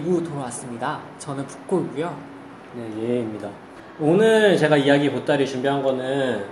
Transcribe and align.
2부 0.00 0.26
돌아왔습니다. 0.28 1.00
저는 1.18 1.46
북골고요. 1.46 2.16
네, 2.74 2.90
예입니다. 3.02 3.48
오늘 3.98 4.56
제가 4.56 4.76
이야기 4.76 5.10
보따리 5.10 5.46
준비한 5.46 5.82
거는 5.82 6.44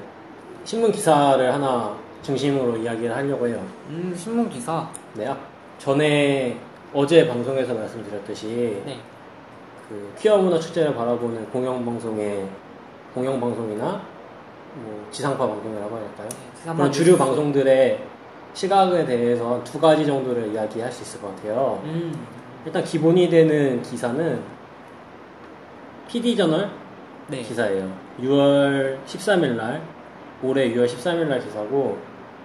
신문 0.65 0.93
기사를 0.93 1.53
하나 1.53 1.97
중심으로 2.23 2.77
이야기를 2.77 3.15
하려고 3.15 3.47
해요. 3.49 3.65
음, 3.89 4.15
신문 4.17 4.49
기사. 4.51 4.89
네, 5.15 5.27
아, 5.27 5.37
전에 5.79 6.59
어제 6.93 7.27
방송에서 7.27 7.75
말씀드렸듯이 7.75 8.83
네. 8.85 8.99
그 9.89 10.13
퀴어 10.19 10.37
문화 10.39 10.59
축제를 10.59 10.95
바라보는 10.95 11.49
공영 11.51 11.85
방송의 11.85 12.47
공영 13.15 13.41
방송이나 13.41 14.03
뭐 14.75 15.07
지상파 15.11 15.47
방송이라고 15.47 15.97
할까요? 15.97 16.29
지상파 16.59 16.77
그런 16.77 16.93
주류. 16.93 17.17
방송들의 17.17 18.05
시각에 18.53 19.05
대해서 19.07 19.55
한두 19.55 19.81
가지 19.81 20.05
정도를 20.05 20.53
이야기할 20.53 20.91
수 20.93 21.03
있을 21.03 21.21
것 21.23 21.35
같아요. 21.37 21.81
음, 21.85 22.13
일단 22.67 22.85
기본이 22.85 23.29
되는 23.29 23.83
기사는 23.83 24.43
PD저널 26.09 26.71
네. 27.29 27.43
기사예요. 27.43 27.91
6월 28.21 28.99
13일 29.05 29.57
날, 29.57 29.83
올해 30.43 30.73
6월 30.73 30.87
13일 30.87 31.27
날 31.29 31.41
기사고, 31.41 31.99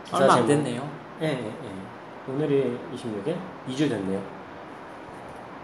기사 0.04 0.18
얼마 0.18 0.34
안 0.34 0.46
제목- 0.48 0.64
됐네요. 0.64 0.90
예, 1.22 1.28
예, 1.28 1.46
예. 1.48 2.32
오늘이 2.32 2.78
26일? 2.94 3.36
2주 3.70 3.90
됐네요. 3.90 4.22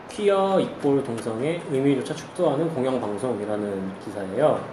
퀴어 0.10 0.60
이꼴 0.60 1.04
동성의 1.04 1.62
의미조차 1.70 2.14
축소하는 2.16 2.74
공영방송이라는 2.74 4.00
기사예요. 4.00 4.64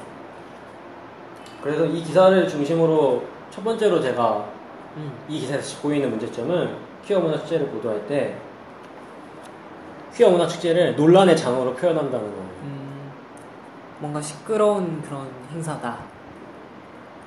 그래서 1.63 1.85
이 1.85 2.03
기사를 2.03 2.49
중심으로 2.49 3.23
첫 3.51 3.63
번째로 3.65 4.01
제가 4.01 4.49
음, 4.97 5.13
이 5.29 5.41
기사에서 5.41 5.63
짚고 5.63 5.93
있는 5.93 6.09
문제점은 6.11 6.75
퀴어 7.05 7.21
문화 7.21 7.37
축제를 7.39 7.67
보도할 7.69 8.07
때 8.07 8.37
퀴어 10.17 10.31
문화 10.31 10.47
축제를 10.47 10.97
논란의 10.97 11.37
장으로 11.37 11.75
표현한다는 11.75 12.25
거예요. 12.27 12.47
음, 12.63 13.11
뭔가 13.99 14.21
시끄러운 14.21 15.03
그런 15.03 15.29
행사다. 15.53 15.99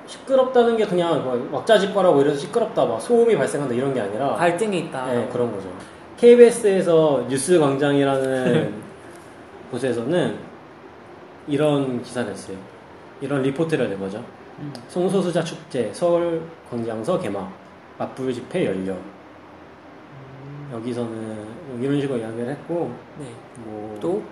시끄럽다는 0.06 0.76
게 0.76 0.84
그냥 0.84 1.22
뭐 1.22 1.48
왁자지껄하고 1.52 2.20
이래서 2.22 2.36
시끄럽다, 2.36 2.84
막 2.84 3.00
소음이 3.00 3.36
발생한다 3.36 3.72
이런 3.74 3.94
게 3.94 4.00
아니라 4.00 4.34
갈등이 4.34 4.76
있다. 4.80 5.06
네, 5.06 5.28
그런 5.32 5.52
거죠. 5.52 5.68
KBS에서 6.16 7.26
뉴스 7.28 7.60
광장이라는 7.60 8.74
곳에서는 9.70 10.36
이런 11.46 12.02
기사를 12.02 12.28
했어요. 12.28 12.56
이런 13.20 13.42
리포트를 13.42 13.88
낸 13.88 14.00
거죠. 14.00 14.22
음, 14.58 14.72
송소수자 14.88 15.44
축제 15.44 15.90
서울 15.92 16.42
광장서 16.68 17.20
개막 17.20 17.52
맞불 17.98 18.34
집회 18.34 18.66
열려 18.66 18.94
여기서는 20.72 21.46
이런 21.80 22.00
식으로 22.00 22.18
이야기를 22.18 22.50
했고 22.50 22.92
네. 23.18 23.26
뭐 23.64 23.98
또, 24.00 24.22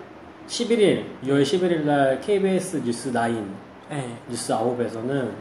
11일 0.47 1.05
6월 1.23 1.43
11일 1.43 1.83
날 1.83 2.19
KBS 2.21 2.81
뉴스 2.83 3.11
9 3.11 3.45
네. 3.89 4.17
뉴스 4.27 4.53
9에서는 4.53 5.31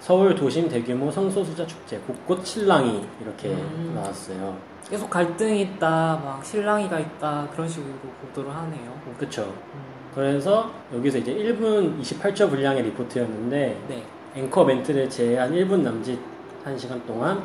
서울 0.00 0.34
도심 0.34 0.68
대규모 0.68 1.10
성소수자 1.10 1.66
축제 1.66 1.98
곳곳 1.98 2.44
신랑이 2.44 3.06
이렇게 3.20 3.48
음. 3.48 3.92
나왔어요. 3.94 4.56
계속 4.88 5.08
갈등이 5.08 5.60
있다, 5.62 6.20
막 6.24 6.44
신랑이가 6.44 6.98
있다, 6.98 7.48
그런 7.52 7.68
식으로 7.68 7.92
보도를 8.22 8.54
하네요. 8.54 8.98
그쵸. 9.18 9.42
음, 9.42 9.80
그래서 10.14 10.70
여기서 10.92 11.18
이제 11.18 11.32
1분 11.34 12.00
28초 12.00 12.48
분량의 12.48 12.82
리포트였는데 12.84 13.80
네. 13.88 14.02
앵커 14.34 14.64
멘트를 14.64 15.08
제한 15.08 15.52
1분 15.52 15.82
남짓 15.82 16.18
1시간 16.64 17.04
동안 17.06 17.42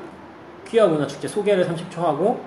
퀴어 0.66 0.88
문화 0.88 1.06
축제 1.06 1.28
소개를 1.28 1.66
30초 1.68 1.98
하고 1.98 2.40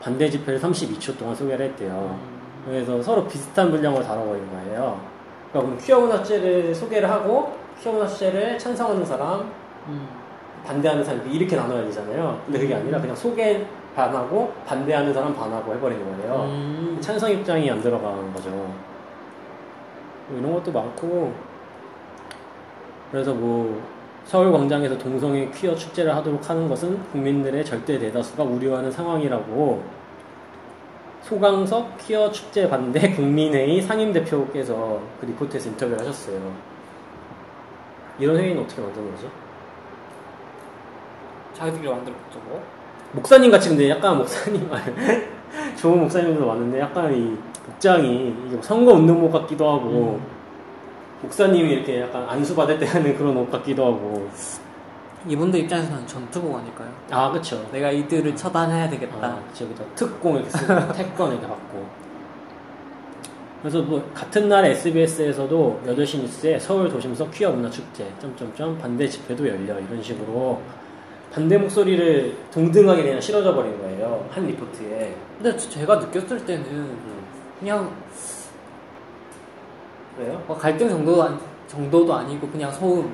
반대 0.00 0.28
집회를 0.28 0.60
32초 0.60 1.18
동안 1.18 1.34
소개를 1.34 1.66
했대요. 1.66 2.18
음, 2.20 2.64
그래서 2.66 3.02
서로 3.02 3.26
비슷한 3.26 3.70
분량으로 3.70 4.02
다뤄버린 4.02 4.50
거예요. 4.50 5.00
그러니까 5.50 5.52
그럼 5.52 5.78
퀴어 5.78 6.00
문화 6.00 6.18
축제를 6.18 6.74
소개를 6.74 7.10
하고 7.10 7.56
퀴어 7.80 7.92
문화 7.92 8.06
축제를 8.06 8.58
찬성하는 8.58 9.04
사람, 9.04 9.50
음, 9.88 10.08
반대하는 10.64 11.04
사람 11.04 11.26
이렇게 11.30 11.56
나눠야 11.56 11.84
되잖아요. 11.84 12.40
근데 12.44 12.58
그게 12.58 12.74
아니라 12.74 13.00
그냥 13.00 13.14
소개 13.16 13.64
반하고 13.94 14.52
반대하는 14.66 15.14
사람 15.14 15.34
반하고 15.34 15.74
해버린 15.74 15.98
거예요. 16.04 16.42
음, 16.44 16.98
찬성 17.00 17.30
입장이 17.30 17.70
안 17.70 17.80
들어가는 17.80 18.32
거죠. 18.32 18.50
뭐 18.50 20.38
이런 20.38 20.52
것도 20.52 20.72
많고 20.72 21.32
그래서 23.10 23.32
뭐 23.32 23.80
서울 24.26 24.50
광장에서 24.50 24.98
동성애 24.98 25.48
퀴어 25.54 25.76
축제를 25.76 26.14
하도록 26.16 26.50
하는 26.50 26.68
것은 26.68 27.00
국민들의 27.12 27.64
절대 27.64 27.96
대다수가 27.96 28.42
우려하는 28.42 28.90
상황이라고 28.90 29.84
소강석 31.22 31.96
퀴어 31.98 32.30
축제 32.32 32.68
반대 32.68 33.10
국민회의 33.14 33.80
상임 33.80 34.12
대표께서 34.12 35.00
그 35.20 35.26
리포트에서 35.26 35.68
인터뷰를 35.68 36.00
하셨어요. 36.00 36.40
이런 38.18 38.36
회의는 38.36 38.64
어떻게 38.64 38.82
만드는 38.82 39.12
거죠? 39.12 39.30
자기들이 41.54 41.88
만들었죠, 41.88 42.40
뭐. 42.48 42.62
목사님 43.12 43.50
같이 43.52 43.68
근데 43.68 43.90
약간 43.90 44.18
목사님 44.18 44.66
말 44.68 44.82
좋은 45.76 46.00
목사님들도 46.00 46.44
많은데 46.44 46.80
약간 46.80 47.14
이 47.14 47.36
복장이 47.64 48.34
이게 48.46 48.54
뭐 48.54 48.62
선거 48.62 48.92
운동복 48.92 49.32
같기도 49.32 49.70
하고 49.70 50.20
음. 50.20 50.35
목사님이 51.22 51.72
이렇게 51.72 52.00
약간 52.00 52.28
안수 52.28 52.54
받을 52.54 52.78
때 52.78 52.86
하는 52.86 53.16
그런 53.16 53.36
옷 53.36 53.50
같기도 53.50 53.86
하고. 53.86 54.28
이분들 55.28 55.60
입장에서는 55.60 56.06
전투복 56.06 56.56
아닐까요? 56.56 56.88
아 57.10 57.32
그쵸. 57.32 57.68
내가 57.72 57.90
이들을 57.90 58.36
처단해야 58.36 58.88
되겠다. 58.90 59.16
아, 59.20 59.42
저기다 59.52 59.82
특공 59.94 60.36
이렇게 60.36 60.50
쓰고 60.50 60.66
태권 60.92 61.32
이렇게 61.32 61.48
받고. 61.48 61.86
그래서 63.60 63.82
뭐 63.82 64.08
같은 64.14 64.48
날 64.48 64.66
SBS에서도 64.66 65.82
8시 65.86 66.20
뉴스에 66.20 66.58
서울 66.58 66.88
도심서 66.88 67.28
퀴어 67.30 67.50
문화 67.50 67.68
축제 67.68 68.08
점점점 68.20 68.78
반대 68.78 69.08
집회도 69.08 69.48
열려. 69.48 69.80
이런 69.80 70.00
식으로 70.00 70.60
반대 71.32 71.58
목소리를 71.58 72.36
동등하게 72.52 73.02
그냥 73.02 73.20
실어져 73.20 73.52
버린 73.54 73.76
거예요. 73.78 74.28
한 74.30 74.46
리포트에. 74.46 75.16
근데 75.42 75.56
제가 75.56 75.96
느꼈을 75.96 76.44
때는 76.46 76.64
음. 76.66 77.24
그냥 77.58 77.90
왜요? 80.18 80.42
뭐 80.46 80.56
갈등 80.56 80.88
정도 80.88 81.22
안- 81.22 81.38
정도도 81.66 82.14
아니고 82.14 82.48
그냥 82.48 82.70
소음. 82.72 83.12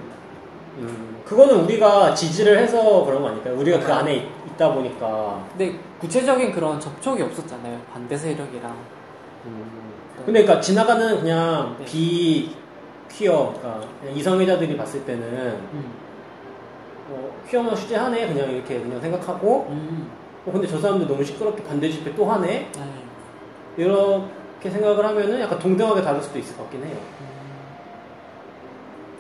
음, 0.78 1.20
그거는 1.24 1.60
우리가 1.64 2.14
지지를 2.14 2.58
해서 2.58 3.04
그런 3.04 3.22
거 3.22 3.28
아닐까요? 3.28 3.56
우리가 3.58 3.78
그 3.80 3.92
안에 3.92 4.16
있- 4.16 4.28
있다 4.52 4.72
보니까. 4.72 5.44
근데 5.50 5.78
구체적인 6.00 6.52
그런 6.52 6.78
접촉이 6.80 7.22
없었잖아요. 7.22 7.80
반대 7.92 8.16
세력이랑. 8.16 8.74
근데 10.24 10.42
그러니까 10.44 10.60
지나가는 10.60 11.20
그냥 11.20 11.74
네. 11.78 11.84
비 11.84 12.54
퀴어, 13.10 13.52
그러니까 13.58 13.88
이성애자들이 14.14 14.76
봤을 14.76 15.04
때는 15.04 15.22
음. 15.72 15.92
어, 17.10 17.30
퀴어만 17.48 17.74
취재하네 17.74 18.28
그냥 18.28 18.50
이렇게 18.50 18.80
그냥 18.80 19.00
생각하고 19.00 19.66
음. 19.70 20.08
어, 20.46 20.52
근데 20.52 20.66
저 20.66 20.78
사람들 20.78 21.08
너무 21.08 21.22
시끄럽게 21.24 21.62
반대 21.64 21.90
집회 21.90 22.14
또 22.14 22.24
하네 22.26 22.46
네. 22.72 22.92
이 23.78 23.84
렇게 24.62 24.70
생각을 24.70 25.04
하면은 25.04 25.40
약간 25.40 25.58
동등하게 25.58 26.02
다를 26.02 26.22
수도 26.22 26.38
있을 26.38 26.56
것 26.56 26.62
같긴 26.62 26.84
해요. 26.84 26.96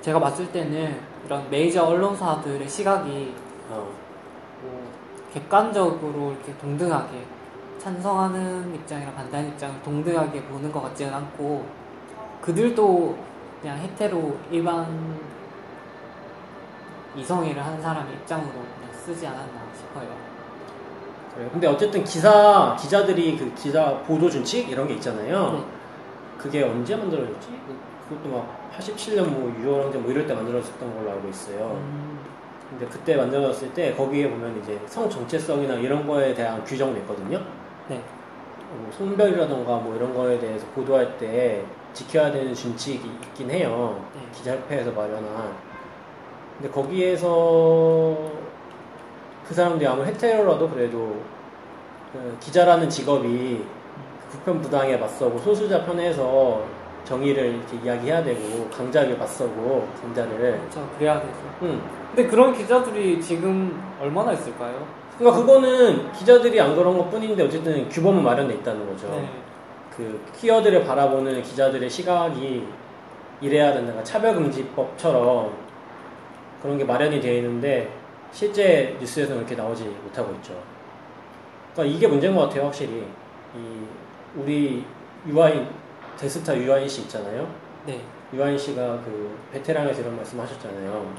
제가 0.00 0.20
봤을 0.20 0.50
때는 0.52 1.00
이런 1.26 1.50
메이저 1.50 1.84
언론사들의 1.84 2.68
시각이 2.68 3.34
어. 3.70 3.88
뭐 4.62 4.92
객관적으로 5.32 6.32
이렇게 6.32 6.56
동등하게 6.58 7.24
찬성하는 7.78 8.72
입장이랑 8.76 9.14
반대하는 9.16 9.50
입장을 9.50 9.82
동등하게 9.82 10.44
보는 10.44 10.70
것 10.70 10.82
같지는 10.82 11.12
않고 11.12 11.66
그들도 12.40 13.18
그냥 13.60 13.78
헤테로 13.78 14.36
일반 14.52 15.18
이성애를 17.16 17.64
하는 17.64 17.82
사람의 17.82 18.14
입장으로 18.14 18.52
그냥 18.52 18.92
쓰지 18.92 19.26
않았나 19.26 19.60
싶어요. 19.76 20.21
그래요. 21.34 21.48
근데 21.52 21.66
어쨌든 21.66 22.04
기사 22.04 22.76
기자들이 22.78 23.36
그 23.38 23.52
기자 23.54 23.96
보도 24.06 24.28
준칙 24.28 24.68
이런 24.70 24.86
게 24.86 24.94
있잖아요. 24.94 25.52
네. 25.52 25.64
그게 26.38 26.62
언제 26.62 26.94
만들어졌지? 26.96 27.48
그- 27.66 27.76
그것도 28.08 28.28
막 28.36 28.70
87년 28.76 29.26
뭐 29.28 29.50
6월 29.62 29.84
항쟁 29.84 30.02
뭐 30.02 30.10
이럴 30.10 30.26
때 30.26 30.34
만들어졌던 30.34 30.94
걸로 30.96 31.10
알고 31.12 31.28
있어요. 31.28 31.76
음, 31.80 32.18
근데 32.68 32.86
그때 32.86 33.16
만들어졌을 33.16 33.72
때 33.72 33.94
거기에 33.94 34.28
보면 34.28 34.60
이제 34.62 34.78
성 34.86 35.08
정체성이나 35.08 35.74
이런 35.74 36.06
거에 36.06 36.34
대한 36.34 36.62
규정도 36.64 36.98
있거든요. 37.00 37.40
네. 37.88 38.02
뭐 38.74 38.90
성별이라던가 38.96 39.76
뭐 39.76 39.94
이런 39.96 40.12
거에 40.14 40.38
대해서 40.38 40.66
보도할 40.74 41.16
때 41.18 41.62
지켜야 41.94 42.30
되는 42.32 42.52
준칙이 42.54 43.06
있긴 43.06 43.50
해요. 43.50 44.04
네. 44.14 44.20
기자협회에서 44.34 44.90
마련한. 44.92 45.52
근데 46.58 46.70
거기에서 46.72 48.16
그 49.52 49.56
사람들이 49.56 49.86
아무리 49.86 50.06
헤테로라도 50.08 50.70
그래도 50.70 51.14
그 52.10 52.36
기자라는 52.40 52.88
직업이 52.88 53.62
불편부당에 54.30 54.96
맞서고 54.96 55.38
소수자 55.40 55.84
편에서 55.84 56.64
정의를 57.04 57.56
이렇게 57.56 57.76
이야기해야 57.84 58.24
되고 58.24 58.70
강자를 58.70 59.18
맞서고 59.18 59.86
강자를 60.00 60.58
그렇죠. 60.58 60.88
그래야 60.96 61.20
되죠. 61.20 61.34
음. 61.60 61.82
근데 62.14 62.30
그런 62.30 62.54
기자들이 62.54 63.20
지금 63.20 63.78
얼마나 64.00 64.32
있을까요? 64.32 64.86
그러니까 65.18 65.42
그거는 65.42 66.12
기자들이 66.12 66.58
안 66.58 66.74
그런 66.74 66.96
것 66.96 67.10
뿐인데 67.10 67.44
어쨌든 67.44 67.86
규범은 67.90 68.22
마련돼 68.22 68.54
있다는 68.54 68.86
거죠. 68.86 69.08
네. 69.08 69.28
그 69.94 70.24
퀴어들을 70.34 70.82
바라보는 70.82 71.42
기자들의 71.42 71.90
시각이 71.90 72.66
이래야 73.42 73.74
된다. 73.74 74.02
차별금지법처럼 74.02 75.52
그런 76.62 76.78
게 76.78 76.84
마련이 76.84 77.20
되어 77.20 77.34
있는데 77.34 78.01
실제 78.32 78.96
뉴스에서는 78.98 79.44
그렇게 79.44 79.54
나오지 79.54 79.84
못하고 79.84 80.32
있죠. 80.36 80.60
그러니까 81.72 81.96
이게 81.96 82.06
문제인 82.08 82.34
것 82.34 82.42
같아요, 82.48 82.64
확실히. 82.64 83.06
이 83.54 83.86
우리 84.34 84.84
유아인 85.26 85.68
데스타 86.16 86.56
유아인 86.56 86.88
씨 86.88 87.02
있잖아요. 87.02 87.48
네. 87.86 88.00
유아인 88.32 88.56
씨가 88.56 89.00
그 89.04 89.38
베테랑에서 89.52 90.00
이런 90.00 90.16
말씀하셨잖아요. 90.16 91.14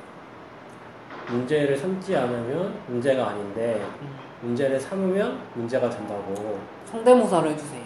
문제를 1.29 1.77
삼지 1.77 2.15
않으면 2.15 2.73
문제가 2.87 3.29
아닌데 3.29 3.85
음. 4.01 4.17
문제를 4.41 4.79
삼으면 4.79 5.39
문제가 5.53 5.89
된다고. 5.89 6.59
성대모사로 6.85 7.49
해주세요. 7.51 7.83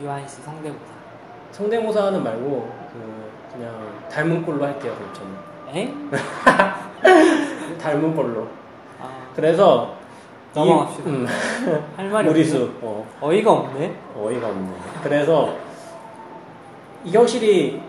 유한 0.00 0.26
씨 0.26 0.42
성대모사. 0.42 0.84
성대모사는 1.52 2.22
말고 2.22 2.72
그 2.92 3.30
그냥 3.52 4.08
닮은 4.10 4.44
꼴로 4.44 4.64
할게요, 4.64 4.94
그럼 4.96 5.12
저는. 5.12 5.36
엥? 5.74 6.10
닮은 7.78 8.14
꼴로. 8.14 8.46
아, 9.00 9.08
그래서 9.34 9.94
넘어갑시다. 10.54 11.08
이- 11.10 11.12
음, 11.12 11.26
할 11.96 12.08
말이 12.08 12.28
무리수. 12.28 12.70
어. 12.82 13.06
어이가 13.20 13.52
없네. 13.52 13.94
어이가 14.16 14.48
없네. 14.48 14.72
그래서 15.02 15.54
이게 17.04 17.18
확실히 17.18 17.80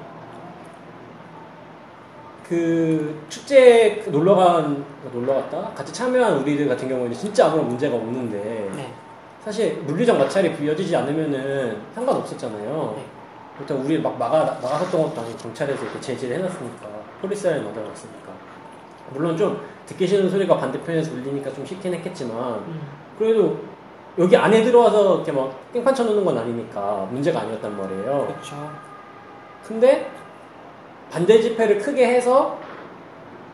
그 2.47 3.21
축제 3.27 4.01
그 4.03 4.09
놀러 4.09 4.35
간 4.35 4.83
놀러 5.11 5.33
갔다 5.35 5.69
같이 5.75 5.91
참여한 5.93 6.37
우리들 6.37 6.67
같은 6.67 6.87
경우에는 6.87 7.13
진짜 7.13 7.47
아무런 7.47 7.67
문제가 7.67 7.95
없는데 7.95 8.71
네. 8.75 8.93
사실 9.43 9.75
물리적 9.85 10.17
마찰이 10.17 10.53
부여지지 10.53 10.95
않으면은 10.95 11.81
상관없었잖아요. 11.93 12.93
네. 12.97 13.05
일단 13.59 13.77
우리 13.77 13.99
막 13.99 14.17
막아 14.17 14.57
막아섰던 14.61 15.01
것도 15.03 15.21
아니고 15.21 15.37
경찰에서 15.37 15.83
이렇게 15.83 15.99
제지를 15.99 16.37
해놨으니까 16.37 16.87
폴리스라인 17.21 17.65
얻어놨으니까 17.65 18.26
물론 19.13 19.35
좀 19.37 19.61
듣기 19.85 20.07
싫은 20.07 20.29
소리가 20.29 20.57
반대편에서 20.57 21.13
울리니까 21.13 21.53
좀 21.53 21.65
싫긴 21.65 21.93
했겠지만 21.95 22.35
음. 22.37 22.81
그래도 23.17 23.57
여기 24.17 24.35
안에 24.35 24.63
들어와서 24.63 25.15
이렇게 25.15 25.31
막 25.31 25.71
깽판 25.71 25.93
쳐놓는 25.93 26.25
건 26.25 26.37
아니니까 26.37 27.07
문제가 27.11 27.41
아니었단 27.41 27.77
말이에요. 27.77 28.27
그렇죠. 28.27 28.71
근데 29.67 30.09
반대 31.11 31.39
집회를 31.39 31.79
크게 31.79 32.07
해서 32.07 32.57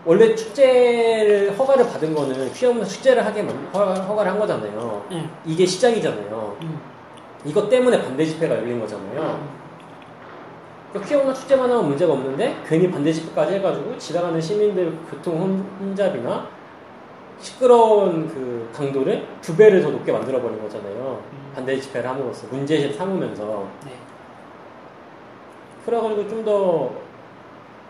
원래 0.06 0.36
축제를 0.36 1.58
허가를 1.58 1.88
받은 1.88 2.14
거는 2.14 2.52
퀴어문화 2.52 2.86
축제를 2.86 3.26
하게 3.26 3.42
허가, 3.74 3.94
허가를 3.94 4.32
한 4.32 4.40
거잖아요. 4.40 5.06
응. 5.12 5.30
이게 5.46 5.66
시작이잖아요. 5.66 6.58
음. 6.62 6.80
이것 7.46 7.70
때문에 7.70 8.02
반대 8.02 8.26
집회가 8.26 8.56
열린 8.56 8.80
거잖아요. 8.80 9.63
그러니까 10.94 11.10
퀴어문화 11.10 11.34
축제만 11.34 11.70
하면 11.70 11.88
문제가 11.88 12.14
없는데 12.14 12.56
괜히 12.68 12.90
반대 12.90 13.12
집회까지 13.12 13.56
해가지고 13.56 13.98
지나가는 13.98 14.40
시민들 14.40 14.96
교통 15.10 15.40
혼- 15.42 15.66
혼잡이나 15.80 16.48
시끄러운 17.40 18.28
그 18.28 18.70
강도를 18.74 19.26
두 19.42 19.56
배를 19.58 19.82
더 19.82 19.90
높게 19.90 20.12
만들어 20.12 20.40
버린 20.40 20.62
거잖아요. 20.62 21.20
음. 21.34 21.52
반대 21.56 21.78
집회를 21.80 22.08
함으로써 22.10 22.48
문제를 22.48 22.94
삼으면서 22.94 23.68
네. 23.86 23.92
그래가지고 25.86 26.30
좀더 26.30 26.92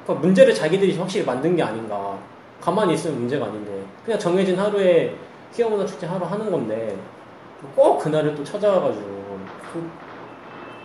그러니까 0.06 0.26
문제를 0.26 0.54
자기들이 0.54 0.98
확실히 0.98 1.26
만든 1.26 1.56
게 1.56 1.62
아닌가. 1.62 2.18
가만히 2.60 2.94
있으면 2.94 3.20
문제가 3.20 3.46
아닌데 3.48 3.84
그냥 4.06 4.18
정해진 4.18 4.58
하루에 4.58 5.14
퀴어문화 5.54 5.86
축제 5.86 6.08
하루 6.08 6.26
하는 6.26 6.50
건데 6.50 6.98
꼭 7.76 8.00
그날을 8.00 8.34
또 8.36 8.44
찾아와가지고 8.44 9.38
그 9.74 9.90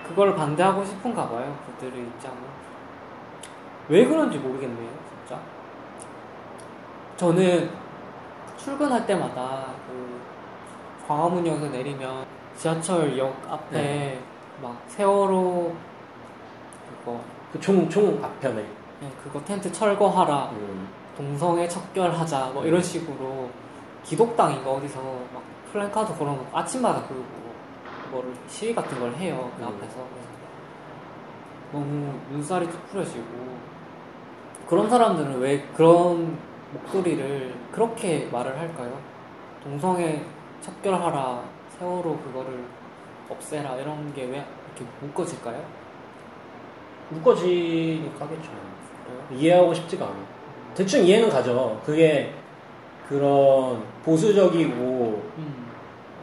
그걸 0.08 0.34
반대하고 0.34 0.84
싶은가 0.84 1.28
봐요. 1.28 1.56
그들의 1.66 2.02
입장은. 2.02 2.38
왜 3.88 4.05
그런지 4.05 4.38
모르겠네요, 4.38 4.90
진짜. 5.08 5.40
저는 7.16 7.70
출근할 8.56 9.06
때마다 9.06 9.66
그 9.87 10.20
광화문역에서 11.06 11.69
내리면 11.69 12.26
지하철역 12.56 13.34
앞에 13.49 13.76
네. 13.76 14.20
막 14.60 14.82
세월호 14.88 15.75
그거 16.90 17.20
그총총 17.52 18.22
앞편에 18.22 18.62
네, 19.00 19.12
그거 19.22 19.43
텐트 19.44 19.72
철거하라 19.72 20.50
음, 20.52 20.88
동성애 21.16 21.69
척결하자 21.69 22.50
뭐 22.52 22.64
이런 22.64 22.82
식으로 22.82 23.49
기독당인가 24.04 24.70
어디서 24.70 25.00
막 25.32 25.43
플랜카드 25.72 26.16
걸어놓고 26.19 26.56
아침마다 26.56 27.02
그 27.08 27.25
뭐를 28.10 28.32
시위 28.49 28.75
같은 28.75 28.99
걸 28.99 29.14
해요 29.16 29.50
그 29.56 29.62
음. 29.62 29.69
앞에서 29.69 30.06
너무 31.72 32.19
눈살이 32.31 32.70
찌푸려지고 32.70 33.25
그런 34.66 34.88
사람들은 34.88 35.38
왜 35.40 35.62
그런 35.76 36.38
목소리를 36.72 37.55
그렇게 37.72 38.28
말을 38.31 38.58
할까요? 38.58 38.99
동성애 39.62 40.22
척결하라 40.60 41.43
세월호 41.78 42.19
그거를 42.19 42.64
없애라 43.28 43.76
이런 43.76 44.12
게 44.14 44.22
왜 44.26 44.44
이렇게 44.78 44.84
묶어질까요? 45.00 45.62
묶어지니까 47.11 48.25
하겠죠. 48.25 48.50
그래요? 49.04 49.40
이해하고 49.40 49.75
싶지가 49.75 50.06
않아. 50.06 50.14
대충 50.75 51.04
이해는 51.04 51.28
가죠. 51.31 51.81
그게 51.84 52.32
그런 53.08 53.82
보수적이고 54.04 55.22
음, 55.38 55.66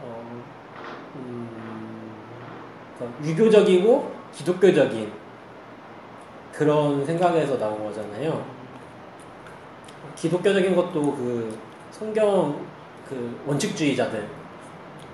어, 0.02 0.42
음, 1.16 2.12
그러니까 2.96 3.05
유교적이고 3.24 4.12
기독교적인 4.32 5.12
그런 6.52 7.04
생각에서 7.04 7.58
나온 7.58 7.84
거잖아요. 7.84 8.44
기독교적인 10.14 10.74
것도 10.74 10.92
그 11.16 11.58
성경 11.90 12.58
그 13.08 13.40
원칙주의자들, 13.46 14.26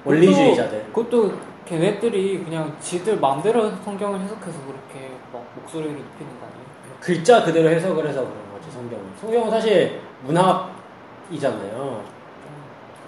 원리주의자들. 0.04 0.84
그것도 0.92 1.32
걔네들이 1.64 2.44
그냥 2.44 2.76
지들 2.80 3.18
마음대로 3.18 3.70
성경을 3.76 4.20
해석해서 4.20 4.58
그렇게 4.66 5.10
막 5.32 5.44
목소리를 5.56 5.92
높이는 5.92 6.40
거 6.40 6.46
아니에요? 6.46 6.62
글자 7.00 7.44
그대로 7.44 7.68
해석을 7.68 8.08
해서 8.08 8.20
그런 8.20 8.52
거지 8.52 8.70
성경은. 8.70 9.04
성경은 9.20 9.50
사실 9.50 10.00
문학이잖아요. 10.24 12.04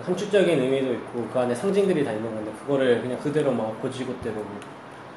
함축적인 0.02 0.60
의미도 0.60 0.94
있고 0.94 1.28
그 1.32 1.38
안에 1.38 1.54
상징들이 1.54 2.04
다 2.04 2.12
있는 2.12 2.34
건데 2.34 2.52
그거를 2.60 3.00
그냥 3.00 3.18
그대로 3.18 3.52
막 3.52 3.80
고지고대로 3.80 4.34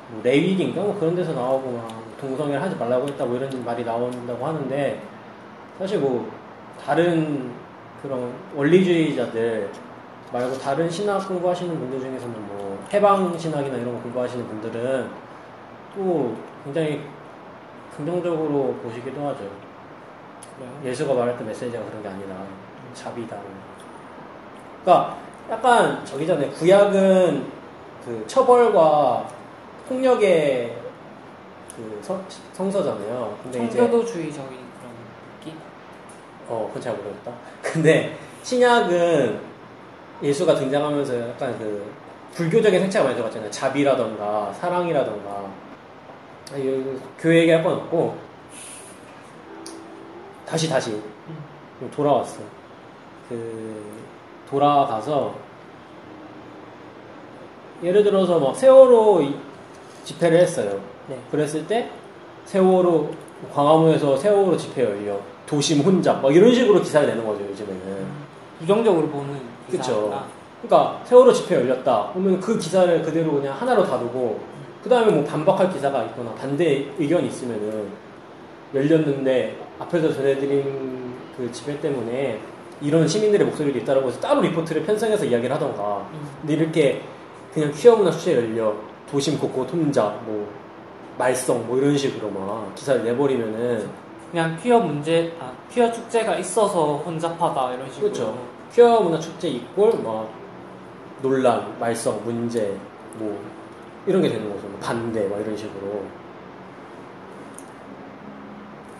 뭐, 0.10 0.12
뭐 0.12 0.22
레위기인가 0.24 0.82
뭐 0.82 0.98
그런 1.00 1.16
데서 1.16 1.34
나오고 1.34 1.72
막 1.72 1.88
동성애를 2.20 2.62
하지 2.62 2.76
말라고 2.76 3.08
했다 3.08 3.26
뭐 3.26 3.38
이런 3.38 3.64
말이 3.64 3.84
나온다고 3.84 4.46
하는데 4.46 5.02
사실 5.80 6.00
뭐 6.00 6.30
다른 6.84 7.52
그런 8.02 8.34
원리주의자들 8.56 9.70
말고 10.32 10.58
다른 10.58 10.90
신학 10.90 11.28
공부하시는 11.28 11.80
분들 11.80 12.00
중에서는 12.00 12.48
뭐 12.48 12.84
해방 12.92 13.38
신학이나 13.38 13.78
이런 13.78 13.96
거 13.96 14.02
공부하시는 14.02 14.48
분들은 14.48 15.10
또 15.96 16.36
굉장히 16.64 17.02
긍정적으로 17.96 18.76
보시기도 18.84 19.26
하죠. 19.28 19.50
예수가 20.84 21.14
말했던 21.14 21.48
메시지가 21.48 21.84
그런 21.86 22.04
게 22.04 22.10
아니라 22.10 22.36
자비다. 22.94 23.38
그러니까 24.84 25.18
약간 25.50 26.06
저기잖아요. 26.06 26.52
구약은 26.52 27.46
그 28.06 28.24
처벌과 28.28 29.28
폭력의 29.88 30.76
그 31.76 32.00
성, 32.02 32.24
성서잖아요. 32.54 33.38
근데 33.44 33.70
청교도주의적인 33.70 34.50
그런 34.50 34.92
느낌? 35.40 35.58
어, 36.50 36.66
그건 36.68 36.82
잘 36.82 36.96
모르겠다. 36.96 37.32
근데 37.62 38.18
신약은 38.44 39.40
예수가 40.24 40.56
등장하면서 40.56 41.30
약간 41.30 41.58
그 41.60 41.92
불교적인 42.34 42.80
색채가 42.82 43.06
많이 43.06 43.16
들어갔잖아요. 43.16 43.50
자비라던가 43.52 44.52
사랑이라던가 44.54 45.30
아, 45.30 46.56
교회 47.20 47.42
얘기할 47.42 47.64
건 47.64 47.74
없고 47.74 48.18
다시 50.46 50.70
다시 50.70 50.92
좀 51.80 51.92
돌아왔어. 51.92 52.40
그 53.30 53.84
돌아가서 54.50 55.36
예를 57.84 58.04
들어서 58.04 58.40
막 58.40 58.56
세월호 58.56 59.22
이- 59.22 59.36
집회를 60.08 60.40
했어요. 60.40 60.80
네. 61.08 61.18
그랬을 61.30 61.68
때 61.68 61.90
세월호 62.46 63.10
광화문에서 63.54 64.16
세월호 64.16 64.56
집회 64.56 64.84
열려 64.84 65.20
도심 65.46 65.82
혼잡 65.82 66.22
막 66.22 66.34
이런 66.34 66.54
식으로 66.54 66.82
기사를 66.82 67.08
내는 67.08 67.26
거죠 67.26 67.46
요즘에는. 67.46 68.08
부정적으로 68.60 69.08
보는. 69.08 69.58
기사가 69.70 70.26
그러니까 70.62 71.02
세월호 71.04 71.34
집회 71.34 71.56
열렸다. 71.56 72.12
그러면 72.14 72.40
그 72.40 72.58
기사를 72.58 73.02
그대로 73.02 73.34
그냥 73.34 73.54
하나로 73.54 73.86
다루고 73.86 74.40
그 74.82 74.90
다음에 74.90 75.12
뭐 75.12 75.24
반박할 75.26 75.74
기사가 75.74 76.04
있거나 76.06 76.34
반대 76.36 76.88
의견이 76.98 77.28
있으면은 77.28 77.88
열렸는데 78.74 79.58
앞에서 79.80 80.14
전해드린 80.14 81.14
그 81.36 81.52
집회 81.52 81.80
때문에 81.82 82.40
이런 82.82 83.06
시민들의 83.08 83.46
목소리도 83.46 83.80
있다라고 83.80 84.08
해서 84.08 84.20
따로 84.22 84.40
리포트를 84.42 84.84
편성해서 84.84 85.26
이야기를 85.26 85.54
하던가 85.54 86.08
음. 86.14 86.28
근데 86.42 86.54
이렇게 86.54 87.02
그냥 87.54 87.72
퀴어 87.74 87.96
문화 87.98 88.12
축제 88.12 88.36
열려 88.36 88.74
도심 89.10 89.40
곳곳 89.40 89.72
혼자 89.72 90.04
뭐 90.26 90.48
말썽 91.18 91.66
뭐 91.66 91.78
이런 91.78 91.98
식으로 91.98 92.30
막 92.30 92.74
기사를 92.76 93.04
내버리면은 93.04 93.90
그냥 94.32 94.58
퀴어 94.62 94.80
문제, 94.80 95.34
아, 95.40 95.52
퀴어 95.72 95.92
축제가 95.92 96.36
있어서 96.38 96.98
혼잡하다 96.98 97.74
이런 97.76 97.90
식으로. 97.92 98.12
그렇죠. 98.12 98.38
퀴어 98.74 99.00
문화 99.00 99.18
축제 99.20 99.48
이꼴 99.48 100.02
막 100.04 100.30
논란, 101.22 101.80
말썽, 101.80 102.22
문제 102.24 102.78
뭐 103.16 103.42
이런 104.06 104.22
게 104.22 104.30
되는 104.30 104.48
거죠. 104.54 104.68
뭐 104.68 104.78
반대 104.80 105.28
막 105.28 105.40
이런 105.40 105.56
식으로 105.56 106.04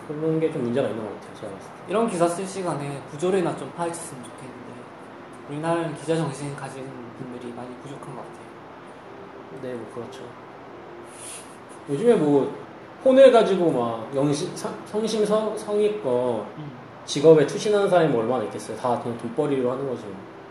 그런 0.08 0.40
게 0.40 0.50
좀 0.50 0.62
문제가 0.62 0.88
있는 0.88 1.04
것 1.04 1.14
같아요. 1.14 1.34
제가 1.40 1.52
봤을 1.52 1.68
때. 1.68 1.74
이런 1.88 2.08
기사 2.08 2.26
쓸 2.26 2.46
시간에 2.46 3.02
부조리나 3.10 3.54
좀 3.56 3.70
파헤쳤으면 3.76 4.24
좋겠는데 4.24 4.58
우리나라는 5.50 5.94
기자 5.96 6.16
정신 6.16 6.56
가진 6.56 6.84
분들이 7.18 7.52
많이 7.52 7.68
같아요. 7.76 7.87
네, 9.62 9.72
뭐 9.74 9.86
그렇죠. 9.94 10.20
요즘에 11.90 12.14
뭐 12.14 12.52
폰을 13.02 13.32
가지고 13.32 13.70
막 13.72 14.10
영심, 14.14 14.54
성- 14.54 14.74
성심 14.86 15.24
성 15.24 15.56
성의껏 15.56 16.44
직업에 17.04 17.46
투신하는 17.46 17.88
사람이 17.88 18.10
뭐 18.10 18.22
얼마나 18.22 18.44
있겠어요. 18.44 18.76
다 18.76 19.00
그냥 19.02 19.16
돈벌이로 19.18 19.70
하는 19.70 19.88
거죠. 19.88 20.02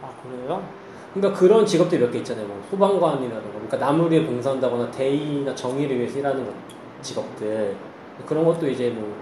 아 0.02 0.10
그래요? 0.24 0.64
그러니까 1.14 1.40
그런 1.40 1.66
직업들이 1.66 2.02
몇개 2.04 2.18
있잖아요. 2.20 2.48
뭐 2.48 2.62
소방관이라든가, 2.70 3.50
그러니까 3.52 3.78
나무를 3.78 4.12
위해 4.12 4.26
봉사한다거나 4.26 4.90
대의나 4.92 5.54
정의를 5.56 5.98
위해서 6.00 6.20
일하는 6.20 6.46
것- 6.46 6.54
직업들 7.02 7.76
그런 8.26 8.44
것도 8.46 8.68
이제 8.68 8.90
뭐 8.90 9.16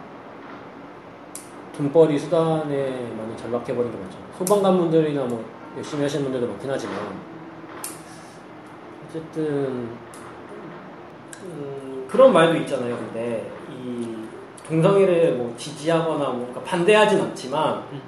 돈벌이 1.78 2.18
수단에 2.18 2.90
많이 3.18 3.36
전락해버린 3.38 3.92
게 3.92 3.98
많죠. 3.98 4.18
소방관분들이나 4.38 5.26
뭐 5.26 5.44
열심히 5.76 6.04
하시는 6.04 6.24
분들도 6.24 6.48
많긴 6.48 6.72
하지만 6.72 6.96
어쨌든 9.20 9.88
음, 11.44 12.06
그런 12.10 12.34
말도 12.34 12.56
있잖아요. 12.62 12.98
근데 12.98 13.50
이 13.72 14.26
동성애를 14.68 15.36
뭐 15.36 15.54
지지하거나 15.58 16.18
뭐 16.30 16.40
그러니까 16.48 16.62
반대하진 16.62 17.22
않지만 17.22 17.84
음. 17.94 18.02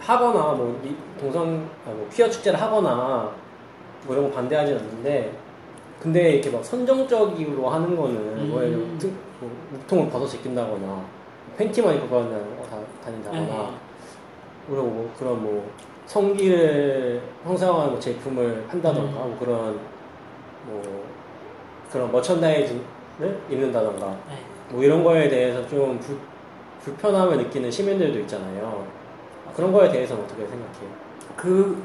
하거나 0.00 0.52
뭐이 0.52 0.96
동성 1.20 1.68
아, 1.86 1.90
뭐 1.90 2.08
퀴어 2.12 2.28
축제를 2.28 2.60
하거나 2.60 3.30
뭐 4.04 4.16
이런 4.16 4.28
거 4.30 4.34
반대하진 4.36 4.76
않는데 4.76 5.32
근데 6.00 6.32
이렇게 6.32 6.50
막 6.50 6.64
선정적으로 6.64 7.68
하는 7.68 7.96
거는 7.96 8.16
음. 8.16 8.48
뭐 8.50 8.62
예를 8.64 8.98
들어 8.98 9.12
트- 9.86 9.94
뭐 9.94 10.08
벗어 10.10 10.26
제낀다거나 10.26 11.04
팬티만 11.56 11.94
입고 11.96 12.08
다닌다- 12.08 12.70
다- 12.70 12.78
다닌다거나 13.04 13.40
네. 13.46 13.70
그리고 14.66 14.82
뭐 14.84 15.12
그런 15.18 15.42
뭐 15.42 15.70
성기를 16.06 17.20
형상화하는 17.44 17.92
뭐 17.92 18.00
제품을 18.00 18.64
한다던가 18.68 19.24
음. 19.24 19.28
뭐 19.30 19.36
그런 19.38 19.78
뭐 20.66 21.04
그런 21.90 22.10
머천다이즈를 22.10 22.82
입는다던가 23.50 24.06
네. 24.28 24.38
뭐 24.70 24.82
이런 24.82 25.04
거에 25.04 25.28
대해서 25.28 25.66
좀 25.66 25.98
불, 26.00 26.18
불편함을 26.82 27.36
느끼는 27.38 27.70
시민들도 27.70 28.18
있잖아요. 28.20 28.86
그런 29.54 29.72
거에 29.72 29.90
대해서는 29.90 30.24
어떻게 30.24 30.46
생각해요? 30.46 30.90
그, 31.36 31.82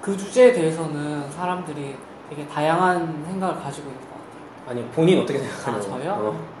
그 0.00 0.16
주제에 0.16 0.52
대해서는 0.52 1.30
사람들이 1.30 1.96
되게 2.30 2.46
다양한 2.46 3.24
생각을 3.26 3.60
가지고 3.60 3.88
있는 3.90 4.00
것 4.02 4.10
같아요. 4.10 4.70
아니 4.70 4.90
본인 4.90 5.20
어떻게 5.20 5.38
생각하냐고. 5.38 5.94
아, 5.94 5.98
저요? 5.98 6.12
어. 6.12 6.60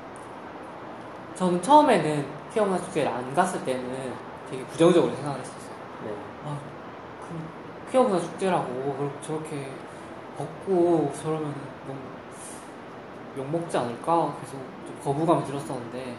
저는 1.36 1.62
처음에는 1.62 2.26
퀴어 2.52 2.64
문화 2.64 2.78
축제를 2.78 3.10
안 3.10 3.34
갔을 3.34 3.64
때는 3.64 4.12
되게 4.50 4.62
부정적으로 4.64 5.14
생각을 5.14 5.40
했었어요. 5.40 5.70
네. 6.04 6.10
아, 6.44 6.58
그 7.22 7.90
퀴어 7.90 8.02
문화 8.02 8.20
축제라고 8.20 9.10
저렇게 9.22 9.70
벗고 10.40 11.12
저러면 11.22 11.54
너무 11.86 11.98
욕먹지 13.36 13.76
않을까 13.76 14.34
계속 14.40 14.58
좀 14.86 14.98
거부감이 15.04 15.44
들었었는데 15.44 16.16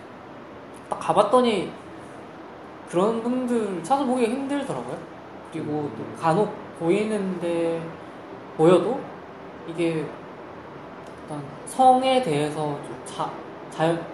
딱 0.90 1.00
가봤더니 1.00 1.72
그런 2.90 3.24
분들 3.24 3.84
찾아보기가 3.84 4.32
힘들더라고요. 4.32 4.98
그리고 5.52 5.90
또 5.98 6.22
간혹 6.22 6.54
보이는데 6.80 7.82
보여도 8.58 9.00
이게 9.68 10.06
어떤 11.26 11.44
성에 11.66 12.22
대해서 12.22 12.56
좀 12.56 13.02
자, 13.06 13.32
자연 13.70 14.06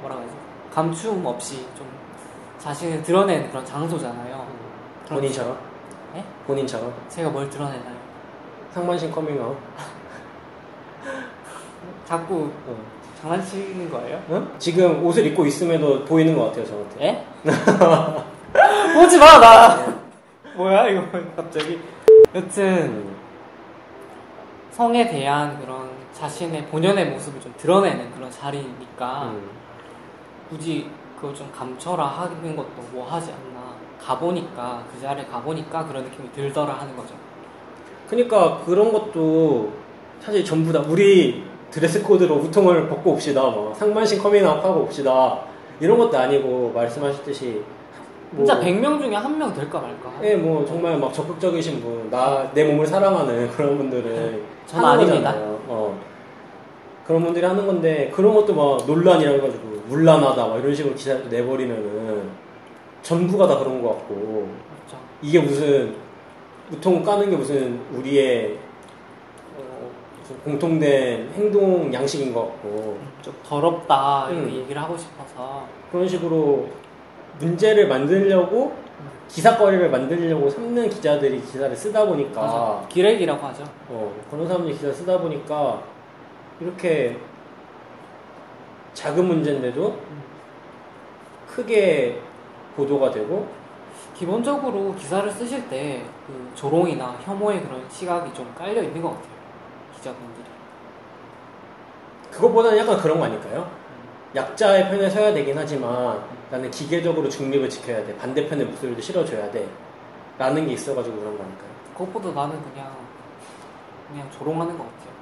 뭐라고 0.00 0.22
해야지 0.22 0.34
감춤 0.72 1.24
없이 1.24 1.66
좀 1.76 1.86
자신을 2.58 3.02
드러내는 3.02 3.48
그런 3.50 3.64
장소잖아요. 3.64 4.46
본인처럼? 5.08 5.56
네? 6.14 6.24
본인처럼? 6.46 6.92
제가 7.08 7.30
뭘 7.30 7.48
드러내나요? 7.48 7.95
상반신 8.76 9.10
커밍아웃? 9.10 9.56
자꾸 12.04 12.50
어. 12.66 12.76
장난치는 13.22 13.90
거예요? 13.90 14.22
응? 14.28 14.52
지금 14.58 15.02
옷을 15.02 15.24
입고 15.28 15.46
있음에도 15.46 16.04
보이는 16.04 16.36
것 16.36 16.48
같아요, 16.48 16.66
저한테. 16.66 17.06
에? 17.06 17.24
보지 18.92 19.18
마, 19.18 19.38
나! 19.38 19.96
뭐야, 20.54 20.88
이거, 20.88 21.06
갑자기. 21.34 21.80
여튼, 22.34 22.64
음. 22.66 23.16
성에 24.72 25.08
대한 25.08 25.58
그런 25.58 25.88
자신의 26.12 26.66
본연의 26.66 27.12
모습을 27.12 27.40
좀 27.40 27.54
드러내는 27.56 28.12
그런 28.12 28.30
자리니까, 28.30 29.22
음. 29.22 29.50
굳이 30.50 30.90
그걸 31.16 31.34
좀 31.34 31.50
감춰라 31.50 32.04
하는 32.04 32.54
것도 32.54 32.82
뭐 32.92 33.10
하지 33.10 33.32
않나. 33.32 33.74
가보니까, 33.98 34.84
그 34.92 35.00
자리에 35.00 35.24
가보니까 35.24 35.86
그런 35.86 36.04
느낌이 36.04 36.30
들더라 36.32 36.74
하는 36.74 36.94
거죠. 36.94 37.14
그러니까 38.08 38.60
그런 38.64 38.92
것도 38.92 39.70
사실 40.20 40.44
전부 40.44 40.72
다 40.72 40.80
우리 40.88 41.42
드레스 41.70 42.02
코드로 42.02 42.36
웃통을 42.36 42.88
벗고 42.88 43.12
옵시다, 43.12 43.42
뭐 43.42 43.74
상반신 43.74 44.18
커밍아웃 44.22 44.64
하고 44.64 44.80
옵시다 44.82 45.40
이런 45.80 45.98
것도 45.98 46.16
아니고 46.16 46.72
말씀하셨듯이 46.74 47.62
뭐, 48.30 48.44
진짜 48.44 48.60
100명 48.60 49.00
중에 49.00 49.14
한 49.14 49.38
명 49.38 49.52
될까 49.54 49.78
말까. 49.80 50.10
예, 50.22 50.34
뭐 50.36 50.64
정말 50.64 50.98
막 50.98 51.12
적극적이신 51.12 51.80
분, 51.80 52.08
나 52.10 52.50
내 52.54 52.64
몸을 52.64 52.86
사랑하는 52.86 53.48
그런 53.54 53.76
분들은 53.78 54.42
전 54.66 54.84
하는 54.84 55.00
아닙니다. 55.04 55.32
거잖아요. 55.32 55.60
어. 55.68 56.00
그런 57.06 57.22
분들이 57.22 57.44
하는 57.46 57.66
건데 57.66 58.10
그런 58.14 58.34
것도 58.34 58.52
막 58.54 58.84
논란이라 58.86 59.32
가지고 59.40 59.76
문란하다 59.88 60.46
막 60.48 60.58
이런 60.58 60.74
식으로 60.74 60.94
기사를 60.94 61.28
내버리면은 61.28 62.28
전부가 63.02 63.46
다 63.46 63.58
그런 63.58 63.80
것 63.80 63.90
같고 63.90 64.14
그렇죠. 64.14 64.96
이게 65.22 65.38
무슨 65.38 65.94
우통 66.72 67.02
까는 67.02 67.30
게 67.30 67.36
무슨 67.36 67.80
우리의 67.92 68.58
어, 69.56 69.90
무슨 70.20 70.38
공통된 70.40 71.30
행동 71.34 71.92
양식인 71.92 72.32
것 72.34 72.46
같고 72.46 72.98
좀 73.22 73.34
더럽다, 73.46 74.28
이렇게 74.30 74.50
음. 74.50 74.56
얘기를 74.62 74.82
하고 74.82 74.96
싶어서. 74.96 75.66
그런 75.90 76.08
식으로 76.08 76.68
문제를 77.38 77.88
만들려고 77.88 78.74
기사거리를 79.28 79.90
만들려고 79.90 80.48
삼는 80.48 80.88
기자들이 80.88 81.40
기사를 81.40 81.74
쓰다 81.74 82.06
보니까 82.06 82.40
맞아. 82.40 82.86
기레기라고 82.88 83.46
하죠. 83.48 83.64
어, 83.88 84.14
그런 84.30 84.46
사람들이 84.46 84.74
기사 84.74 84.92
쓰다 84.92 85.18
보니까 85.18 85.82
이렇게 86.60 87.16
작은 88.94 89.24
문제인데도 89.24 89.96
크게 91.48 92.20
보도가 92.76 93.10
되고 93.10 93.46
기본적으로 94.16 94.94
기사를 94.94 95.30
쓰실 95.30 95.68
때 95.68 96.04
그 96.26 96.50
조롱이나 96.56 97.16
혐오의 97.22 97.62
그런 97.62 97.88
시각이 97.88 98.34
좀 98.34 98.52
깔려 98.56 98.82
있는 98.82 99.00
것 99.00 99.10
같아요. 99.10 99.30
기자분들이. 99.94 100.44
그것보다는 102.32 102.78
약간 102.78 102.96
그런 102.98 103.20
거 103.20 103.26
아닐까요? 103.26 103.70
약자의 104.34 104.90
편에 104.90 105.08
서야 105.08 105.32
되긴 105.32 105.56
하지만 105.56 106.20
나는 106.50 106.68
기계적으로 106.70 107.28
중립을 107.28 107.68
지켜야 107.70 108.04
돼. 108.04 108.16
반대편의 108.16 108.66
목소리도 108.66 109.00
실어줘야 109.00 109.48
돼. 109.52 109.68
라는 110.36 110.66
게 110.66 110.72
있어가지고 110.72 111.16
그런 111.16 111.38
거 111.38 111.44
아닐까요? 111.44 111.70
그것보다 111.96 112.32
나는 112.32 112.60
그냥 112.72 112.90
그냥 114.10 114.28
조롱하는 114.32 114.76
것 114.76 114.84
같아요. 114.84 115.16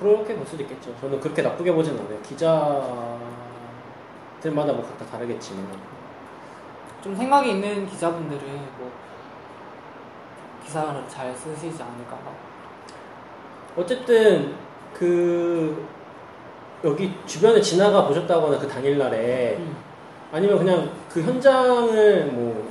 그렇게 0.00 0.34
볼 0.34 0.44
수도 0.46 0.64
있겠죠. 0.64 0.92
저는 1.00 1.20
그렇게 1.20 1.42
나쁘게 1.42 1.72
보진 1.72 1.96
않아요. 1.98 2.20
기자들마다 2.22 3.20
뭐 4.72 4.82
각각 4.82 5.10
다르겠지만. 5.12 5.97
좀 7.02 7.14
생각이 7.14 7.50
있는 7.50 7.86
기자분들은 7.86 8.40
뭐 8.78 8.90
기사를 10.64 11.02
잘 11.08 11.34
쓰시지 11.34 11.82
않을까. 11.82 12.18
어쨌든 13.76 14.54
그 14.92 15.86
여기 16.84 17.12
주변에 17.26 17.60
지나가 17.60 18.06
보셨다거나 18.06 18.58
그 18.58 18.66
당일날에 18.68 19.56
음. 19.58 19.76
아니면 20.32 20.58
그냥 20.58 20.90
그 21.08 21.22
현장을 21.22 22.26
뭐 22.32 22.68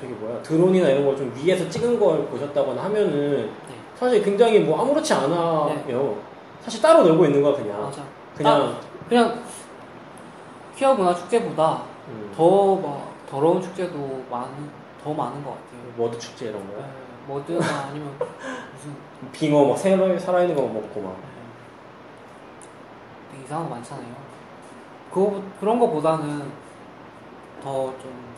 저기 0.00 0.12
뭐야 0.14 0.42
드론이나 0.42 0.88
이런 0.88 1.04
걸 1.04 1.16
좀 1.16 1.32
위에서 1.36 1.68
찍은 1.68 2.00
걸 2.00 2.26
보셨다거나 2.26 2.82
하면은 2.84 3.50
네, 3.68 3.74
사실 3.94 4.22
굉장히 4.22 4.58
뭐 4.60 4.80
아무렇지 4.82 5.12
않아요. 5.14 6.16
사실 6.62 6.80
따로 6.82 7.04
놀고 7.04 7.26
있는 7.26 7.42
거야 7.42 7.54
그냥. 7.54 7.82
맞아. 7.82 8.02
그냥 8.36 8.76
그냥 9.08 9.42
퀴어 10.74 10.94
문화 10.94 11.14
축제보다 11.14 11.82
음, 12.08 12.32
더막 12.36 13.26
더러운 13.28 13.60
축제도 13.62 14.24
많, 14.30 14.70
더 15.02 15.12
많은 15.14 15.42
것 15.44 15.50
같아요. 15.50 15.92
머드 15.96 16.18
축제 16.18 16.46
이런 16.46 16.66
네, 16.68 16.74
거야. 16.74 16.86
뭐드나 17.26 17.86
아니면 17.88 18.16
무슨 18.18 18.96
빙어 19.32 19.64
막 19.68 19.76
살아 19.78 20.18
살아있는 20.18 20.56
거 20.56 20.62
먹고 20.62 21.00
막. 21.00 21.16
네, 23.32 23.42
이상한 23.44 23.68
거 23.68 23.74
많잖아요. 23.76 24.14
그거 25.12 25.42
그런 25.60 25.78
거보다는 25.78 26.50
더 27.62 27.92
좀 28.02 28.32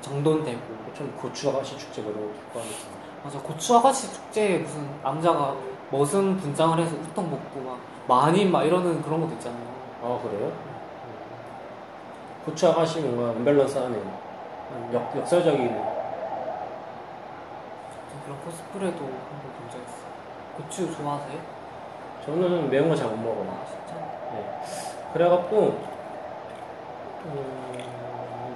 정돈되고 0.00 0.60
좀 0.94 1.14
고추 1.20 1.50
아가씨 1.50 1.76
축제 1.78 2.02
그런 2.02 2.16
거 2.52 2.60
하니까. 2.60 2.78
맞아 3.22 3.38
고추 3.40 3.76
아가씨 3.76 4.10
축제에 4.12 4.58
무슨 4.58 4.88
남자가 5.02 5.54
머슴 5.90 6.36
분장을 6.38 6.78
해서 6.78 6.96
우통 6.96 7.30
먹고 7.30 7.60
막 7.60 7.78
마님 8.08 8.50
막 8.50 8.64
이러는 8.64 9.02
그런 9.02 9.20
것도 9.20 9.34
있잖아요. 9.34 9.62
아 10.02 10.18
그래요? 10.22 10.50
고추 12.50 12.66
아가씨 12.68 13.00
뭔가 13.00 13.30
언밸런스 13.30 13.78
하네. 13.78 13.96
역, 14.92 15.16
역설적인. 15.16 15.68
그런 18.24 18.38
코스프레도 18.44 18.98
한번본적 18.98 19.80
있어요. 19.80 20.10
고추 20.56 20.92
좋아하세요? 20.96 21.38
저는 22.26 22.68
매운 22.70 22.88
거 22.88 22.94
잘 22.96 23.06
못 23.08 23.16
먹어요. 23.18 23.50
아 23.50 23.64
진짜? 23.66 25.12
그래갖고 25.12 25.78
음, 27.26 28.54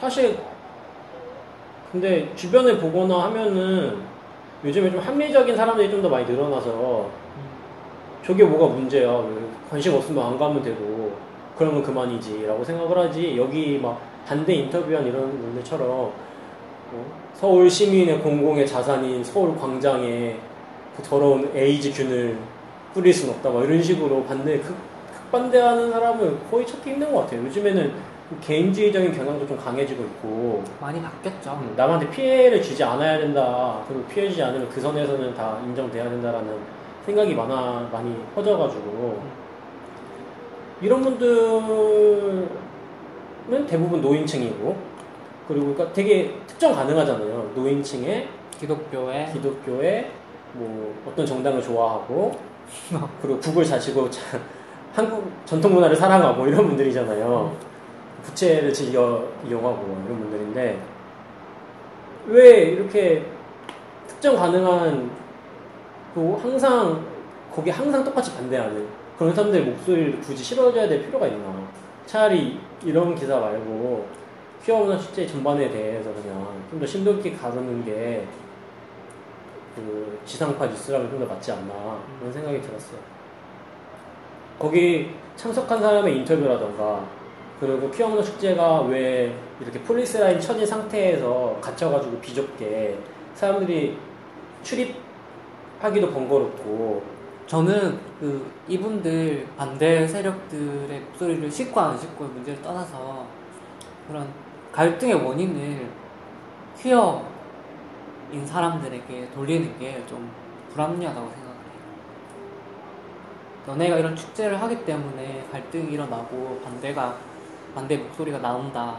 사실 0.00 0.38
근데 1.92 2.34
주변에 2.34 2.76
보거나 2.78 3.24
하면은 3.26 4.02
요즘에 4.64 4.90
좀 4.90 5.00
합리적인 5.00 5.56
사람들이 5.56 5.90
좀 5.90 6.02
더 6.02 6.08
많이 6.08 6.24
늘어나서 6.26 6.70
음. 7.06 7.10
저게 8.24 8.44
뭐가 8.44 8.74
문제야 8.74 9.10
왜 9.10 9.48
관심 9.70 9.94
없으면 9.94 10.24
안 10.26 10.38
가면 10.38 10.62
되고 10.62 10.87
그러면 11.58 11.82
그만이지 11.82 12.46
라고 12.46 12.62
생각을 12.64 12.96
하지. 12.96 13.36
여기 13.36 13.78
막 13.78 14.00
반대 14.26 14.54
인터뷰한 14.54 15.04
이런 15.04 15.30
분들처럼 15.30 15.88
뭐 15.88 17.12
서울 17.34 17.68
시민의 17.68 18.20
공공의 18.20 18.66
자산인 18.66 19.22
서울 19.24 19.58
광장에 19.58 20.36
그 20.96 21.02
더러운 21.02 21.50
에이즈균을 21.54 22.38
뿌릴 22.94 23.12
순 23.12 23.30
없다. 23.30 23.50
막 23.50 23.64
이런 23.64 23.82
식으로 23.82 24.24
반대 24.24 24.58
극, 24.58 24.74
극반대하는 25.30 25.90
사람을 25.90 26.38
거의 26.50 26.66
찾기 26.66 26.90
힘든 26.90 27.12
것 27.12 27.22
같아요. 27.22 27.44
요즘에는 27.44 27.92
개인주의적인 28.40 29.12
경향도 29.12 29.46
좀 29.46 29.56
강해지고 29.56 30.02
있고. 30.02 30.62
많이 30.80 31.00
바뀌었죠. 31.00 31.50
음, 31.62 31.74
남한테 31.76 32.10
피해를 32.10 32.62
주지 32.62 32.82
않아야 32.84 33.18
된다. 33.18 33.82
그리고 33.88 34.04
피해 34.04 34.28
주지 34.28 34.42
않으면 34.42 34.68
그 34.68 34.80
선에서는 34.80 35.34
다 35.34 35.58
인정돼야 35.64 36.04
된다라는 36.04 36.58
생각이 37.06 37.34
많아 37.34 37.88
많이 37.90 38.14
퍼져가지고 38.34 39.22
이런 40.80 41.02
분들은 41.02 42.48
대부분 43.66 44.00
노인층이고 44.00 44.76
그리고 45.48 45.72
그러니까 45.74 45.92
되게 45.92 46.34
특정 46.46 46.72
가능하잖아요. 46.74 47.52
노인층에 47.54 48.28
기독교에 48.58 49.30
기독교에 49.32 50.10
뭐 50.52 50.94
어떤 51.06 51.24
정당을 51.26 51.62
좋아하고 51.62 52.38
그리고 53.22 53.38
국을 53.40 53.64
자시고 53.64 54.10
자- 54.10 54.38
한국 54.94 55.30
전통 55.44 55.74
문화를 55.74 55.96
사랑하고 55.96 56.46
이런 56.46 56.66
분들이잖아요. 56.66 57.56
부채를 58.22 58.72
즐겨 58.72 59.24
이용하고 59.46 59.84
이런 60.06 60.18
분들인데 60.18 60.78
왜 62.26 62.48
이렇게 62.62 63.24
특정 64.06 64.36
가능한 64.36 65.10
또 66.14 66.38
항상 66.42 67.02
거기 67.54 67.70
항상 67.70 68.04
똑같이 68.04 68.34
반대하는 68.36 68.86
그런 69.18 69.34
사람들의 69.34 69.66
목소리를 69.66 70.20
굳이 70.20 70.42
실어줘야 70.44 70.88
될 70.88 71.04
필요가 71.04 71.26
있나? 71.26 71.68
차라리 72.06 72.60
이런 72.84 73.14
기사 73.14 73.38
말고 73.38 74.06
문화 74.66 74.98
축제 74.98 75.26
전반에 75.26 75.70
대해서 75.70 76.12
그냥 76.12 76.62
좀 76.70 76.78
더 76.78 76.86
심도 76.86 77.12
있게 77.12 77.32
가르는 77.32 77.84
게 77.84 78.24
그 79.78 80.18
지상파 80.24 80.66
뉴스랑은 80.66 81.08
좀더 81.10 81.26
맞지 81.26 81.52
않나 81.52 82.00
그런 82.18 82.32
생각이 82.32 82.60
들었어요. 82.60 82.98
거기 84.58 85.10
참석한 85.36 85.80
사람의 85.80 86.16
인터뷰라던가 86.16 87.04
그리고 87.60 87.90
퀴어 87.90 88.08
문화 88.08 88.22
축제가 88.22 88.82
왜 88.82 89.32
이렇게 89.60 89.80
폴리스 89.82 90.18
라인 90.18 90.40
처진 90.40 90.66
상태에서 90.66 91.58
갇혀가지고 91.60 92.18
비좁게 92.18 92.98
사람들이 93.34 93.96
출입하기도 94.62 96.10
번거롭고 96.12 97.02
저는 97.48 97.98
그 98.20 98.52
이분들 98.68 99.48
반대 99.56 100.06
세력들의 100.06 101.00
목소리를 101.00 101.50
싣고 101.50 101.80
안 101.80 101.98
싣고의 101.98 102.30
문제를 102.30 102.60
떠나서 102.62 103.26
그런 104.06 104.28
갈등의 104.70 105.14
원인을 105.14 105.88
퀴어인 106.78 108.46
사람들에게 108.46 109.30
돌리는 109.30 109.78
게 109.78 110.04
좀 110.06 110.30
불합리하다고 110.72 111.30
생각해요. 111.30 111.48
너네가 113.66 113.96
이런 113.96 114.14
축제를 114.14 114.60
하기 114.60 114.84
때문에 114.84 115.46
갈등이 115.50 115.92
일어나고 115.92 116.60
반대가 116.62 117.16
반대 117.74 117.96
목소리가 117.96 118.38
나온다. 118.38 118.98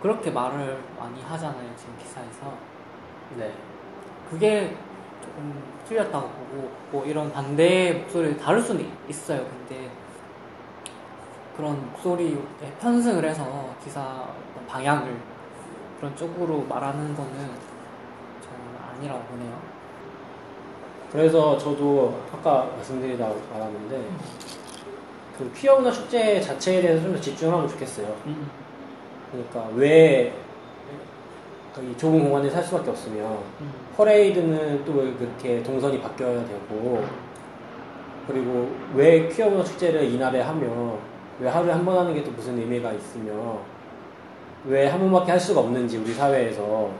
그렇게 0.00 0.30
말을 0.30 0.82
많이 0.98 1.20
하잖아요, 1.22 1.68
지금 1.76 1.94
기사에서. 1.98 2.54
네. 3.36 3.52
그게 4.30 4.74
조금 5.22 5.62
틀렸다고 5.86 6.28
보고 6.28 6.70
뭐 6.90 7.04
이런 7.06 7.32
반대 7.32 7.92
목소리를 7.92 8.36
다룰 8.38 8.60
수는 8.60 8.88
있어요. 9.08 9.44
근데 9.44 9.90
그런 11.56 11.90
목소리에 11.90 12.38
편승을 12.80 13.24
해서 13.24 13.74
기사 13.82 14.24
방향을 14.68 15.16
그런 15.98 16.16
쪽으로 16.16 16.62
말하는 16.68 17.14
거는 17.14 17.32
저는 17.32 18.94
아니라고 18.96 19.20
보네요. 19.24 19.58
그래서 21.12 21.58
저도 21.58 22.22
아까 22.32 22.70
말씀드리다 22.76 23.28
말았는데 23.52 24.08
그 25.36 25.52
퀴어 25.54 25.76
문화 25.76 25.90
축제 25.90 26.40
자체에 26.40 26.80
대해서 26.82 27.02
좀 27.02 27.14
더 27.14 27.20
집중하면 27.20 27.68
좋겠어요. 27.68 28.14
그러니까 29.30 29.68
왜이 29.74 30.32
좁은 31.96 32.20
공간에 32.24 32.50
살 32.50 32.62
수밖에 32.62 32.90
없으며 32.90 33.38
퍼레이드는 33.96 34.84
또 34.84 34.92
왜 34.94 35.12
그렇게 35.14 35.62
동선이 35.62 36.00
바뀌어야 36.00 36.44
되고 36.44 37.04
그리고 38.26 38.68
왜 38.94 39.28
퀴어 39.28 39.48
문화 39.50 39.64
축제를 39.64 40.04
이날에 40.04 40.40
하며 40.40 40.96
왜 41.40 41.48
하루에 41.48 41.72
한 41.72 41.84
번 41.84 41.96
하는 41.98 42.14
게 42.14 42.22
또 42.24 42.30
무슨 42.32 42.58
의미가 42.58 42.92
있으며 42.92 43.58
왜 44.66 44.88
한 44.88 44.98
번밖에 45.00 45.30
할 45.32 45.40
수가 45.40 45.60
없는지 45.60 45.96
우리 45.98 46.12
사회에서 46.12 46.90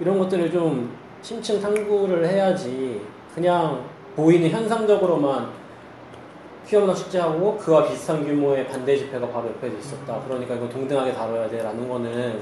이런 0.00 0.18
것들을 0.18 0.50
좀 0.52 0.92
심층 1.22 1.60
탐구를 1.60 2.26
해야지 2.28 3.00
그냥 3.34 3.82
보이는 4.14 4.48
현상적으로만 4.50 5.48
퀴어 6.66 6.80
문화 6.80 6.94
축제하고 6.94 7.56
그와 7.56 7.88
비슷한 7.88 8.22
규모의 8.24 8.66
반대 8.68 8.94
집회가 8.96 9.26
바로 9.28 9.48
옆에 9.48 9.68
있었다. 9.78 10.20
그러니까 10.26 10.54
이건 10.54 10.68
동등하게 10.68 11.12
다뤄야 11.14 11.48
돼라는 11.48 11.88
거는 11.88 12.40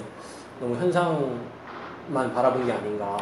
너무 0.61 0.75
현상 0.75 1.39
만 2.09 2.33
바라본 2.33 2.67
게 2.67 2.73
아닌가. 2.73 3.17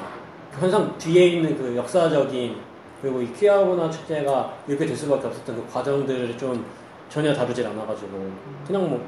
그 0.54 0.60
현상 0.60 0.96
뒤에 0.98 1.26
있는 1.28 1.56
그 1.56 1.76
역사적인 1.76 2.56
그리고 3.02 3.20
이 3.20 3.32
퀴어 3.32 3.64
문화 3.64 3.90
축제가 3.90 4.54
이렇게 4.66 4.86
될 4.86 4.96
수밖에 4.96 5.26
없었던 5.26 5.56
그 5.56 5.72
과정들을 5.72 6.36
좀 6.38 6.64
전혀 7.08 7.32
다루질 7.34 7.66
않아가지고. 7.66 8.30
그냥 8.66 8.88
뭐그 8.88 9.04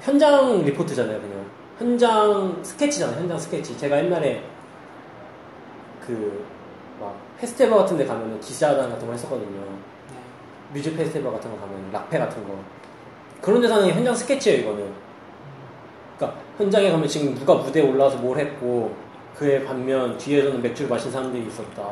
현장 0.00 0.62
리포트잖아요 0.64 1.20
그냥. 1.20 1.44
현장 1.78 2.58
스케치잖아요 2.62 3.20
현장 3.20 3.38
스케치. 3.38 3.76
제가 3.78 3.98
옛날에 3.98 4.42
그 6.06 6.60
막 7.00 7.16
페스티벌 7.38 7.78
같은 7.78 7.96
데 7.96 8.04
가면은 8.04 8.38
기자단 8.40 8.90
같은 8.90 9.06
거 9.06 9.12
했었거든요. 9.14 9.48
네. 9.48 10.16
뮤직 10.74 10.94
페스티벌 10.96 11.32
같은 11.32 11.50
거 11.50 11.56
가면 11.58 11.90
락페 11.90 12.18
같은 12.18 12.46
거. 12.46 12.54
그런 13.40 13.62
데서는 13.62 13.88
현장 13.88 14.14
스케치예요 14.14 14.60
이거는 14.60 14.92
현장에 16.60 16.90
가면 16.90 17.08
지금 17.08 17.34
누가 17.34 17.54
무대에 17.54 17.88
올라와서 17.88 18.18
뭘 18.18 18.38
했고 18.38 18.94
그에 19.34 19.64
반면 19.64 20.16
뒤에서는 20.18 20.60
맥주를 20.60 20.90
마신 20.90 21.10
사람들이 21.10 21.46
있었다. 21.46 21.82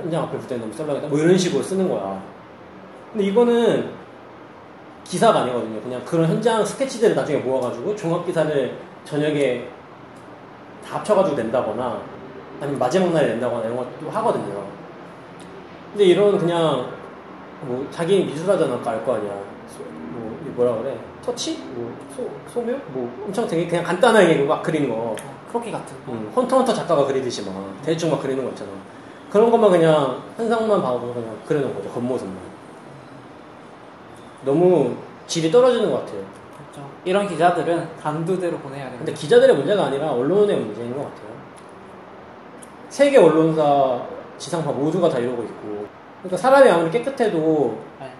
현장 0.00 0.22
앞에 0.24 0.38
무대에 0.38 0.56
너무 0.58 0.72
썰렁했다. 0.72 1.08
뭐 1.08 1.18
이런 1.18 1.36
식으로 1.36 1.62
쓰는 1.62 1.88
거야. 1.88 2.22
근데 3.12 3.26
이거는 3.26 3.90
기사가 5.04 5.40
아니거든요. 5.40 5.80
그냥 5.82 6.02
그런 6.06 6.26
현장 6.26 6.64
스케치들을 6.64 7.14
나중에 7.14 7.38
모아가지고 7.40 7.94
종합 7.96 8.24
기사를 8.24 8.76
저녁에 9.04 9.68
다 10.86 10.96
합쳐가지고 10.98 11.36
낸다거나 11.36 12.00
아니면 12.60 12.78
마지막 12.78 13.12
날에 13.12 13.28
낸다거나 13.28 13.64
이런 13.64 13.76
것도 13.76 14.10
하거든요. 14.10 14.64
근데 15.92 16.04
이런 16.04 16.38
그냥 16.38 16.86
뭐 17.62 17.86
자기 17.90 18.24
미술하잖아. 18.24 18.80
알 18.86 19.04
거 19.04 19.14
아니야. 19.16 19.32
소- 19.68 19.82
뭐 20.12 20.38
뭐라 20.56 20.76
그래? 20.82 20.96
터치? 21.28 21.58
뭐 21.74 21.94
소, 22.16 22.30
소묘? 22.52 22.76
뭐 22.88 23.24
엄청 23.26 23.46
되게 23.46 23.66
그냥 23.66 23.84
간단하게 23.84 24.42
막 24.44 24.62
그리는 24.62 24.88
거. 24.88 24.94
어, 24.94 25.16
크로키 25.48 25.70
같은 25.70 25.96
거. 26.04 26.12
음, 26.12 26.32
헌터헌터 26.34 26.72
작가가 26.72 27.04
그리듯이 27.06 27.44
막 27.44 27.54
대충 27.82 28.10
막 28.10 28.20
그리는 28.20 28.42
거 28.42 28.50
있잖아. 28.50 28.70
그런 29.30 29.50
것만 29.50 29.70
그냥 29.70 30.22
현상만 30.36 30.80
봐도 30.80 31.12
그냥 31.12 31.36
그리는 31.46 31.74
거죠 31.74 31.88
겉모습만. 31.90 32.36
너무 34.44 34.96
질이 35.26 35.50
떨어지는 35.50 35.90
것 35.90 36.00
같아요. 36.00 36.22
그렇죠. 36.56 36.88
이런 37.04 37.28
기자들은 37.28 37.96
단두대로 38.00 38.56
보내야 38.58 38.88
돼요. 38.88 38.98
근데 38.98 39.12
기자들의 39.12 39.54
문제가 39.54 39.86
아니라 39.86 40.12
언론의 40.12 40.56
문제인 40.56 40.96
것 40.96 41.02
같아요. 41.04 41.28
세계 42.88 43.18
언론사 43.18 44.02
지상파 44.38 44.70
모두가 44.72 45.10
다 45.10 45.18
이러고 45.18 45.42
있고 45.42 45.86
그러니까 46.22 46.36
사람이 46.36 46.70
아무리 46.70 46.90
깨끗해도 46.90 47.78
네. 48.00 48.12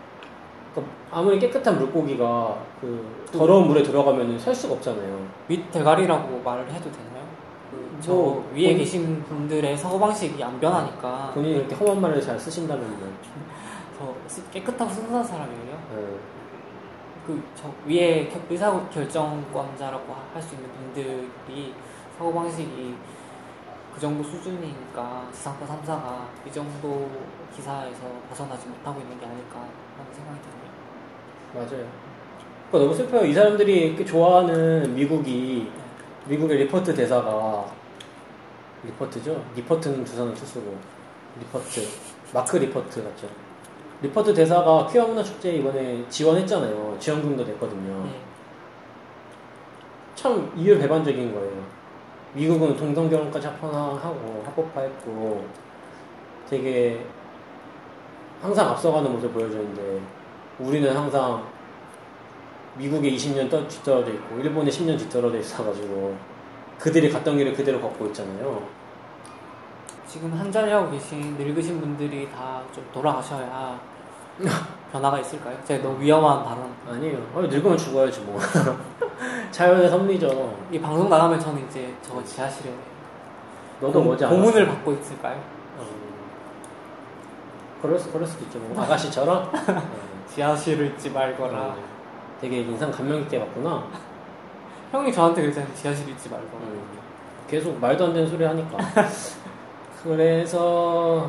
아무리 1.11 1.38
깨끗한 1.38 1.79
물고기가 1.79 2.59
그 2.81 3.25
더러운 3.33 3.66
물에 3.68 3.83
들어가면 3.83 4.38
살 4.38 4.55
수가 4.55 4.75
없잖아요. 4.75 5.27
밑 5.47 5.71
대가리라고 5.71 6.40
말을 6.40 6.71
해도 6.71 6.90
되나요? 6.90 7.27
그 7.71 7.99
저 8.01 8.12
뭐, 8.12 8.51
위에 8.55 8.68
본- 8.68 8.79
계신 8.79 9.23
분들의 9.25 9.77
사고 9.77 9.99
방식이 9.99 10.42
안 10.42 10.59
변하니까 10.61 11.31
본인이 11.35 11.57
이렇게 11.57 11.75
험한 11.75 12.01
말을 12.01 12.21
잘 12.21 12.38
쓰신다면요. 12.38 12.97
더 13.99 14.14
스- 14.27 14.49
깨끗하고 14.51 14.90
순수한 14.90 15.25
사람이에요. 15.25 15.79
네. 15.94 16.16
그저 17.27 17.68
위에 17.87 18.29
겨- 18.29 18.38
의사 18.49 18.71
결정권자라고 18.90 20.14
할 20.33 20.40
수 20.42 20.55
있는 20.55 20.71
분들이 20.73 21.75
사고 22.16 22.33
방식이 22.33 22.94
그 23.94 24.01
정도 24.01 24.23
수준이니까 24.23 25.27
지상파 25.33 25.66
3사가 25.66 26.21
이 26.47 26.53
정도 26.53 27.11
기사에서 27.55 28.03
벗어나지 28.29 28.68
못하고 28.68 29.01
있는 29.01 29.18
게 29.18 29.27
아닐까. 29.27 29.61
맞아요. 31.54 31.68
그러니까 32.70 32.72
너무 32.72 32.94
슬퍼요. 32.94 33.24
이 33.24 33.32
사람들이 33.32 34.04
좋아하는 34.04 34.94
미국이 34.94 35.70
미국의 36.26 36.58
리퍼트 36.58 36.94
대사가 36.94 37.64
리퍼트죠? 38.84 39.42
리퍼트는 39.56 40.04
두산을 40.04 40.34
투쓰고 40.34 40.76
리퍼트 41.40 41.80
마크 42.34 42.56
리퍼트 42.58 43.02
같죠? 43.02 43.28
리퍼트 44.02 44.34
대사가 44.34 44.87
퀴어 44.87 45.06
문화 45.06 45.22
축제 45.22 45.52
이번에 45.54 46.04
지원했잖아요. 46.08 46.96
지원금도 47.00 47.44
냈거든요. 47.44 48.04
네. 48.04 48.20
참 50.14 50.52
이율배반적인 50.56 51.32
거예요. 51.34 51.62
미국은 52.34 52.76
동성 52.76 53.08
결혼까지 53.08 53.46
합헌하고 53.46 54.42
합법화했고 54.44 55.44
되게 56.48 57.04
항상 58.40 58.68
앞서가는 58.70 59.11
모습을 59.12 59.32
보여주는데 59.32 60.00
우리는 60.59 60.94
항상 60.97 61.42
미국에 62.77 63.11
20년 63.12 63.51
떠- 63.51 63.66
뒤떨어져 63.68 64.12
있고 64.12 64.38
일본에 64.38 64.71
10년 64.71 64.99
뒤떨어져 64.99 65.38
있어가지고 65.38 66.16
그들이 66.79 67.11
갔던 67.11 67.37
길을 67.37 67.55
그대로 67.55 67.81
걷고 67.81 68.07
있잖아요. 68.07 68.62
지금 70.07 70.33
한 70.33 70.51
자리하고 70.51 70.90
계신 70.90 71.37
늙으신 71.37 71.81
분들이 71.81 72.29
다 72.31 72.62
좀 72.73 72.85
돌아가셔야 72.92 73.79
변화가 74.92 75.18
있을까요? 75.18 75.57
제가 75.64 75.83
너무 75.83 76.01
위험한 76.01 76.44
발언. 76.44 76.73
아니에요. 76.88 77.18
어, 77.35 77.40
늙으면 77.42 77.77
죽어야지 77.77 78.21
뭐. 78.21 78.38
자연의 79.51 79.88
섭리죠. 79.90 80.57
이 80.71 80.81
방송 80.81 81.09
나가면 81.11 81.38
저는 81.40 81.66
이제 81.66 81.92
저 82.03 82.23
지하실에 82.25 82.73
너도 83.81 83.99
고- 83.99 84.05
뭐지? 84.05 84.25
고문을 84.25 84.66
받고 84.66 84.92
있을까요? 84.92 85.37
어, 85.79 85.85
그럴, 87.83 87.99
수, 87.99 88.11
그럴 88.12 88.27
수도 88.27 88.44
있죠. 88.44 88.59
뭐. 88.61 88.83
아가씨처럼. 88.83 89.51
어. 90.28 90.34
지하실을 90.34 90.86
잊지 90.86 91.10
말거라. 91.10 91.58
어, 91.58 91.76
되게 92.40 92.58
인상 92.60 92.90
감명 92.90 93.20
깊게 93.20 93.38
봤구나. 93.40 93.84
형이 94.92 95.12
저한테 95.12 95.42
그랬잖아요. 95.42 95.74
지하실 95.74 96.08
잊지 96.10 96.28
말거라. 96.30 96.62
음, 96.62 96.82
계속 97.48 97.78
말도 97.80 98.06
안 98.06 98.12
되는 98.14 98.28
소리 98.28 98.44
하니까. 98.44 98.78
그래서, 100.02 101.28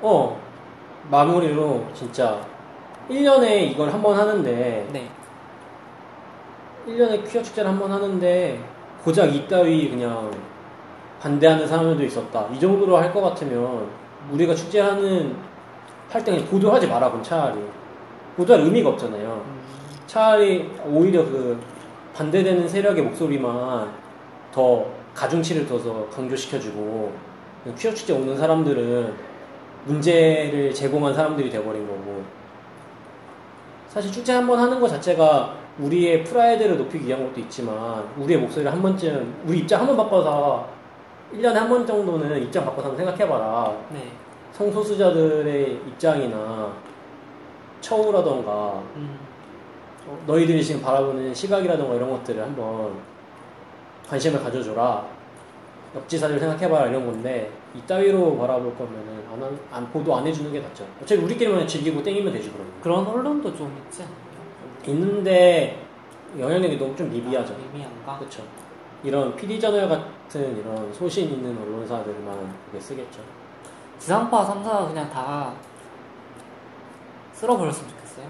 어, 0.00 0.40
마무리로 1.10 1.86
진짜 1.94 2.40
1년에 3.08 3.70
이걸 3.70 3.90
한 3.92 4.02
번 4.02 4.16
하는데, 4.18 4.88
네. 4.92 5.08
1년에 6.86 7.28
퀴어 7.28 7.42
축제를 7.42 7.70
한 7.70 7.78
번 7.78 7.90
하는데, 7.90 8.60
고작 9.02 9.34
이따위 9.34 9.88
그냥 9.90 10.30
반대하는 11.20 11.66
사람들도 11.66 12.04
있었다. 12.04 12.46
이 12.52 12.60
정도로 12.60 12.96
할 12.98 13.12
것 13.12 13.20
같으면, 13.22 13.88
우리가 14.30 14.54
축제하는, 14.54 15.34
할 16.12 16.22
때 16.24 16.30
그냥 16.32 16.46
보도하지 16.46 16.86
마라, 16.88 17.08
그럼 17.10 17.22
차라리. 17.22 17.58
보도할 18.36 18.62
의미가 18.62 18.90
없잖아요. 18.90 19.44
음, 19.46 19.60
차라리 20.06 20.70
오히려 20.86 21.24
그 21.24 21.58
반대되는 22.14 22.68
세력의 22.68 23.02
목소리만 23.04 23.90
더 24.52 24.84
가중치를 25.14 25.66
둬서 25.66 26.06
강조시켜주고 26.10 27.12
퀴어 27.78 27.94
축제 27.94 28.12
오는 28.12 28.36
사람들은 28.36 29.14
문제를 29.86 30.72
제공한 30.74 31.14
사람들이 31.14 31.48
돼버린 31.50 31.86
거고 31.86 32.22
사실 33.88 34.10
축제 34.12 34.32
한 34.32 34.46
번 34.46 34.58
하는 34.58 34.80
것 34.80 34.88
자체가 34.88 35.54
우리의 35.78 36.24
프라이드를 36.24 36.76
높이기 36.78 37.06
위한 37.08 37.24
것도 37.26 37.40
있지만 37.40 38.04
우리의 38.18 38.38
목소리를 38.40 38.70
한 38.70 38.80
번쯤 38.82 39.34
우리 39.46 39.60
입장 39.60 39.80
한 39.80 39.86
번 39.86 39.96
바꿔서 39.96 40.66
1년에 41.34 41.54
한 41.54 41.68
번 41.68 41.86
정도는 41.86 42.42
입장 42.42 42.64
바꿔서 42.64 42.88
한번 42.90 43.04
생각해봐라 43.06 43.72
네. 43.90 44.08
성소수자들의 44.52 45.72
입장이나 45.88 46.72
처우라던가 47.80 48.82
음, 48.96 49.18
어, 50.06 50.18
너희들이 50.26 50.62
지금 50.62 50.82
바라보는 50.82 51.34
시각이라던가 51.34 51.94
이런 51.94 52.10
것들을 52.10 52.42
한번 52.42 52.92
관심을 54.08 54.42
가져줘라. 54.42 55.06
역지사를 55.94 56.38
생각해봐라 56.38 56.86
이런 56.86 57.04
건데 57.06 57.50
이따위로 57.74 58.38
바라볼 58.38 58.74
거면은 58.76 59.22
안, 59.30 59.42
한- 59.42 59.58
안 59.70 59.90
보도 59.92 60.14
안 60.16 60.26
해주는 60.26 60.50
게 60.52 60.60
낫죠. 60.60 60.86
어차피 61.02 61.20
우리끼리만 61.22 61.66
즐기고 61.66 62.02
땡기면 62.02 62.32
되지 62.32 62.50
그러면. 62.50 62.72
그런 62.80 63.06
언론도 63.06 63.54
좀 63.56 63.76
있지 63.84 64.02
않나요? 64.02 64.16
있는데 64.86 65.78
영향력이 66.38 66.78
너무 66.78 66.96
좀 66.96 67.10
미비하죠. 67.10 67.54
미미한가? 67.72 68.18
그렇죠. 68.18 68.42
이런 69.04 69.36
PD 69.36 69.60
저널 69.60 69.88
같은 69.88 70.56
이런 70.58 70.92
소신 70.92 71.30
있는 71.30 71.56
언론사들만 71.58 72.54
그게 72.66 72.80
쓰겠죠. 72.80 73.20
지상파 74.06 74.44
3사가 74.48 74.88
그냥 74.88 75.08
다 75.10 75.52
쓸어버렸으면 77.34 77.88
좋겠어요. 77.90 78.26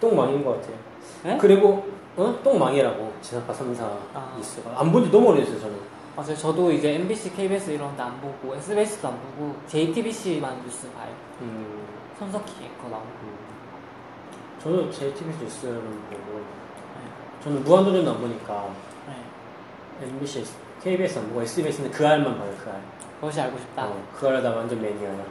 똥망인 0.00 0.42
것 0.42 0.56
같아요. 0.58 0.76
네? 1.22 1.36
그리고 1.38 1.86
어? 2.16 2.34
똥망이라고 2.42 3.12
지상파 3.20 3.52
3사 3.52 3.82
아. 4.14 4.34
뉴스가 4.38 4.80
안본 4.80 5.04
지 5.04 5.10
너무 5.10 5.28
오래됐어요 5.28 5.60
저는. 5.60 5.78
맞아요. 6.16 6.34
저도 6.34 6.72
이제 6.72 6.94
MBC, 6.94 7.34
KBS 7.34 7.72
이런 7.72 7.94
데 7.94 8.02
안 8.02 8.18
보고 8.22 8.54
SBS도 8.56 9.08
안 9.08 9.20
보고 9.20 9.54
JTBC만 9.66 10.62
뉴스 10.64 10.90
봐요. 10.92 11.14
음, 11.42 11.86
손석희 12.18 12.64
앵커 12.64 12.88
나오고. 12.88 13.06
음. 13.22 13.38
저는 14.62 14.90
JTBC 14.90 15.44
뉴스를 15.44 15.74
보고 15.74 16.40
저는 17.44 17.62
무한도전도 17.64 18.10
안 18.12 18.18
보니까 18.18 18.70
네. 19.06 20.06
MBC, 20.06 20.42
KBS 20.82 21.18
안 21.18 21.28
보고 21.28 21.42
SBS는 21.42 21.90
그 21.90 22.06
알만 22.08 22.38
봐요 22.38 22.50
그 22.64 22.70
알. 22.70 22.80
그것이 23.20 23.38
알고 23.38 23.58
싶다. 23.58 23.84
어, 23.84 24.02
그 24.18 24.26
알에다 24.26 24.50
완전 24.50 24.80
매니아야. 24.80 25.22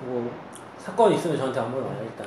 뭐 0.00 0.30
사건 0.78 1.12
있으면 1.12 1.36
저한테 1.36 1.60
안 1.60 1.70
물어봐요 1.70 2.02
일단. 2.02 2.26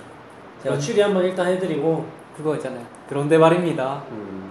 제가 0.63 0.75
음. 0.75 0.79
추리 0.79 1.01
한번 1.01 1.23
일단 1.25 1.47
해드리고 1.47 2.07
그거 2.37 2.55
있잖아요. 2.55 2.85
그런데 3.09 3.37
말입니다. 3.37 4.01
음, 4.11 4.49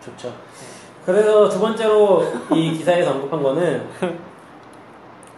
좋죠. 0.00 0.34
그래서 1.04 1.48
두 1.48 1.60
번째로 1.60 2.24
이 2.52 2.72
기사에서 2.72 3.12
언급한 3.12 3.40
거는 3.40 3.88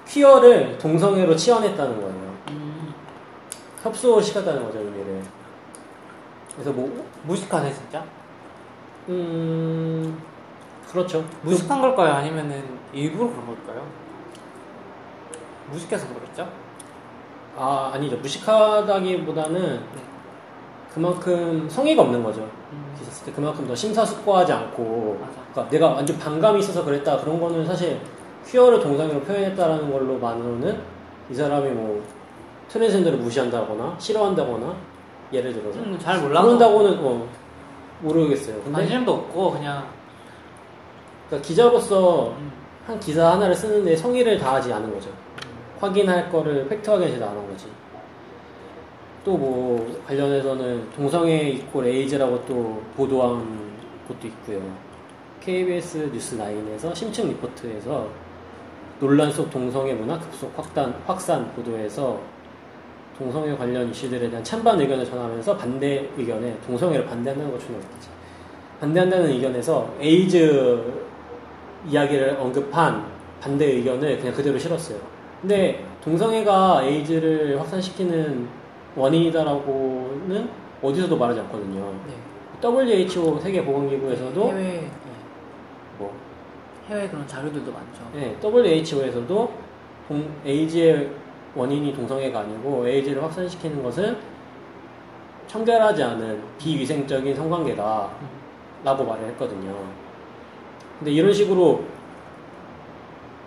퀴어를 0.09 0.79
동성애로 0.79 1.37
치환했다는 1.37 1.97
거예요. 2.01 2.35
음, 2.49 2.95
협소시켰다는 3.83 4.65
거죠, 4.65 4.79
의미를. 4.79 5.23
그래서 6.55 6.73
뭐, 6.73 7.07
무식하네 7.25 7.71
진짜. 7.75 8.03
음, 9.11 10.19
그렇죠. 10.91 11.23
무식한 11.43 11.83
걸까요? 11.83 12.15
아니면은 12.15 12.78
일부러 12.93 13.31
그런 13.31 13.47
걸까요? 13.47 13.87
무식해서 15.71 16.07
그랬죠? 16.15 16.49
아, 17.57 17.91
아니죠. 17.95 18.17
무식하다기보다는 18.19 19.81
그만큼 20.95 21.69
성의가 21.69 22.03
없는 22.03 22.23
거죠. 22.23 22.49
음, 22.73 22.95
때 23.25 23.33
그만큼 23.33 23.67
더 23.67 23.75
심사숙고하지 23.75 24.53
않고. 24.53 25.21
그러니까 25.53 25.71
내가 25.71 25.89
완전 25.95 26.19
반감이 26.19 26.61
있어서 26.61 26.85
그랬다 26.85 27.19
그런 27.19 27.41
거는 27.41 27.67
사실 27.67 28.01
퀴어를 28.47 28.81
동성애로 28.81 29.21
표현했다라는 29.21 29.91
걸로만으로는 29.91 30.81
이 31.31 31.35
사람이 31.35 31.71
뭐 31.71 32.03
트랜스젠더를 32.69 33.19
무시한다거나 33.19 33.97
싫어한다거나 33.99 34.75
예를 35.33 35.53
들어서 35.53 35.79
음, 35.81 35.99
잘 35.99 36.21
몰라서 36.21 36.47
그런다고는 36.47 36.99
어, 37.01 37.29
모르겠어요. 38.01 38.57
근데 38.63 38.73
관심도 38.73 39.13
없고 39.13 39.53
그냥 39.53 39.87
그러니까 41.29 41.47
기자로서 41.47 42.35
음, 42.39 42.51
한 42.89 42.99
기사 42.99 43.33
하나를 43.33 43.55
쓰는데 43.55 43.95
성의를 43.95 44.39
다하지 44.39 44.73
않은 44.73 44.91
거죠. 44.95 45.11
확인할 45.79 46.33
거를 46.33 46.67
팩트 46.67 46.89
확인하지 46.89 47.23
않은 47.23 47.47
거지. 47.51 47.67
또 49.25 49.37
뭐 49.37 50.01
관련해서는 50.07 50.89
동성애 50.97 51.51
equal 51.51 51.85
에이즈라고 51.85 52.43
또 52.47 52.83
보도한 52.97 53.47
것도 54.09 54.27
있고요. 54.29 54.63
KBS 55.43 56.11
뉴스9에서 56.11 56.95
심층 56.95 57.29
리포트에서 57.29 58.09
논란 58.99 59.31
속 59.31 59.51
동성애 59.51 59.93
문화 59.93 60.19
급속 60.19 60.51
확단, 60.59 60.95
확산 61.07 61.53
보도에서 61.53 62.19
동성애 63.19 63.55
관련 63.55 63.91
이슈들에 63.91 64.31
대한 64.31 64.43
찬반 64.43 64.81
의견을 64.81 65.05
전하면서 65.05 65.59
반대 65.59 66.09
의견에 66.17 66.57
동성애를 66.67 67.05
반대한다는 67.05 67.51
걸 67.51 67.61
추론했지. 67.61 68.09
반대한다는 68.81 69.29
의견에서 69.29 69.93
에이즈 70.01 71.08
이야기를 71.87 72.37
언급한 72.41 73.07
반대 73.41 73.67
의견을 73.67 74.19
그냥 74.19 74.35
그대로 74.35 74.59
실었어요. 74.59 74.99
근데 75.41 75.85
동성애가 76.03 76.83
에이즈를 76.85 77.59
확산시키는 77.61 78.49
원인이다라고는 78.97 80.51
어디서도 80.83 81.17
말하지 81.17 81.41
않거든요. 81.41 81.93
네. 82.07 82.15
WHO 82.61 83.39
세계보건기구에서도 83.41 84.49
해외 84.49 84.63
네. 84.63 84.91
뭐 85.99 86.13
해외 86.89 87.09
그런 87.09 87.27
자료들도 87.27 87.71
많죠. 87.71 88.03
네, 88.15 88.37
WHO에서도 88.43 89.53
에이즈의 90.45 91.11
원인이 91.55 91.95
동성애가 91.95 92.41
아니고 92.41 92.87
에이즈를 92.89 93.23
확산시키는 93.23 93.83
것은 93.83 94.17
청결하지 95.47 96.03
않은 96.03 96.43
비위생적인 96.59 97.35
성관계다 97.35 98.11
라고 98.85 99.05
말을 99.05 99.29
했거든요. 99.29 99.75
근데 100.99 101.13
이런 101.13 101.33
식으로 101.33 101.83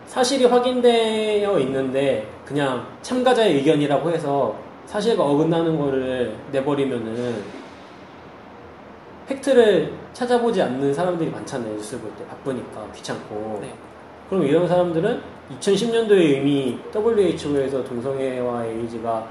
사실이 0.06 0.46
확인되어 0.46 1.60
있는데 1.60 2.28
그냥 2.46 2.86
참가자의 3.02 3.56
의견이라고 3.56 4.10
해서 4.12 4.56
사실과 4.86 5.24
어긋나는 5.24 5.78
거를 5.78 6.36
내버리면은 6.52 7.44
팩트를 9.28 9.94
찾아보지 10.14 10.62
않는 10.62 10.94
사람들이 10.94 11.30
많잖아요. 11.30 11.74
뉴스 11.76 12.00
볼 12.00 12.12
때 12.18 12.26
바쁘니까 12.28 12.92
귀찮고. 12.94 13.60
네. 13.62 13.74
그럼 14.30 14.46
이런 14.46 14.68
사람들은 14.68 15.22
2010년도에 15.60 16.38
이미 16.38 16.78
WHO에서 16.94 17.84
동성애와 17.84 18.66
에이즈가 18.66 19.28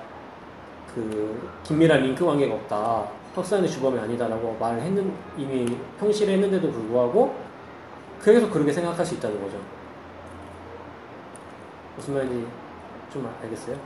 그 0.94 1.50
긴밀한 1.64 2.02
링크 2.02 2.24
관계가 2.24 2.54
없다. 2.54 3.04
확산의 3.34 3.68
주범이 3.68 3.98
아니다라고 3.98 4.56
말을 4.58 4.80
했는 4.80 5.12
이미 5.36 5.66
평시를 5.98 6.34
했는데도 6.34 6.70
불구하고 6.70 7.34
계속 8.22 8.50
그렇게 8.50 8.72
생각할 8.72 9.04
수 9.04 9.14
있다는 9.14 9.42
거죠. 9.42 9.58
무슨 11.96 12.14
말인지 12.14 12.46
좀 13.12 13.32
알겠어요? 13.42 13.76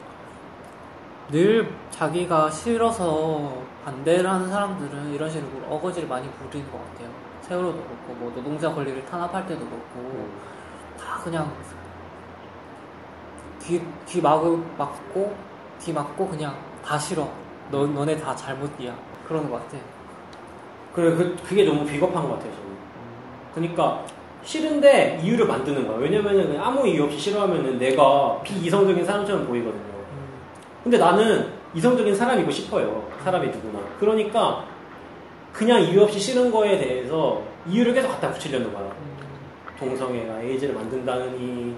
늘 1.31 1.73
자기가 1.91 2.51
싫어서 2.51 3.63
반대를 3.85 4.29
하는 4.29 4.49
사람들은 4.49 5.15
이런 5.15 5.31
식으로 5.31 5.67
어거지를 5.69 6.09
많이 6.09 6.31
부리는 6.33 6.71
것 6.71 6.79
같아요. 6.79 7.09
세월호도 7.43 7.77
그렇고 7.77 8.15
뭐 8.15 8.33
노동자 8.35 8.73
권리를 8.73 9.05
탄압할 9.07 9.47
때도 9.47 9.65
그렇고 9.65 10.29
다 10.99 11.21
그냥 11.23 11.53
귀, 13.61 13.83
귀 14.07 14.21
막을, 14.21 14.59
막고 14.77 15.35
귀 15.81 15.93
막고 15.93 16.29
그냥 16.29 16.57
다 16.85 16.99
싫어. 16.99 17.29
너, 17.71 17.87
너네 17.87 18.19
다 18.19 18.37
잘못이야. 18.37 18.95
그러는 19.27 19.51
것 19.51 19.57
같아. 19.57 19.79
그래, 20.95 21.15
그, 21.17 21.37
그게 21.47 21.65
너무 21.65 21.85
비겁한 21.85 22.23
것 22.23 22.35
같아요, 22.35 22.53
저는. 22.53 22.77
그러니까, 23.55 24.05
싫은데 24.45 25.21
이유를 25.23 25.47
만드는 25.47 25.87
거야. 25.87 25.99
왜냐면은 25.99 26.59
아무 26.61 26.87
이유 26.87 27.05
없이 27.05 27.19
싫어하면은 27.19 27.79
내가 27.79 28.41
비이성적인 28.43 29.05
사람처럼 29.05 29.47
보이거든요. 29.47 29.83
음, 29.83 30.29
근데 30.83 30.99
나는 30.99 31.49
이성적인 31.75 32.15
사람이고 32.15 32.51
싶어요. 32.51 33.09
사람이 33.25 33.49
누구나. 33.49 33.81
그러니까, 33.99 34.67
그냥 35.53 35.81
이유 35.83 36.03
없이 36.03 36.19
싫은 36.19 36.51
거에 36.51 36.79
대해서 36.79 37.43
이유를 37.67 37.95
계속 37.95 38.09
갖다 38.09 38.31
붙이려는 38.31 38.73
거야. 38.73 38.85
음, 38.85 39.17
동성애가 39.79 40.43
에이즈를 40.43 40.75
만든다느니, 40.75 41.75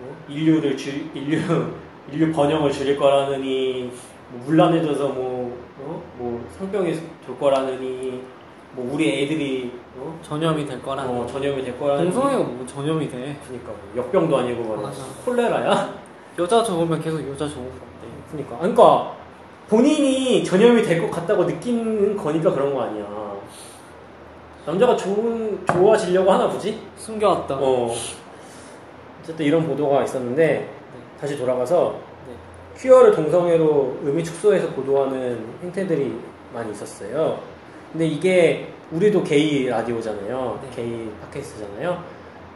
뭐 0.00 0.16
인류를 0.28 0.76
줄, 0.76 1.10
인류, 1.14 1.72
인류 2.10 2.32
번영을 2.32 2.72
줄일 2.72 2.96
거라느니, 2.96 3.92
뭐 4.30 4.42
물란해져서 4.46 5.08
뭐, 5.08 5.56
어? 5.78 6.02
뭐 6.16 6.44
성병이 6.58 6.98
돌 7.26 7.38
거라느니, 7.38 8.22
뭐 8.74 8.90
우리 8.94 9.22
애들이, 9.24 9.72
어? 9.98 10.18
전염이 10.22 10.64
될 10.66 10.80
거라는. 10.82 11.10
어, 11.10 11.26
전염이 11.26 11.62
될 11.62 11.78
거라느니. 11.78 12.10
동성애가 12.10 12.42
뭐 12.42 12.66
전염이 12.66 13.08
돼. 13.10 13.36
그니까 13.46 13.66
뭐 13.68 13.78
역병도 13.96 14.36
아니고 14.36 14.62
뭐 14.62 14.76
맞아. 14.78 15.02
콜레라야? 15.24 15.94
여자 16.38 16.62
좋으면 16.62 17.00
계속 17.02 17.20
여자 17.28 17.46
좋은 17.46 17.64
건데. 17.66 17.82
그니까. 18.30 18.56
그러니까 18.58 19.12
본인이 19.68 20.42
전염이 20.42 20.82
될 20.82 21.02
것 21.02 21.10
같다고 21.10 21.44
느끼는 21.44 22.16
거니까 22.16 22.50
그런 22.52 22.74
거 22.74 22.82
아니야. 22.82 23.06
남자가 24.64 24.96
좋은, 24.96 25.60
좋아지려고 25.66 26.30
하나 26.32 26.48
보지? 26.48 26.80
숨겨왔던. 26.96 27.58
어. 27.60 27.90
어쨌든 29.22 29.44
이런 29.44 29.66
보도가 29.66 30.04
있었는데, 30.04 30.68
다시 31.20 31.36
돌아가서 31.36 31.96
네. 32.28 32.34
퀴어를 32.80 33.12
동성애로 33.12 33.98
의미 34.04 34.22
축소해서 34.24 34.68
보도하는 34.70 35.44
행태들이 35.62 36.16
많이 36.54 36.70
있었어요. 36.72 37.38
근데 37.92 38.06
이게 38.06 38.68
우리도 38.90 39.22
게이 39.22 39.66
라디오잖아요. 39.68 40.60
네. 40.62 40.70
게이 40.76 41.10
팟캐스트잖아요. 41.22 42.02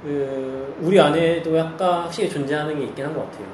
그 0.03 0.77
우리 0.83 1.01
안에도 1.01 1.57
약간 1.57 2.03
확실히 2.03 2.29
존재하는 2.29 2.79
게 2.79 2.85
있긴 2.87 3.05
한 3.07 3.14
것 3.14 3.25
같아요. 3.31 3.46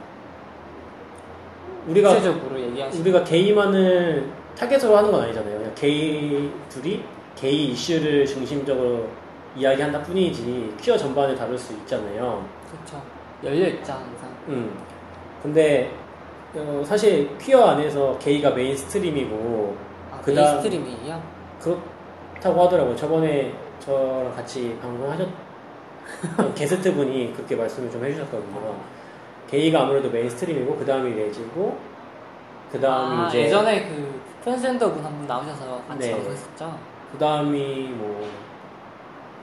우리가 1.88 2.10
구체적으로 2.10 2.60
얘기하시 2.60 3.00
우리가 3.00 3.24
게이만을 3.24 4.28
타겟으로 4.56 4.96
하는 4.96 5.10
건 5.10 5.22
아니잖아요. 5.22 5.58
그냥 5.58 5.72
게이 5.74 6.50
둘이 6.68 7.02
게이 7.36 7.68
이슈를 7.72 8.26
중심적으로 8.26 9.08
이야기한다 9.56 10.02
뿐이지 10.02 10.74
퀴어 10.80 10.96
전반을 10.96 11.34
다룰 11.34 11.58
수 11.58 11.72
있잖아요. 11.74 12.46
그렇죠. 12.70 13.02
열려 13.44 13.66
있죠, 13.68 13.92
항상. 13.92 14.30
음. 14.48 14.72
근데 15.42 15.90
어, 16.54 16.82
사실 16.86 17.36
퀴어 17.38 17.64
안에서 17.64 18.16
게이가 18.18 18.50
mainstream이고 18.50 19.76
아, 20.12 20.20
그다음- 20.20 20.62
mainstream이에요? 20.62 21.22
그렇다고 21.62 22.64
하더라고요. 22.64 22.96
저번에 22.96 23.52
저랑 23.80 24.32
같이 24.34 24.76
방송하셨던 24.80 25.32
게스트 26.54 26.92
분이 26.94 27.32
그렇게 27.34 27.56
말씀을 27.56 27.90
좀 27.90 28.04
해주셨거든요. 28.04 28.74
게이가 29.48 29.82
아무래도 29.82 30.10
mainstream이고 30.10 30.76
그 30.76 30.84
다음이 30.84 31.14
레즈고 31.14 31.78
그 32.72 32.80
다음이 32.80 33.22
아, 33.24 33.28
이제 33.28 33.42
예전에 33.42 33.86
그 33.88 34.20
트랜스젠더 34.42 34.92
분 34.92 35.04
한 35.04 35.12
분 35.18 35.26
나오셔서 35.26 35.82
같이 35.86 36.08
네. 36.08 36.12
방송했었죠? 36.12 36.78
그 37.12 37.18
다음이 37.18 37.88
뭐 37.90 38.26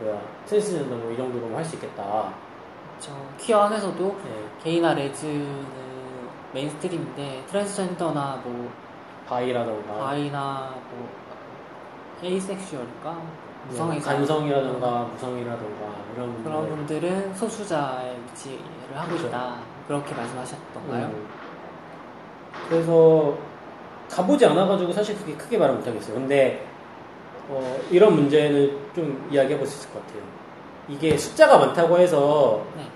뭐야 0.01 0.19
트랜스젠더 0.47 0.95
뭐 0.95 1.12
이 1.12 1.17
정도로 1.17 1.55
할 1.55 1.63
수 1.63 1.75
있겠다. 1.75 2.34
그렇죠. 2.97 3.15
퀴어 3.38 3.62
안에서도 3.62 4.17
네. 4.25 4.32
게이나 4.63 4.93
레즈는 4.95 5.65
mainstream인데 6.54 7.43
트랜스젠더나 7.47 8.41
뭐 8.43 8.69
bi라던가 9.28 9.93
bi나 10.06 10.73
뭐 10.91 11.08
asexual일까? 12.23 13.21
무성애자 13.67 14.15
간성이라던가 14.15 15.03
무성이라던가 15.13 15.95
이런 16.15 16.34
분들 16.34 16.43
그런 16.43 16.69
분들은 16.69 17.34
소수자의 17.36 18.17
위치를 18.23 18.60
하고 18.95 19.10
그렇죠. 19.10 19.27
있다. 19.27 19.55
그렇게 19.88 20.15
말씀하셨던가요? 20.15 21.05
음. 21.08 21.27
그래서 22.67 23.38
가보지 24.10 24.45
않아가지고 24.45 24.91
사실 24.91 25.17
그게 25.17 25.36
크게 25.36 25.58
말을 25.58 25.75
못하겠어요. 25.75 26.15
근데 26.15 26.65
어, 27.47 27.79
이런 27.89 28.15
문제는 28.15 28.77
좀 28.95 29.27
이야기해볼 29.32 29.65
수 29.65 29.79
있을 29.79 29.93
것 29.93 30.05
같아요. 30.05 30.23
이게 30.88 31.17
숫자가 31.17 31.58
많다고 31.60 31.97
해서 31.99 32.63
네. 32.75 32.88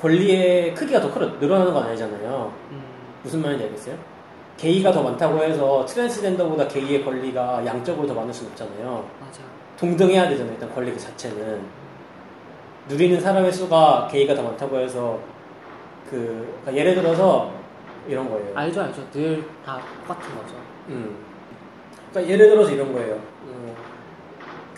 권리의 0.00 0.74
크기가 0.74 1.00
더 1.00 1.08
늘어나는 1.08 1.72
건 1.72 1.82
아니잖아요. 1.84 2.52
음, 2.70 2.82
무슨 3.22 3.42
말인지 3.42 3.64
알겠어요? 3.64 3.96
게이가 4.56 4.92
더 4.92 5.02
많다고 5.02 5.42
해서 5.42 5.84
트랜스젠더보다 5.86 6.68
게이의 6.68 7.04
권리가 7.04 7.64
양적으로 7.66 8.06
더 8.06 8.14
많을 8.14 8.32
수는 8.32 8.50
없잖아요. 8.52 9.04
맞아. 9.20 9.40
동등해야 9.78 10.28
되잖아요. 10.28 10.54
일단 10.54 10.72
권리 10.74 10.92
그 10.92 10.98
자체는 10.98 11.62
누리는 12.88 13.20
사람의 13.20 13.52
수가 13.52 14.08
게이가 14.10 14.34
더 14.34 14.42
많다고 14.42 14.78
해서 14.78 15.18
그 16.08 16.56
그러니까 16.62 16.74
예를 16.74 16.94
들어서 16.94 17.50
이런 18.06 18.28
거예요. 18.30 18.52
알죠, 18.54 18.82
알죠. 18.82 19.02
늘 19.12 19.44
다 19.64 19.80
똑같은 20.06 20.34
거죠. 20.36 20.54
음. 20.90 21.16
그러니까 22.10 22.32
예를 22.32 22.50
들어서 22.50 22.70
이런 22.70 22.92
거예요. 22.92 23.14
음, 23.44 23.74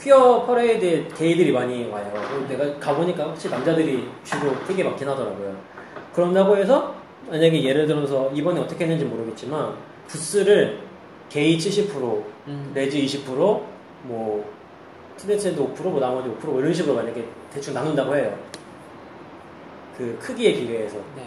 퀴어 0.01 0.47
퍼레이드에 0.47 1.09
게이들이 1.09 1.53
많이 1.53 1.87
와요. 1.91 2.11
내가 2.49 2.79
가보니까 2.79 3.29
확실히 3.29 3.55
남자들이 3.57 4.09
주로 4.25 4.53
되게 4.67 4.83
많긴 4.85 5.07
하더라고요. 5.09 5.55
그런다고 6.15 6.57
해서 6.57 6.95
만약에 7.29 7.63
예를 7.65 7.87
들어서 7.87 8.31
이번에 8.33 8.61
어떻게 8.61 8.85
했는지 8.85 9.05
모르겠지만 9.05 9.75
부스를 10.07 10.81
게이 11.29 11.59
70%, 11.59 12.23
음, 12.47 12.71
레즈 12.75 12.97
20%, 12.99 13.27
뭐 14.05 14.45
트랜스젠더 15.17 15.75
5%, 15.75 15.83
뭐 15.91 16.01
나머지 16.01 16.29
5% 16.29 16.59
이런 16.61 16.73
식으로 16.73 16.95
만약에 16.97 17.25
대충 17.53 17.75
나눈다고 17.75 18.15
해요. 18.17 18.37
그 19.97 20.17
크기에 20.21 20.53
비례해서 20.55 20.97
네. 21.17 21.23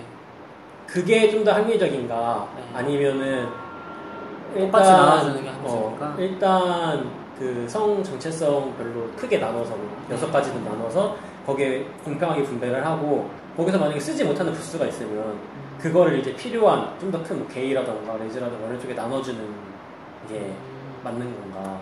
그게 0.88 1.30
좀 1.30 1.44
더 1.44 1.52
합리적인가 1.54 2.50
네. 2.56 2.78
아니면은 2.78 3.48
똑같이 4.58 4.92
나눠주는 4.92 5.44
게 5.44 5.50
합리적인가? 5.50 6.06
어, 6.08 6.16
일단 6.20 7.10
그 7.38 7.66
성 7.70 8.04
정체성 8.04 8.76
별로 8.78 9.08
크게 9.16 9.38
나눠서 9.38 9.72
뭐 9.76 9.90
네. 10.08 10.14
여섯 10.14 10.32
가지도 10.32 10.60
나눠서 10.60 11.16
거기에 11.46 11.86
공평하게 12.04 12.44
분배를 12.44 12.86
하고 12.86 13.30
거기서 13.60 13.78
만약에 13.78 14.00
쓰지 14.00 14.24
못하는 14.24 14.54
부스가 14.54 14.86
있으면 14.86 15.18
음, 15.18 15.78
그거를 15.80 16.20
이제 16.20 16.34
필요한 16.34 16.98
좀 16.98 17.12
더큰 17.12 17.46
게이라던가 17.50 18.16
레즈라던가 18.18 18.68
이런 18.68 18.80
쪽에 18.80 18.94
나눠주는 18.94 19.40
게 20.30 20.36
음, 20.36 20.56
맞는 21.04 21.36
건가 21.36 21.82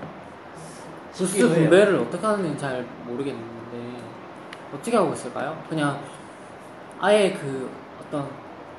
부스. 1.13 1.47
분배를 1.47 1.95
어떻게 1.99 2.25
하는지 2.25 2.57
잘 2.57 2.83
모르겠는데 3.05 4.01
어떻게 4.73 4.97
하고 4.97 5.13
있을까요? 5.13 5.63
그냥 5.69 5.99
아예 6.99 7.33
그 7.33 7.69
어떤 8.01 8.27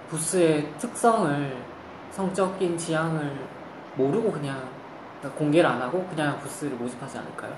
부스의 0.08 0.68
특성을 0.78 1.56
성적인 2.11 2.76
지향을 2.76 3.32
모르고 3.94 4.32
그냥 4.32 4.61
그러니까 5.20 5.38
공개를 5.38 5.70
안 5.70 5.80
하고 5.80 6.04
그냥 6.11 6.38
부스를 6.40 6.76
모집하지 6.76 7.18
않을까요? 7.18 7.52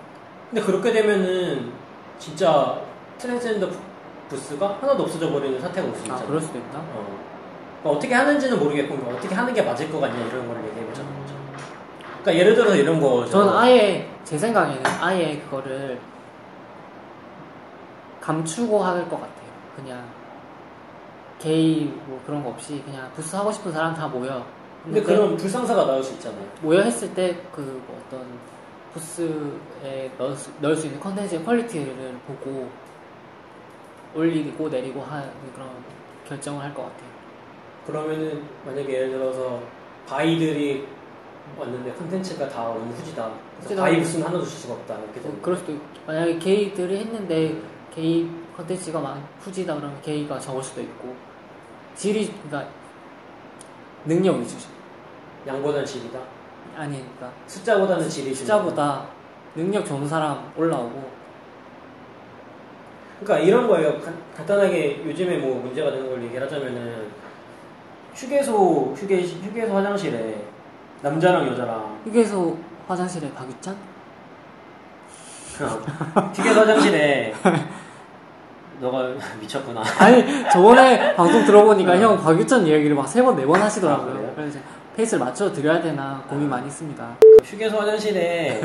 근데 0.50 0.62
그렇게 0.62 0.92
되면은 0.92 1.72
진짜 2.18 2.78
트랜스젠더 3.18 3.70
부- 4.30 4.36
부스가 4.36 4.78
하나도 4.80 5.02
없어져 5.02 5.30
버리는 5.30 5.60
사태가 5.60 5.86
올수아 5.88 6.02
있잖아. 6.04 6.26
그럴 6.26 6.40
수도 6.40 6.58
있나? 6.58 6.78
어. 6.78 7.18
그러니까 7.82 7.90
어떻게 7.98 8.14
하는지는 8.14 8.58
모르겠고 8.58 8.94
그러니까 8.96 9.18
어떻게 9.18 9.34
하는 9.34 9.52
게 9.54 9.62
맞을 9.62 9.90
것 9.90 10.00
같냐 10.00 10.14
이런 10.26 10.46
걸 10.46 10.56
얘기해 10.68 10.86
보자는 10.86 11.10
거죠. 11.22 11.34
그러니까 12.22 12.34
예를 12.34 12.54
들어서 12.54 12.76
이런 12.76 13.00
거죠. 13.00 13.30
저는 13.30 13.52
아예 13.56 14.08
제 14.24 14.38
생각에는 14.38 14.82
아예 15.00 15.38
그거를 15.44 15.98
감추고 18.20 18.84
할 18.84 19.04
것 19.08 19.16
같아요. 19.16 19.50
그냥 19.76 20.04
게이 21.38 21.86
뭐 22.06 22.20
그런 22.26 22.44
거 22.44 22.50
없이 22.50 22.82
그냥 22.84 23.10
부스 23.14 23.34
하고 23.34 23.50
싶은 23.50 23.72
사람 23.72 23.94
다 23.94 24.06
모여. 24.06 24.44
근데 24.84 25.02
그런 25.02 25.36
불상사가 25.36 25.86
나올 25.86 26.02
수 26.02 26.12
있잖아요. 26.14 26.42
모여 26.62 26.80
했을 26.82 27.12
때그 27.14 27.82
뭐 27.86 28.02
어떤 28.06 28.24
부스에 28.92 30.10
넣을 30.18 30.34
수, 30.36 30.50
넣을 30.60 30.76
수 30.76 30.86
있는 30.86 31.00
컨텐츠의 31.00 31.44
quality를 31.44 32.14
보고 32.26 32.68
올리고 34.14 34.68
내리고 34.68 35.00
하는 35.02 35.28
그런 35.54 35.68
결정을 36.28 36.62
할 36.62 36.74
것 36.74 36.82
같아요. 36.82 37.10
그러면은 37.86 38.42
만약에 38.66 38.92
예를 38.92 39.10
들어서 39.10 39.60
bi들이 40.06 40.86
왔는데 41.58 41.92
컨텐츠가 41.94 42.48
다 42.48 42.64
너무 42.64 42.92
후지다. 42.92 43.30
그래서. 43.64 43.82
bi 43.82 43.98
부스는 43.98 44.26
하나도 44.26 44.44
줄 44.44 44.52
수가 44.52 44.74
없다. 44.74 44.98
이렇게 44.98 45.14
되는 45.20 45.30
뭐 45.32 45.38
그럴 45.42 45.56
수도 45.56 45.72
있고 45.72 45.84
만약에 46.06 46.38
게이들이 46.38 46.96
했는데 46.98 47.60
게이 47.94 48.30
컨텐츠가 48.56 49.00
많 49.00 49.26
후지다 49.40 49.74
그러면 49.74 50.00
게이가 50.02 50.38
적을 50.38 50.62
수도 50.62 50.80
있고 50.82 51.14
질이 51.96 52.32
그러니까 52.48 52.70
능력 54.04 54.36
위주죠. 54.38 54.68
양보다는 55.46 55.84
질이다. 55.86 56.18
아니 56.76 56.98
그러니까 56.98 57.32
숫자보다는 57.46 58.08
질이. 58.08 58.34
숫자보다 58.34 59.06
능력 59.54 59.84
좋은 59.84 60.06
사람 60.06 60.52
올라오고 60.56 61.10
그러니까 63.22 63.46
이런 63.46 63.68
거예요. 63.68 64.00
간, 64.00 64.14
간단하게 64.36 65.02
요즘에 65.06 65.36
뭐 65.38 65.60
문제가 65.62 65.90
되는 65.90 66.08
걸 66.08 66.22
얘기를 66.24 66.42
하자면은 66.46 67.08
휴게소 68.14 68.94
휴게 68.96 69.22
휴게소 69.22 69.74
화장실에 69.76 70.42
남자랑 71.02 71.46
여자랑 71.48 72.00
휴게소 72.04 72.56
화장실에 72.88 73.30
박유찬? 73.32 73.76
휴게소 76.34 76.60
화장실에 76.60 77.34
너가 78.80 79.10
미쳤구나. 79.40 79.82
아니 79.98 80.24
저번에 80.50 81.14
방송 81.16 81.44
들어보니까 81.44 81.98
형 81.98 82.18
박유찬 82.22 82.66
이야기를 82.66 82.96
막 82.96 83.06
세 83.06 83.22
번 83.22 83.36
네번 83.36 83.60
아, 83.60 83.66
하시더라고요. 83.66 84.12
그래요? 84.14 84.32
그래서 84.34 84.58
이제 84.58 84.60
페이스를 84.96 85.22
맞춰 85.24 85.52
드려야 85.52 85.80
되나 85.82 86.22
고민 86.28 86.48
많이 86.48 86.66
있습니다. 86.66 87.16
휴게소 87.44 87.76
화장실에 87.78 88.62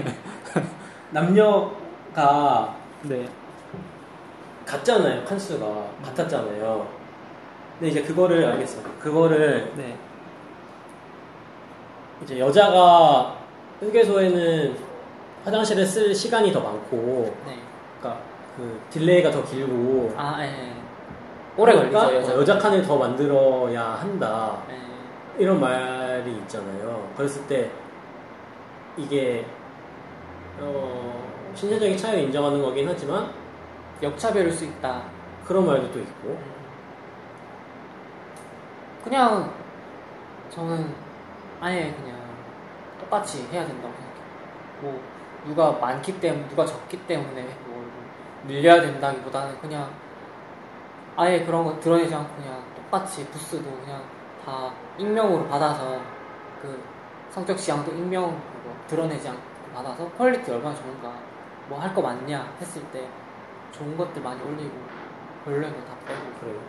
남녀가 1.12 2.74
네. 3.04 3.28
같잖아요. 4.66 5.24
칸수가 5.26 5.66
같았잖아요. 6.04 6.88
근데 7.80 7.92
이제 7.92 8.02
그거를 8.02 8.46
알겠어. 8.46 8.82
그거를 9.00 9.72
네. 9.76 9.98
이제 12.24 12.40
여자가 12.40 13.38
휴게소에는 13.82 14.76
화장실에 15.44 15.86
쓸 15.86 16.16
시간이 16.16 16.52
더 16.52 16.62
많고, 16.62 17.36
네. 17.46 17.60
그러니까 18.00 18.24
그 18.56 18.80
delay가 18.90 19.30
더 19.30 19.44
길고, 19.44 20.14
아, 20.18 20.38
예. 20.40 20.46
예. 20.46 20.74
오래 21.58 21.74
걸리죠, 21.74 21.92
그러니까 21.92 22.16
여자. 22.16 22.34
어, 22.34 22.38
여자 22.40 22.58
칸을 22.58 22.82
더 22.82 22.98
만들어야 22.98 23.84
한다. 23.84 24.58
예. 24.72 24.86
이런 25.38 25.60
말이 25.60 26.32
있잖아요. 26.32 27.12
그랬을 27.18 27.46
때 27.48 27.70
이게 28.98 29.46
어, 30.60 31.52
신체적인 31.54 31.98
차이를 31.98 32.24
인정하는 32.24 32.62
거긴 32.62 32.88
하지만 32.88 33.30
역차별일 34.02 34.52
수 34.52 34.66
있다. 34.66 35.04
그런 35.46 35.66
말도 35.66 35.92
또 35.92 36.00
있고. 36.00 36.38
그냥 39.04 39.54
저는 40.50 40.94
아예 41.62 41.92
그냥 41.94 42.18
똑같이 43.00 43.48
해야 43.52 43.66
된다고 43.66 43.94
생각해요. 43.94 44.26
뭐 44.82 45.02
누가 45.46 45.72
많기 45.74 46.20
때문에 46.20 46.48
누가 46.50 46.66
적기 46.66 46.98
때문에 47.06 47.44
뭘 47.68 47.86
밀려야 48.44 48.82
된다기보다는 48.82 49.60
그냥 49.60 49.90
아예 51.16 51.44
그런 51.46 51.64
거 51.66 51.80
드러내지 51.80 52.14
않고 52.14 52.36
그냥 52.36 52.64
똑같이 52.76 53.26
부스도 53.30 53.64
그냥 53.64 54.04
다 54.44 54.72
익명으로 54.98 55.48
받아서 55.48 56.00
그 56.62 56.84
성적 57.30 57.56
지향도 57.58 57.92
익명으로 57.92 58.36
드러내지 58.88 59.30
않고 59.30 59.42
받아서 59.74 60.10
quality 60.12 60.52
얼마나 60.52 60.76
좋은가 60.76 61.14
뭐 61.70 61.80
할 61.80 61.94
거 61.94 62.02
많냐 62.02 62.54
했을 62.60 62.82
때 62.92 63.08
좋은 63.78 63.96
것들 63.98 64.22
많이 64.22 64.42
올리고 64.42 64.72
별로인 65.44 65.64
거 65.74 65.78
다 65.86 65.96
빼고 66.08 66.22
그래요. 66.40 66.60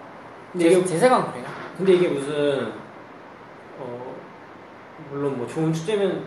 제, 0.58 0.64
근데 0.64 0.66
이게, 0.78 0.84
제 0.84 0.98
생각은 0.98 1.30
그래요. 1.32 1.46
근데 1.76 1.92
이게 1.94 2.08
무슨 2.08 2.72
어, 3.78 4.14
물론 5.10 5.36
뭐 5.38 5.46
좋은 5.46 5.72
축제면 5.72 6.26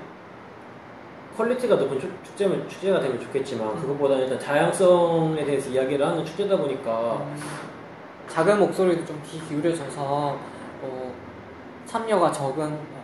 quality가 1.37 1.75
높은 1.75 1.99
축- 1.99 2.23
축제면 2.23 2.67
축제가 2.67 2.99
되면 2.99 3.19
좋겠지만 3.19 3.69
음. 3.69 3.81
그것보다는 3.81 4.23
일단 4.25 4.39
다양성에 4.39 5.43
대해서 5.45 5.69
이야기를 5.69 6.05
하는 6.05 6.25
축제다 6.25 6.57
보니까 6.57 7.17
음, 7.21 7.35
작은 8.27 8.59
목소리도 8.59 9.05
좀 9.05 9.21
귀 9.23 9.39
기울여져서 9.47 10.37
어, 10.81 11.13
참여가 11.85 12.31
적은 12.31 12.71
어, 12.73 12.99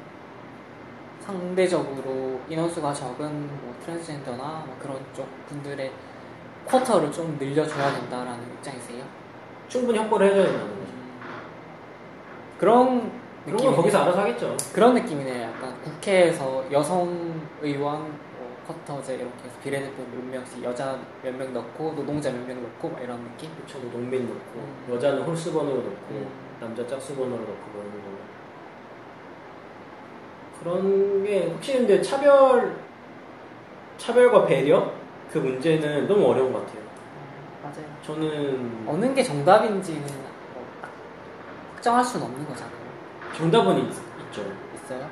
상대적으로 1.22 2.40
인원수가 2.50 2.94
적은 2.94 3.48
뭐 3.62 3.74
트랜스젠더나 3.84 4.64
뭐 4.66 4.76
그런 4.80 4.98
쪽 5.16 5.28
분들의 5.48 5.92
쿼터를 6.68 7.12
좀 7.12 7.38
늘려줘야 7.40 7.94
된다라는 7.94 8.44
입장이세요? 8.54 9.04
충분히 9.68 10.00
확보를 10.00 10.28
해줘야 10.28 10.46
된다는 10.46 10.70
거죠. 10.80 10.92
그런 12.60 13.12
그런 13.46 13.58
건. 13.58 13.76
거기서 13.76 14.02
알아서 14.02 14.22
하겠죠. 14.22 14.58
그런 14.74 14.94
느낌이네. 14.96 15.44
약간 15.44 15.76
국회에서 15.84 16.66
여성 16.72 17.40
의원 17.62 18.00
뭐 18.02 18.56
쿼터제 18.68 19.16
이렇게 19.16 19.44
해서 19.44 19.56
비례대표 19.64 20.02
몇 20.12 20.24
명씩 20.26 20.64
여자 20.64 20.98
몇 21.24 21.32
명 21.36 21.54
넣고 21.54 21.94
노동자 21.96 22.32
몇 22.32 22.48
명 22.48 22.64
넣고 22.64 22.90
막 22.90 23.02
이런 23.04 23.24
느낌? 23.24 23.52
저도 23.68 23.90
농민 23.92 24.24
넣고 24.28 24.56
음. 24.56 24.88
여자는 24.94 25.22
홀수 25.24 25.54
번호로 25.54 25.78
넣고 25.78 25.92
음. 26.12 26.28
남자 26.60 26.88
짝수 26.88 27.16
번호로 27.16 27.38
넣고 27.38 27.72
그러는 27.74 27.92
거 27.92 28.26
그런 30.60 31.24
게 31.24 31.48
혹시 31.54 31.74
근데 31.74 32.02
차별 32.02 32.76
차별과 33.98 34.46
배려 34.46 34.92
그 35.32 35.38
문제는 35.40 36.08
너무 36.08 36.28
어려운 36.28 36.52
것 36.54 36.66
같아요. 36.66 36.84
맞아요. 37.64 37.86
저는 38.06 38.86
어느 38.88 39.14
게 39.14 39.24
정답인지는 39.24 40.02
뭐 40.54 40.66
확정할 41.74 42.04
수는 42.04 42.26
없는 42.26 42.48
거잖아요. 42.48 42.76
정답은 43.36 43.78
있, 43.80 43.92
죠 44.32 44.42
있어요? 44.76 45.08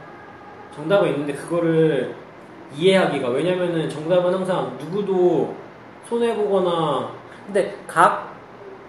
정답은 0.75 1.09
있는데 1.09 1.33
그거를 1.33 2.15
이해하기가 2.75 3.29
왜냐면은 3.29 3.89
정답은 3.89 4.33
항상 4.33 4.77
누구도 4.79 5.55
손해 6.07 6.35
보거나 6.35 7.11
근데 7.45 7.77
각 7.87 8.33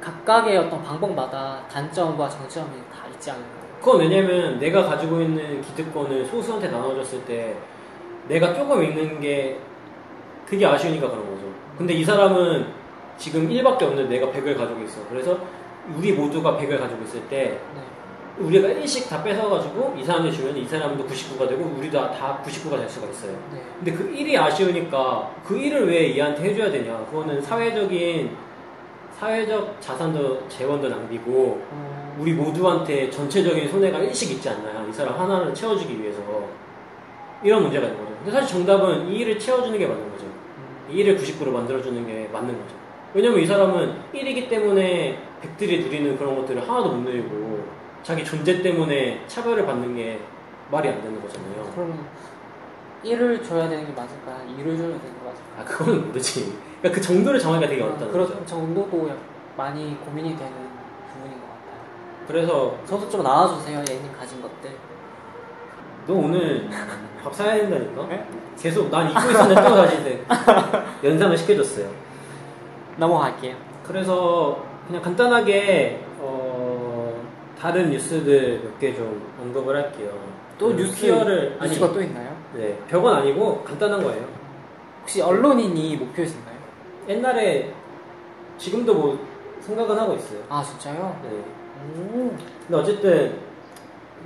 각각의 0.00 0.58
어떤 0.58 0.82
방법마다 0.82 1.62
단점과 1.70 2.28
장점이 2.28 2.70
다 2.92 3.06
있지 3.08 3.31
않을까요? 3.31 3.64
그건 3.81 4.00
왜냐면 4.00 4.58
내가 4.58 4.85
가지고 4.85 5.20
있는 5.20 5.60
기득권을 5.62 6.27
소수한테 6.27 6.68
나눠줬을 6.68 7.25
때 7.25 7.56
내가 8.29 8.54
조금 8.54 8.83
읽는 8.83 9.20
게 9.20 9.58
그게 10.47 10.67
아쉬우니까 10.67 11.11
그런 11.11 11.25
거죠. 11.25 11.42
근데 11.77 11.95
이 11.95 12.05
사람은 12.05 12.67
지금 13.17 13.49
1밖에 13.49 13.83
없는데 13.83 14.05
내가 14.05 14.27
100을 14.33 14.57
가지고 14.57 14.83
있어. 14.83 15.01
그래서 15.09 15.38
우리 15.97 16.13
모두가 16.13 16.57
100을 16.57 16.79
가지고 16.79 17.03
있을 17.05 17.21
때 17.29 17.59
네. 17.75 17.83
우리가 18.38 18.69
1씩 18.69 19.09
다 19.09 19.23
뺏어가지고 19.23 19.95
이 19.97 20.05
사람한테 20.05 20.37
주면 20.37 20.57
이 20.57 20.67
사람도 20.67 21.07
99가 21.07 21.49
되고 21.49 21.65
우리도 21.79 21.99
다 22.11 22.42
99가 22.45 22.79
될 22.79 22.88
수가 22.88 23.07
있어요. 23.09 23.33
네. 23.53 23.63
근데 23.79 23.92
그 23.92 24.13
1이 24.13 24.37
아쉬우니까 24.37 25.31
그 25.45 25.57
1을 25.57 25.87
왜 25.87 26.17
얘한테 26.17 26.42
해줘야 26.45 26.71
되냐. 26.71 27.05
그거는 27.11 27.40
사회적인 27.40 28.37
사회적 29.19 29.81
자산도 29.81 30.49
재원도 30.49 30.88
낭비고 30.88 31.63
어, 31.71 32.17
우리 32.19 32.33
모두한테 32.33 33.09
전체적인 33.09 33.69
손해가 33.69 33.99
일씩 34.01 34.33
있지 34.33 34.49
않나요? 34.49 34.87
이 34.88 34.92
사람 34.92 35.19
하나를 35.19 35.55
채워주기 35.55 36.03
위해서 36.03 36.21
이런 37.42 37.63
문제가 37.63 37.87
있는 37.87 37.99
거죠. 38.01 38.17
근데 38.17 38.31
사실 38.33 38.49
정답은 38.57 39.07
이 39.09 39.19
일을 39.19 39.38
채워주는 39.38 39.79
게 39.79 39.87
맞는 39.87 40.11
거죠. 40.11 40.23
음, 40.88 40.90
이 40.90 40.96
일을 40.98 41.16
99로 41.16 41.50
만들어주는 41.50 42.06
게 42.06 42.28
맞는 42.32 42.48
거죠. 42.60 42.74
왜냐면 43.14 43.40
이 43.40 43.46
사람은 43.46 43.96
1이기 44.12 44.48
때문에 44.48 45.18
백들이 45.40 45.85
누리는 45.85 46.16
그런 46.18 46.37
것들을 46.37 46.62
하나도 46.68 46.90
못 46.92 46.96
누리고 47.08 47.64
자기 48.02 48.24
존재 48.24 48.60
때문에 48.62 49.22
차별을 49.26 49.64
받는 49.66 49.94
게 49.94 50.20
말이 50.70 50.88
안 50.88 51.00
되는 51.02 51.20
거잖아요. 51.22 51.70
그럼 51.74 52.06
1을 53.04 53.44
줘야 53.46 53.68
되는 53.68 53.87
게 53.87 53.92
맞을까? 53.92 54.32
2를 54.58 54.76
줘야 54.76 54.88
되는 54.88 55.00
게 55.00 55.24
맞을까? 55.24 55.60
아 55.60 55.64
그건 55.64 56.06
모르지. 56.08 56.58
그러니까 56.80 56.90
그 56.90 57.00
정도를 57.00 57.38
정하기가 57.38 57.68
되게 57.70 57.82
어렵다는 57.82 58.12
그런 58.12 58.26
거죠. 58.28 58.44
정도도 58.46 59.08
약- 59.10 59.18
많이 59.56 59.96
고민이 60.04 60.37
되는 60.37 60.52
부분인 61.12 61.38
것 61.40 61.46
같아요. 61.46 62.26
그래서 62.26 62.76
저도 62.87 63.08
좀 63.08 63.22
나와주세요, 63.22 63.78
얘님 63.88 64.10
가진 64.18 64.42
것들. 64.42 64.70
너 66.07 66.15
오늘 66.15 66.69
밥 67.23 67.35
사야 67.35 67.55
된다니까? 67.57 68.07
네? 68.09 68.27
계속 68.59 68.90
난 68.90 69.11
잊고 69.11 69.31
있었는데 69.31 69.63
또 69.63 69.75
다시 69.75 70.25
연상을 71.02 71.37
시켜줬어요. 71.37 71.88
넘어갈게요. 72.96 73.57
그래서 73.83 74.65
그냥 74.87 75.02
간단하게 75.02 76.05
어, 76.19 77.15
다른 77.59 77.90
뉴스들 77.90 78.61
몇 78.63 78.79
개 78.79 78.94
좀 78.94 79.23
언급을 79.40 79.75
할게요. 79.77 80.11
또그 80.59 80.75
뉴스, 80.75 81.00
퀴어를 81.00 81.57
아니 81.59 81.71
뉴스가 81.71 81.92
또 81.92 82.00
있나요? 82.02 82.31
네 82.55 82.79
별건 82.88 83.15
아니고 83.15 83.63
간단한 83.65 84.02
거예요. 84.02 84.25
혹시 85.00 85.21
언론인이 85.21 85.96
목표이신가요? 85.96 86.55
옛날에 87.09 87.73
지금도 88.59 88.94
뭐 88.94 89.19
생각은 89.61 89.98
하고 89.98 90.15
있어요. 90.15 90.40
아, 90.48 90.63
진짜요? 90.63 91.19
네. 91.25 91.31
오, 91.98 92.31
근데 92.67 92.77
어쨌든 92.81 93.35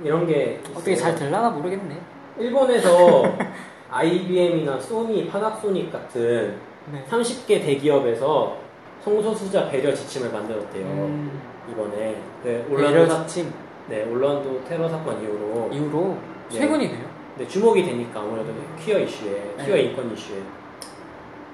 이런 0.03 0.25
게 0.25 0.59
어떻게 0.71 0.93
있어요. 0.93 1.09
잘 1.11 1.15
될라나 1.15 1.49
모르겠네. 1.49 1.99
일본에서 2.37 3.23
IBM이나 3.91 4.79
소니, 4.79 5.27
파나소닉 5.27 5.91
같은 5.91 6.57
네. 6.91 7.03
30개 7.09 7.61
대기업에서 7.65 8.57
성소수자 9.03 9.69
배려 9.69 9.93
지침을 9.93 10.31
만들었대요. 10.31 10.85
음, 10.85 11.41
이번에 11.71 12.21
네, 12.43 12.65
올란도 12.69 13.05
사, 13.07 13.25
지침 13.25 13.51
네, 13.87 14.03
올란도 14.03 14.63
테러 14.65 14.87
사건 14.87 15.21
이후로 15.21 15.69
이후로 15.71 16.17
네. 16.51 16.59
최근이네요. 16.59 17.09
네, 17.37 17.47
주목이 17.47 17.83
되니까 17.83 18.19
아무래도 18.21 18.53
퀴어 18.79 18.99
이슈에 18.99 19.55
퀴어 19.63 19.75
네. 19.75 19.81
인권 19.83 20.11
이슈에 20.13 20.37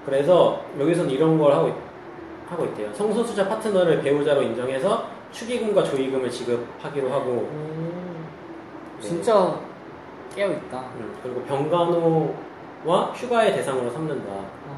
그래서 0.05 0.61
여기서는 0.79 1.09
이런 1.11 1.37
걸 1.37 1.53
하고 1.53 1.69
있, 1.69 1.73
하고 2.47 2.65
있대요. 2.65 2.93
성소수자 2.93 3.47
파트너를 3.47 4.01
배우자로 4.01 4.41
인정해서 4.41 5.07
축의금과 5.31 5.83
조의금을 5.83 6.29
지급하기로 6.29 7.11
하고 7.11 7.49
네. 7.51 7.74
진짜 9.01 9.59
깨어있다. 10.35 10.79
음, 10.79 11.15
그리고 11.21 11.41
병간호와 11.43 13.11
휴가의 13.13 13.53
대상으로 13.53 13.89
삼는다. 13.89 14.31
어, 14.31 14.77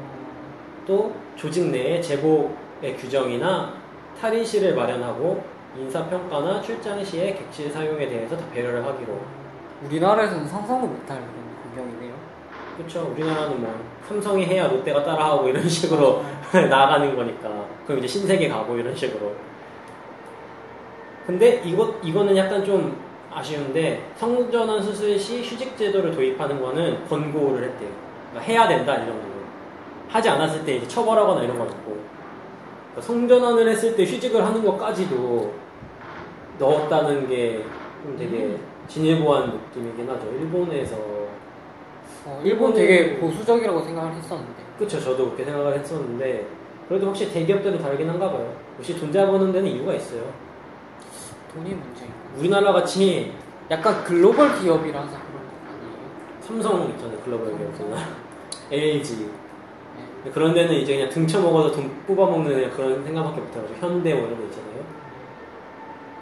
또 0.86 1.14
조직 1.36 1.70
내에 1.70 2.00
제복의 2.00 2.96
규정이나 2.96 3.72
탈의실을 4.20 4.74
마련하고 4.74 5.42
인사평가나 5.76 6.60
출장 6.60 7.04
시에 7.04 7.34
객실 7.34 7.70
사용에 7.70 8.08
대해서 8.08 8.36
다 8.36 8.44
배려를 8.52 8.84
하기로. 8.84 9.20
우리나라에서는 9.84 10.46
상상도 10.46 10.86
못할 10.86 11.18
그런 11.18 11.84
광경이네요. 11.86 12.14
그렇죠. 12.76 13.12
우리나라는 13.12 13.60
뭐 13.60 13.74
삼성이 14.06 14.46
해야 14.46 14.68
롯데가 14.68 15.02
따라하고 15.04 15.48
이런 15.48 15.62
식으로 15.68 16.22
나아가는 16.52 17.14
거니까. 17.14 17.48
그럼 17.86 17.98
이제 17.98 18.08
신세계 18.08 18.48
가고 18.48 18.76
이런 18.76 18.94
식으로. 18.94 19.32
근데 21.26 21.60
이거 21.64 21.94
이거는 22.02 22.36
약간 22.36 22.64
좀 22.64 22.96
아쉬운데 23.38 24.10
성전환 24.16 24.82
수술 24.82 25.18
시 25.18 25.42
휴직 25.42 25.76
제도를 25.76 26.12
도입하는 26.14 26.60
거는 26.60 27.06
권고를 27.08 27.64
했대요. 27.64 27.90
그러니까 28.30 28.52
해야 28.52 28.68
된다 28.68 28.94
이런 28.96 29.08
거. 29.20 29.28
하지 30.08 30.28
않았을 30.28 30.64
때 30.64 30.76
이제 30.76 30.88
처벌하거나 30.88 31.42
이런 31.42 31.58
건 31.58 31.68
없고. 31.68 31.96
그러니까 32.92 33.00
성전환을 33.02 33.68
했을 33.68 33.94
때 33.96 34.04
휴직을 34.04 34.44
하는 34.44 34.64
것까지도 34.64 35.52
넣었다는 36.58 37.28
게 37.28 37.62
좀 38.02 38.16
되게 38.16 38.56
진일보한 38.86 39.50
느낌이긴 39.74 40.08
하죠. 40.08 40.30
일본에서 40.32 40.96
어, 42.24 42.40
일본 42.44 42.72
되게 42.72 43.18
보수적이라고 43.18 43.82
생각을 43.82 44.12
했었는데. 44.14 44.62
그쵸 44.78 45.00
저도 45.00 45.24
그렇게 45.26 45.44
생각을 45.44 45.76
했었는데 45.78 46.46
그래도 46.88 47.08
확실히 47.08 47.32
대기업들은 47.32 47.78
다르긴 47.82 48.08
한가 48.08 48.30
봐요 48.30 48.54
역시 48.78 48.98
돈잘 48.98 49.26
버는 49.26 49.50
데는 49.52 49.68
이유가 49.68 49.92
있어요 49.94 50.22
돈이 51.52 51.70
문제인가. 51.70 52.17
우리나라 52.36 52.72
같이 52.72 53.32
약간 53.70 54.04
글로벌 54.04 54.58
기업이라서 54.60 55.08
그런 55.08 55.32
거 55.32 55.68
아니에요? 55.68 56.40
삼성 56.40 56.88
있잖아요 56.90 57.18
글로벌 57.20 57.56
기업들 57.56 57.86
LG 58.70 59.30
네. 60.24 60.30
그런 60.30 60.52
데는 60.54 60.74
이제 60.74 60.96
그냥 60.96 61.10
등쳐먹어서 61.10 61.72
돈 61.72 61.90
뽑아먹는 62.06 62.52
그냥 62.52 62.70
그런 62.70 63.04
생각밖에 63.04 63.40
못해가지고 63.40 63.78
현대 63.80 64.14
뭐 64.14 64.26
이런 64.26 64.38
거 64.38 64.44
있잖아요. 64.46 64.84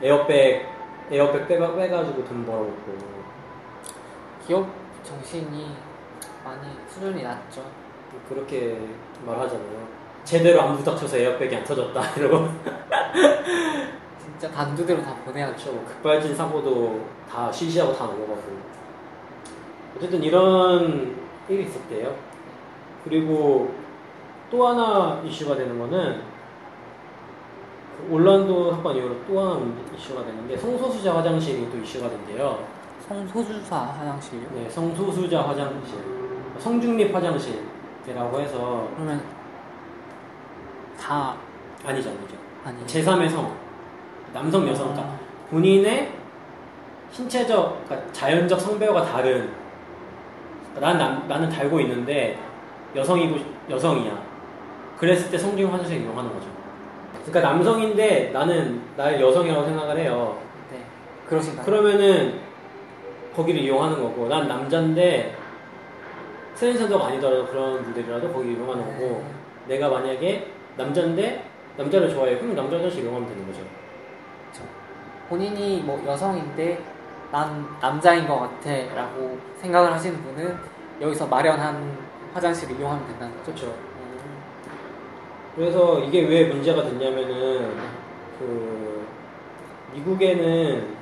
에어백 0.02 0.66
에어백 1.10 1.48
빼가, 1.48 1.74
빼가지고 1.74 2.24
돈 2.24 2.44
벌어먹고. 2.44 2.96
기업 4.46 4.68
정신이 5.02 5.70
많이 6.44 6.60
수준이 6.88 7.22
낮죠. 7.22 7.64
그렇게 8.28 8.78
말하잖아요. 9.24 9.86
제대로 10.24 10.60
안 10.60 10.76
부닥쳐서 10.76 11.16
에어백이 11.16 11.56
안 11.56 11.64
터졌다 11.64 12.00
이러고 12.18 12.48
진짜 14.38 14.54
단두대로 14.54 15.02
다 15.02 15.14
보내야죠. 15.24 15.82
급발진 15.84 16.34
사고도 16.34 17.06
다 17.28 17.50
시시하고 17.50 17.94
다 17.94 18.04
넘어가고. 18.04 18.42
어쨌든 19.96 20.22
이런 20.22 21.16
일이 21.48 21.64
있었대요. 21.64 22.14
그리고 23.02 23.74
또 24.50 24.66
하나 24.68 25.22
이슈가 25.24 25.56
되는 25.56 25.78
거는 25.78 26.20
그 27.96 28.14
올란도 28.14 28.72
사건 28.72 28.96
이후로 28.96 29.24
또 29.26 29.40
하나 29.40 29.66
이슈가 29.96 30.22
되는 30.26 30.46
게 30.46 30.54
성소수자 30.54 31.16
화장실이 31.16 31.70
또 31.70 31.78
이슈가 31.78 32.10
된대요. 32.10 32.62
성소주사 33.08 33.74
화장실요? 33.74 34.48
네, 34.52 34.68
성소수자 34.68 35.48
화장실, 35.48 35.98
성중립 36.58 37.14
화장실이라고 37.14 38.40
해서 38.40 38.88
그러면 38.94 39.24
다 41.00 41.36
아니죠, 41.86 42.10
아니죠. 42.10 42.36
아니. 42.64 42.84
제3의 42.84 43.30
성, 43.30 43.56
남성, 44.36 44.68
여성, 44.68 44.88
그러니까 44.92 45.14
아, 45.14 45.18
본인의 45.50 46.12
신체적, 47.10 47.86
그러니까 47.86 48.12
자연적 48.12 48.60
성별과 48.60 49.02
다른 49.02 49.48
난, 50.78 50.98
남- 50.98 51.26
나는 51.26 51.48
달고 51.48 51.80
있는데 51.80 52.38
여성이고 52.94 53.38
여성이야. 53.70 54.22
그랬을 54.98 55.30
때 55.30 55.38
성중 55.38 55.72
화장실 55.72 56.02
이용하는 56.02 56.30
거죠. 56.34 56.48
그러니까 57.24 57.40
남성인데 57.52 58.30
나는 58.32 58.82
나를 58.96 59.18
여성이라고 59.20 59.64
생각을 59.64 59.98
해요. 59.98 60.38
네. 60.70 60.78
그러신가요? 61.26 61.64
그러면은 61.64 62.38
거기를 63.34 63.62
이용하는 63.62 64.02
거고 64.02 64.28
난 64.28 64.46
남자인데 64.46 65.34
트랜스젠더가 66.56 67.06
아니더라도 67.06 67.46
그런 67.46 67.82
분들이라도 67.82 68.32
거기 68.32 68.52
이용하는 68.52 68.84
거고 68.84 69.24
내가 69.66 69.88
만약에 69.88 70.46
남자인데 70.76 71.42
남자를 71.78 72.10
좋아해 72.10 72.36
그럼 72.38 72.54
남자 72.54 72.76
화장실 72.76 73.02
이용하면 73.04 73.28
되는 73.28 73.46
거죠. 73.46 73.60
본인이 75.28 75.82
뭐 75.82 76.02
여성인데 76.06 76.82
난 77.32 77.66
남자인 77.80 78.26
것 78.26 78.38
같아 78.38 78.70
라고 78.94 79.38
생각을 79.56 79.92
하시는 79.92 80.22
분은 80.22 80.56
여기서 81.00 81.26
마련한 81.26 81.98
화장실을 82.32 82.78
이용하면 82.78 83.06
된다는 83.06 83.36
거죠. 83.38 83.52
그렇죠. 83.52 83.66
음, 83.66 84.42
그래서 85.54 86.00
이게 86.00 86.26
왜 86.26 86.44
문제가 86.44 86.82
됐냐면은 86.82 87.76
그 88.38 89.06
미국에는 89.94 90.96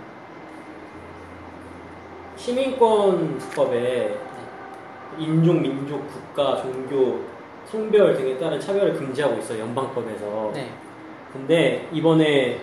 시민권법에 2.37 4.19
인종, 5.19 5.63
민족, 5.63 6.07
국가, 6.09 6.57
종교, 6.57 7.21
성별 7.67 8.15
등에 8.15 8.37
따른 8.39 8.61
차별을 8.61 8.95
금지하고 8.95 9.39
있어요 9.39 9.61
연방법에서. 9.61 10.51
네. 10.55 10.71
근데 11.33 11.89
이번에 11.93 12.61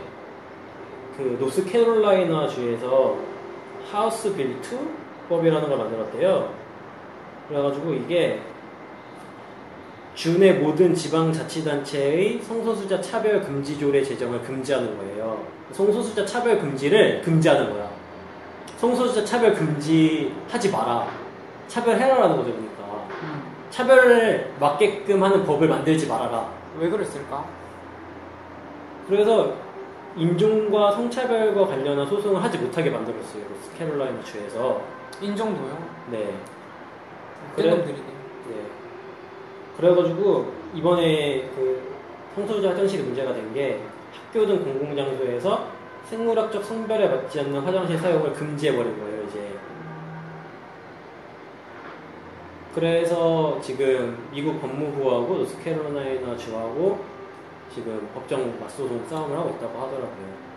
그 1.18 1.38
노스캐롤라이나 1.40 2.48
주에서 2.48 3.18
하우스 3.92 4.34
빌 4.36 4.58
2법이라는 4.62 5.68
걸 5.70 5.78
만들었대요. 5.78 6.54
그래가지고 7.48 7.94
이게 7.94 8.40
주 10.16 10.38
내 10.38 10.54
모든 10.54 10.94
지방자치단체의 10.94 12.42
성소수자 12.42 13.02
차별 13.02 13.42
금지 13.42 13.80
조례 13.80 14.04
제정을 14.04 14.42
금지하는 14.42 14.98
거예요. 14.98 15.46
성소수자 15.72 16.26
차별 16.26 16.60
금지를 16.60 17.22
금지하는 17.22 17.72
거야. 17.72 17.90
성소수자 18.78 19.24
차별 19.26 19.54
금지하지 19.54 20.72
마라. 20.72 21.08
차별해라라는 21.68 22.36
거죠, 22.38 22.52
그러니까. 22.52 23.08
음, 23.24 23.44
차별을 23.70 24.54
막게끔 24.60 25.24
하는 25.24 25.46
법을 25.46 25.68
만들지 25.68 26.08
말아라. 26.08 26.50
왜 26.78 26.90
그랬을까? 26.90 27.46
그래서 29.08 29.54
인종과 30.16 30.92
성차별과 30.92 31.68
관련한 31.68 32.06
소송을 32.08 32.44
하지 32.44 32.58
못하게 32.58 32.90
만들었어요. 32.90 33.44
노스캐롤라이나 33.50 34.24
주에서. 34.24 34.82
인정도요. 35.22 35.78
네. 36.12 36.34
그런 37.56 37.70
그래? 37.70 37.70
놈들이네. 37.78 38.08
네. 38.50 38.56
그래가지고 39.78 40.52
이번에 40.74 41.50
그 41.56 41.82
성소수자 42.36 42.70
화장실이 42.72 43.04
문제가 43.04 43.34
된 43.34 43.54
게 43.54 43.80
학교 44.14 44.46
등 44.46 44.64
공공장소에서 44.64 45.68
생물학적 46.10 46.64
성별에 46.64 47.08
맞지 47.08 47.40
않는 47.42 47.60
화장실 47.62 47.98
사용을 47.98 48.34
금지해버린 48.34 49.00
거예요, 49.00 49.24
이제. 49.24 49.52
그래서 52.74 53.60
지금 53.62 54.18
미국 54.32 54.62
법무부하고 54.62 55.36
노스캐롤라이나 55.36 56.38
주하고 56.38 57.04
지금 57.74 58.10
법정 58.14 58.60
맞소송 58.60 59.06
싸움을 59.08 59.38
하고 59.38 59.52
있다고 59.52 59.80
하더라고요. 59.80 60.52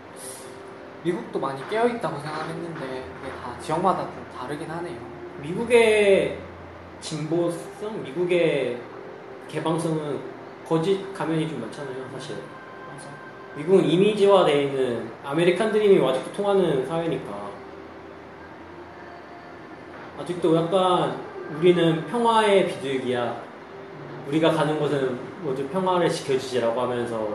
미국도 1.03 1.39
많이 1.39 1.67
깨어 1.69 1.87
있다고 1.87 2.19
생각했는데 2.19 2.79
그게 2.79 3.31
다 3.41 3.57
지역마다 3.59 4.03
좀 4.03 4.25
다르긴 4.37 4.69
하네요. 4.69 4.97
미국의 5.41 6.39
진보성, 6.99 8.03
미국의 8.03 8.79
개방성은 9.47 10.19
거짓 10.67 11.13
가면이 11.13 11.47
좀 11.47 11.61
많잖아요, 11.61 12.09
사실. 12.11 12.37
맞아. 12.91 13.07
미국은 13.55 13.85
이미지화되어 13.85 14.61
있는 14.61 15.11
아메리칸 15.23 15.71
드림이 15.71 16.03
아직도 16.05 16.33
통하는 16.33 16.85
사회니까. 16.87 17.49
아직도 20.19 20.55
약간 20.55 21.19
우리는 21.59 22.07
평화의 22.07 22.67
비둘기야. 22.67 23.44
우리가 24.27 24.51
가는 24.51 24.79
곳은 24.79 25.19
모두 25.43 25.67
평화를 25.69 26.09
지켜주지라고 26.09 26.81
하면서 26.81 27.27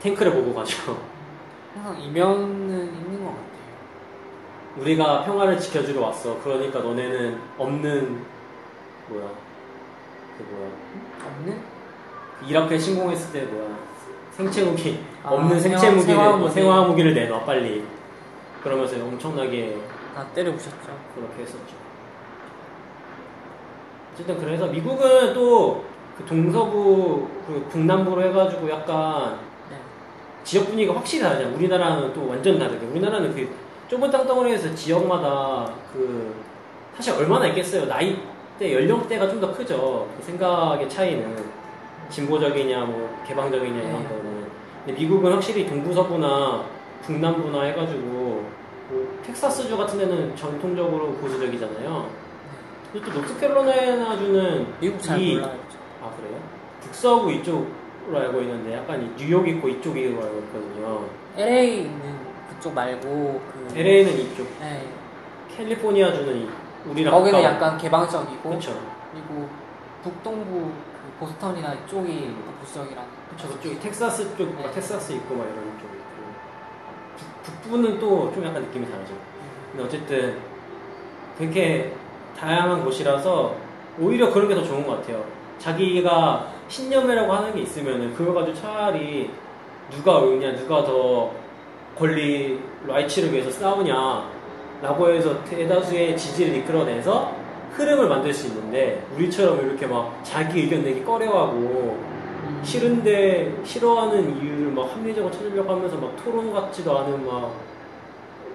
탱크를 0.00 0.32
몰고 0.32 0.54
가죠. 0.54 0.98
항상 1.74 2.00
이면은 2.00 2.86
있는 2.94 3.24
것 3.24 3.30
같아요. 3.30 3.48
우리가 4.78 5.24
평화를 5.24 5.58
지켜주러 5.58 6.00
왔어. 6.00 6.38
그러니까 6.42 6.80
너네는 6.80 7.38
없는 7.56 8.24
뭐야? 9.08 9.28
그 10.36 10.46
뭐야? 10.50 10.70
없는? 11.26 11.60
이라크에 12.46 12.78
침공했을 12.78 13.32
때 13.32 13.46
뭐야? 13.52 13.68
생체 14.32 14.62
무기 14.64 15.02
아, 15.24 15.30
없는 15.30 15.58
생체 15.58 15.90
무기를 15.90 16.14
생화 16.14 16.28
뭐 16.30 16.38
무기. 16.38 16.52
생화 16.54 16.82
무기를 16.82 17.14
내놔 17.14 17.44
빨리. 17.44 17.84
그러면서 18.62 18.96
엄청나게 19.04 19.76
다 20.14 20.24
때려 20.34 20.52
부셨죠. 20.52 20.76
그렇게 21.14 21.42
했었죠. 21.42 21.74
어쨌든 24.18 24.38
그래서 24.38 24.66
미국은 24.66 25.32
또 25.34 25.88
그 26.18 26.24
동서부 26.24 27.28
그 27.46 27.64
북남부로 27.70 28.20
해가지고 28.24 28.68
약간 28.68 29.38
네. 29.70 29.76
지역 30.42 30.66
분위기가 30.66 30.96
확실히 30.96 31.22
다르잖아. 31.22 31.54
우리나라는 31.54 32.12
또 32.12 32.28
완전 32.28 32.58
다르게. 32.58 32.84
우리나라는 32.86 33.32
그 33.32 33.48
좁은 33.86 34.10
땅덩어리에서 34.10 34.74
지역마다 34.74 35.72
그 35.92 36.34
사실 36.96 37.12
얼마나 37.14 37.46
있겠어요. 37.46 37.86
나이대 37.86 38.74
연령대가 38.74 39.28
좀 39.28 39.40
더 39.40 39.54
크죠. 39.54 40.08
그 40.18 40.24
생각의 40.24 40.90
차이는 40.90 41.36
진보적이냐 42.10 42.80
뭐 42.80 43.16
개방적이냐 43.24 43.78
이런 43.78 44.02
네. 44.02 44.08
거는. 44.08 44.48
근데 44.84 45.00
미국은 45.00 45.32
확실히 45.32 45.68
동부서부나 45.68 46.64
북남부나 47.02 47.62
해가지고 47.62 48.00
뭐 48.00 49.18
텍사스주 49.24 49.76
같은 49.76 49.98
데는 49.98 50.34
전통적으로 50.34 51.12
보수적이잖아요. 51.12 52.27
또 52.92 53.00
노스캐롤라이나주는 53.12 54.66
미국 54.80 55.00
잘 55.02 55.20
이- 55.20 55.34
몰라요. 55.36 55.58
아 56.02 56.10
그래요? 56.16 56.40
북서부 56.80 57.30
이쪽으로 57.32 58.18
알고 58.18 58.40
있는데 58.42 58.76
약간 58.76 59.02
이 59.02 59.10
뉴욕 59.16 59.46
있고 59.48 59.68
이쪽으로 59.68 60.22
알고 60.22 60.38
있거든요. 60.46 61.04
LA는 61.36 62.18
그쪽 62.50 62.74
말고 62.74 63.40
그 63.52 63.78
LA는 63.78 64.18
이쪽, 64.18 64.46
네. 64.60 64.86
캘리포니아 65.56 66.12
주는 66.12 66.34
이- 66.36 66.48
우리랑 66.88 67.12
거기는 67.12 67.42
가까운- 67.42 67.54
약간 67.56 67.78
개방적이고 67.78 68.48
그렇죠. 68.48 68.80
그리고 69.12 69.48
북동부 70.02 70.60
그 70.60 71.20
보스턴이나 71.20 71.74
이쪽이 71.74 72.34
또 72.46 72.52
보수적이라. 72.60 73.04
그렇죠. 73.28 73.48
그쪽이 73.48 73.78
텍사스 73.80 74.36
쪽, 74.36 74.54
막 74.54 74.62
네. 74.62 74.70
텍사스 74.72 75.12
있고 75.12 75.34
막 75.34 75.44
이런 75.44 75.56
쪽 75.78 75.86
있고 75.92 76.08
북, 77.42 77.62
북부는 77.62 77.98
또 77.98 78.32
좀 78.32 78.44
약간 78.46 78.62
느낌이 78.62 78.90
다르죠. 78.90 79.12
근데 79.72 79.84
어쨌든 79.84 80.38
그렇게 81.36 81.92
다양한 82.38 82.84
곳이라서 82.84 83.54
오히려 84.00 84.30
그런 84.32 84.48
게 84.48 84.54
더 84.54 84.62
좋은 84.62 84.86
것 84.86 85.00
같아요. 85.00 85.24
자기가 85.58 86.46
신념이라고 86.68 87.32
하는 87.32 87.54
게 87.54 87.62
있으면은 87.62 88.14
그걸 88.14 88.34
가지고 88.34 88.56
차라리 88.56 89.30
누가 89.90 90.18
옳냐, 90.18 90.54
누가 90.54 90.84
더 90.84 91.32
권리 91.98 92.60
라이츠를 92.86 93.32
위해서 93.32 93.50
싸우냐, 93.50 94.30
라고 94.80 95.10
해서 95.10 95.42
대다수의 95.44 96.16
지지를 96.16 96.56
이끌어내서 96.58 97.34
흐름을 97.72 98.08
만들 98.08 98.32
수 98.32 98.46
있는데 98.46 99.04
우리처럼 99.16 99.66
이렇게 99.66 99.86
막 99.86 100.20
자기 100.22 100.60
의견 100.60 100.84
내기 100.84 101.04
꺼려하고 101.04 101.56
음. 101.56 102.60
싫은데 102.62 103.60
싫어하는 103.64 104.36
이유를 104.36 104.72
막 104.72 104.94
합리적으로 104.94 105.32
찾으려고 105.32 105.72
하면서 105.72 105.96
막 105.96 106.14
토론 106.22 106.52
같지도 106.52 106.96
않은 106.98 107.26
막 107.26 107.52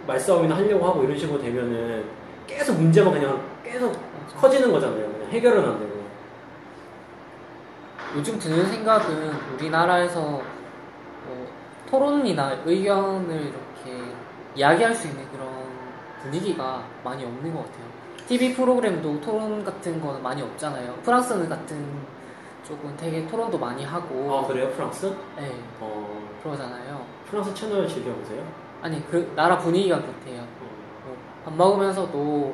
말싸움이나 0.08 0.56
하려고 0.56 0.86
하고 0.86 1.04
이런 1.04 1.18
식으로 1.18 1.42
되면은 1.42 2.06
계속 2.48 2.78
문제만 2.78 3.14
그냥 3.14 3.42
계속. 3.64 3.94
커지는 4.40 4.72
거잖아요. 4.72 5.12
그냥 5.12 5.30
해결은 5.32 5.70
안 5.70 5.80
되고. 5.80 6.04
요즘 8.16 8.38
드는 8.38 8.66
생각은 8.70 9.32
우리나라에서 9.54 10.22
뭐 10.22 11.48
토론이나 11.90 12.58
의견을 12.66 13.36
이렇게 13.42 14.04
이야기할 14.56 14.94
수 14.94 15.08
있는 15.08 15.28
그런 15.32 15.48
분위기가 16.22 16.84
많이 17.04 17.24
없는 17.26 17.54
것 17.54 17.66
같아요. 17.66 17.86
TV 18.28 18.54
프로그램도 18.54 19.20
토론 19.20 19.64
같은 19.64 20.00
거는 20.00 20.22
많이 20.22 20.42
없잖아요. 20.42 20.94
프랑스는 21.04 21.50
같은 21.50 21.86
쪽은 22.64 22.96
되게 22.96 23.28
토론도 23.28 23.58
많이 23.60 23.84
하고, 23.84 24.38
아 24.40 24.48
그래요? 24.48 24.70
프랑스? 24.72 25.14
네, 25.36 25.52
어 25.82 26.30
그러잖아요. 26.42 27.06
프랑스 27.26 27.54
채널 27.54 27.88
즐겨보세요? 27.88 28.42
아니 28.82 29.06
그 29.10 29.32
나라 29.36 29.58
분위기가 29.58 30.00
그렇대요. 30.02 30.42
어. 30.42 31.06
뭐 31.06 31.18
밥 31.44 31.54
먹으면서도 31.56 32.54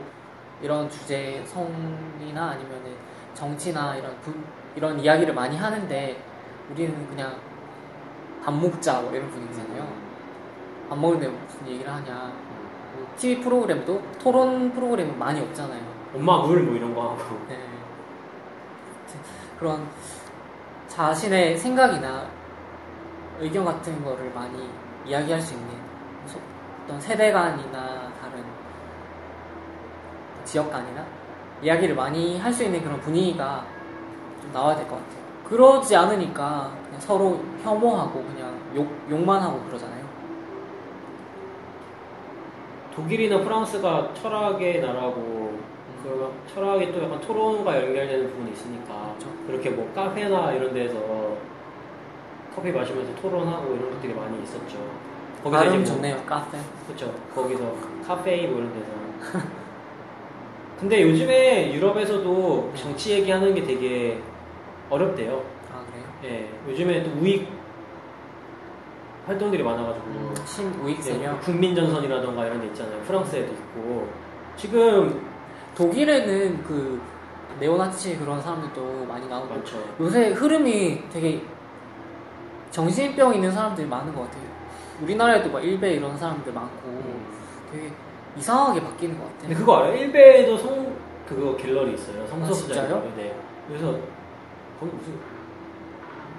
이런 0.62 0.90
주제 0.90 1.42
성이나 1.46 2.50
아니면은 2.52 2.96
정치나 3.34 3.96
이런 3.96 4.16
분- 4.22 4.44
이런 4.76 5.00
이야기를 5.00 5.34
많이 5.34 5.56
하는데 5.58 6.22
우리는 6.72 7.08
그냥 7.08 7.36
밥 8.44 8.54
먹자 8.54 9.02
뭐 9.02 9.12
이런 9.14 9.30
분위기잖아요. 9.32 9.88
밥 10.90 10.98
먹는데 10.98 11.28
무슨 11.28 11.68
얘기를 11.68 11.92
하냐. 11.92 12.32
뭐 12.96 13.08
TV 13.18 13.42
프로그램도 13.42 14.02
토론 14.22 14.72
프로그램은 14.72 15.18
많이 15.18 15.40
없잖아요. 15.42 15.82
엄마 16.16 16.38
물 16.42 16.64
뭐 16.64 16.76
이런 16.76 16.94
거 16.96 17.12
하고. 17.12 17.40
네. 17.48 17.58
그런 19.60 19.86
자신의 20.88 21.58
생각이나 21.58 22.26
의견 23.40 23.66
같은 23.66 24.04
거를 24.04 24.32
많이 24.34 24.70
이야기할 25.06 25.40
수 25.42 25.54
있는 25.54 25.68
소- 26.26 26.40
어떤 26.84 27.00
세대 27.00 27.32
간이나 27.32 28.09
지역 30.50 30.72
간이나 30.72 31.06
이야기를 31.62 31.96
많이 31.96 32.40
할 32.40 32.52
수 32.52 32.64
있는 32.64 32.82
그런 32.84 33.00
분위기가 33.00 33.64
좀 34.42 34.52
나와야 34.52 34.76
될 34.76 34.88
것 34.88 34.96
같아요. 34.96 35.20
그러지 35.48 35.96
않으니까 35.96 36.72
그냥 36.86 37.00
서로 37.00 37.40
혐오하고 37.64 38.24
그냥 38.24 38.58
욕, 38.76 38.88
욕만 39.10 39.42
하고 39.42 39.60
그러잖아요. 39.68 40.04
독일이나 42.96 43.40
프랑스가 43.42 44.14
철학의 44.14 44.82
나라고 44.82 45.58
그 46.04 46.34
철학이 46.54 46.92
또 46.94 47.04
약간 47.04 47.20
토론과 47.22 47.76
연결되는 47.76 48.30
부분이 48.32 48.52
있으니까 48.52 49.14
그렇죠. 49.18 49.28
그렇게 49.48 49.70
뭐 49.70 49.92
카페나 49.94 50.54
이런 50.54 50.74
데서 50.74 50.98
커피 52.56 52.72
마시면서 52.72 53.14
토론하고 53.22 53.76
이런 53.76 53.92
것들이 53.92 54.14
많이 54.14 54.42
있었죠. 54.44 54.78
거기서 55.44 55.58
발음 55.64 55.76
뭐- 55.78 55.86
좋네요, 55.86 56.18
카페. 56.26 56.58
그렇죠. 56.88 57.14
거기서 57.36 57.64
카페 58.08 58.48
뭐 58.48 58.60
이런 58.60 58.74
데서. 58.74 59.46
근데 60.80 61.02
요즘에 61.02 61.74
유럽에서도 61.74 62.72
정치 62.76 63.12
얘기하는 63.12 63.54
게 63.54 63.64
되게 63.64 64.22
어렵대요. 64.90 65.44
아, 65.74 65.84
그래요? 65.92 66.06
예, 66.24 66.50
요즘에 66.70 67.04
또 67.04 67.12
우익 67.20 67.48
활동들이 69.28 69.62
많아가지고 69.62 70.06
음, 70.08 70.34
신우익 70.46 70.98
예, 70.98 71.02
세력. 71.02 71.42
국민전선이라던가 71.42 72.46
이런 72.46 72.62
데 72.62 72.68
있잖아요. 72.68 73.02
프랑스에도 73.02 73.52
있고 73.54 74.08
지금 74.56 75.22
독일에는 75.76 76.64
그 76.64 77.02
네오나치 77.60 78.18
그런 78.18 78.42
사람들도 78.42 79.06
많이 79.06 79.28
나오고 79.28 79.54
많죠. 79.54 79.84
요새 80.00 80.30
흐름이 80.30 81.10
되게 81.12 81.42
정신병 82.72 83.36
있는 83.36 83.52
사람들이 83.52 83.86
많은 83.86 84.16
것 84.16 84.22
같아요. 84.22 84.44
우리나라에도 85.02 85.52
막 85.52 85.64
일베 85.64 85.96
이런 85.96 86.18
사람들 86.18 86.54
많고 86.54 87.04
되게 87.72 87.92
이상하게 88.38 88.82
바뀌는 88.84 89.18
것 89.20 89.26
근데 89.40 89.42
같아요. 89.54 89.58
그거 89.60 89.78
알아요? 89.78 89.96
일베에도 89.98 90.58
성 90.58 90.96
그거 91.28 91.56
갤러리 91.56 91.94
있어요. 91.94 92.24
아, 92.24 92.28
성소수자 92.28 92.74
진짜요? 92.74 93.02
갤러리. 93.02 93.16
네. 93.18 93.36
그래서 93.68 94.00
거기 94.80 94.92
무슨 94.96 95.14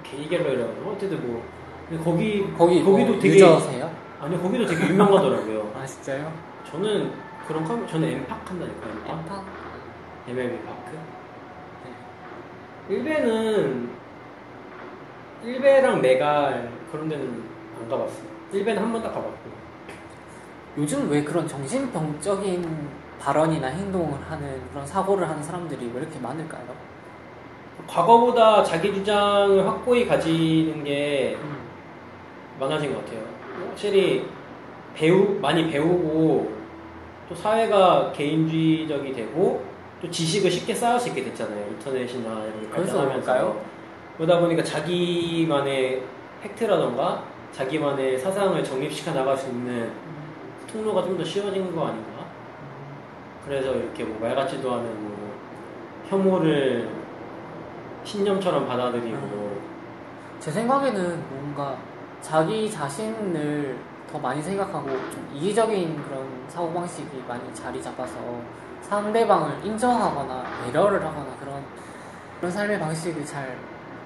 게이 0.02 0.28
갤러리라고 0.28 0.72
하나? 0.80 0.90
어쨌든 0.92 1.26
뭐 1.26 1.42
근데 1.88 2.02
거기 2.04 2.52
거기 2.56 2.82
거기도 2.84 3.12
뭐 3.12 3.20
되게 3.20 3.34
유저세요? 3.34 3.90
아니 4.20 4.40
거기도 4.42 4.66
되게 4.66 4.88
유명하더라고요. 4.88 5.72
아 5.76 5.86
진짜요? 5.86 6.32
저는 6.70 7.12
그런 7.46 7.64
컴 7.64 7.86
저는 7.86 8.08
엠팍 8.08 8.50
한다니까요. 8.50 8.92
엠팍. 9.06 9.44
MLB 10.28 10.58
파크. 10.64 10.98
네. 11.84 12.94
일베는 12.94 13.90
일베랑 15.44 16.00
메갈 16.02 16.70
그런 16.92 17.08
데는 17.08 17.42
안 17.80 17.88
가봤어요. 17.88 18.24
일베는 18.52 18.82
한 18.82 18.92
번 18.92 19.02
딱 19.02 19.12
가봤고. 19.14 19.59
요즘 20.78 21.10
왜 21.10 21.22
그런 21.24 21.46
정신병적인 21.48 22.88
발언이나 23.20 23.66
행동을 23.68 24.18
하는 24.28 24.60
그런 24.70 24.86
사고를 24.86 25.28
하는 25.28 25.42
사람들이 25.42 25.90
왜 25.94 26.00
이렇게 26.00 26.18
많을까요? 26.18 26.64
과거보다 27.86 28.62
자기 28.62 28.94
주장을 28.94 29.66
확고히 29.66 30.06
가지는 30.06 30.84
게 30.84 31.36
음, 31.42 31.56
많아진 32.58 32.94
것 32.94 33.04
같아요. 33.04 33.22
확실히 33.68 34.26
배우 34.94 35.38
많이 35.40 35.68
배우고 35.70 36.52
또 37.28 37.34
사회가 37.34 38.12
개인주의적이 38.12 39.12
되고 39.12 39.64
또 40.00 40.10
지식을 40.10 40.50
쉽게 40.50 40.74
쌓을 40.74 40.98
수 40.98 41.08
있게 41.08 41.24
됐잖아요. 41.24 41.66
인터넷이나 41.68 42.30
이런 42.44 42.60
게 42.60 42.66
그래서 42.68 42.92
발전하면서. 42.98 43.20
그럴까요? 43.32 43.60
그러다 44.16 44.40
보니까 44.40 44.62
자기만의 44.62 46.02
팩트라던가 46.42 47.24
자기만의 47.52 48.18
사상을 48.18 48.62
정립시켜 48.62 49.12
나갈 49.12 49.36
수 49.36 49.48
있는 49.50 49.90
통로가 50.72 51.02
좀 51.02 51.16
더 51.18 51.24
쉬워진 51.24 51.74
거 51.74 51.86
아닌가? 51.86 52.24
그래서 53.44 53.74
이렇게 53.74 54.04
뭐 54.04 54.20
말 54.20 54.34
같지도 54.36 54.72
않은 54.74 54.84
뭐 55.02 55.34
혐오를 56.08 56.88
신념처럼 58.04 58.66
받아들이고 58.66 59.58
제 60.38 60.50
생각에는 60.50 61.22
뭔가 61.30 61.76
자기 62.20 62.70
자신을 62.70 63.76
더 64.10 64.18
많이 64.18 64.42
생각하고 64.42 64.88
좀 64.88 65.30
이기적인 65.34 66.02
그런 66.02 66.26
사고방식이 66.48 67.22
많이 67.28 67.54
자리 67.54 67.80
잡아서 67.82 68.14
상대방을 68.82 69.64
인정하거나 69.64 70.44
배려를 70.64 71.04
하거나 71.04 71.26
그런 71.38 71.62
그런 72.38 72.50
삶의 72.50 72.80
방식을 72.80 73.24
잘 73.24 73.56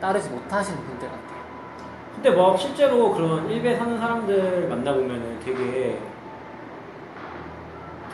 따르지 0.00 0.28
못하시는 0.28 0.78
분들 0.84 1.08
같아요. 1.08 1.44
근데 2.14 2.30
뭐 2.30 2.56
실제로 2.56 3.12
그런 3.12 3.48
일베 3.50 3.76
사는 3.76 3.96
사람들 3.98 4.68
만나보면은 4.68 5.40
되게 5.40 5.98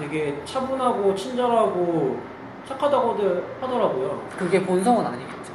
되게 0.00 0.40
차분하고 0.46 1.14
친절하고 1.14 2.18
착하다고들 2.66 3.44
하더라고요. 3.60 4.26
그게 4.36 4.64
본성은 4.64 5.04
아니겠죠. 5.04 5.52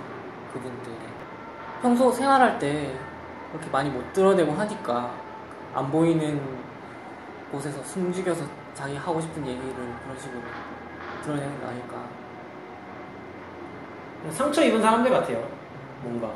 그분들의. 0.54 0.98
평소 1.82 2.12
생활할 2.12 2.60
때 2.60 2.94
그렇게 3.52 3.70
많이 3.72 3.90
못 3.90 4.14
드러내고 4.14 4.52
하니까 4.52 5.12
안 5.74 5.92
보이는 5.92 6.40
곳에서 7.52 7.82
숨죽여서 7.84 8.46
자기 8.74 8.96
하고 8.96 9.20
싶은 9.20 9.46
얘기를 9.46 9.74
그런 9.74 10.20
식으로 10.20 10.42
드러내는 11.24 11.62
거 11.62 11.68
아닐까. 11.68 12.04
상처 14.30 14.64
입은 14.64 14.82
사람들 14.82 15.10
같아요. 15.12 15.48
뭔가. 16.02 16.32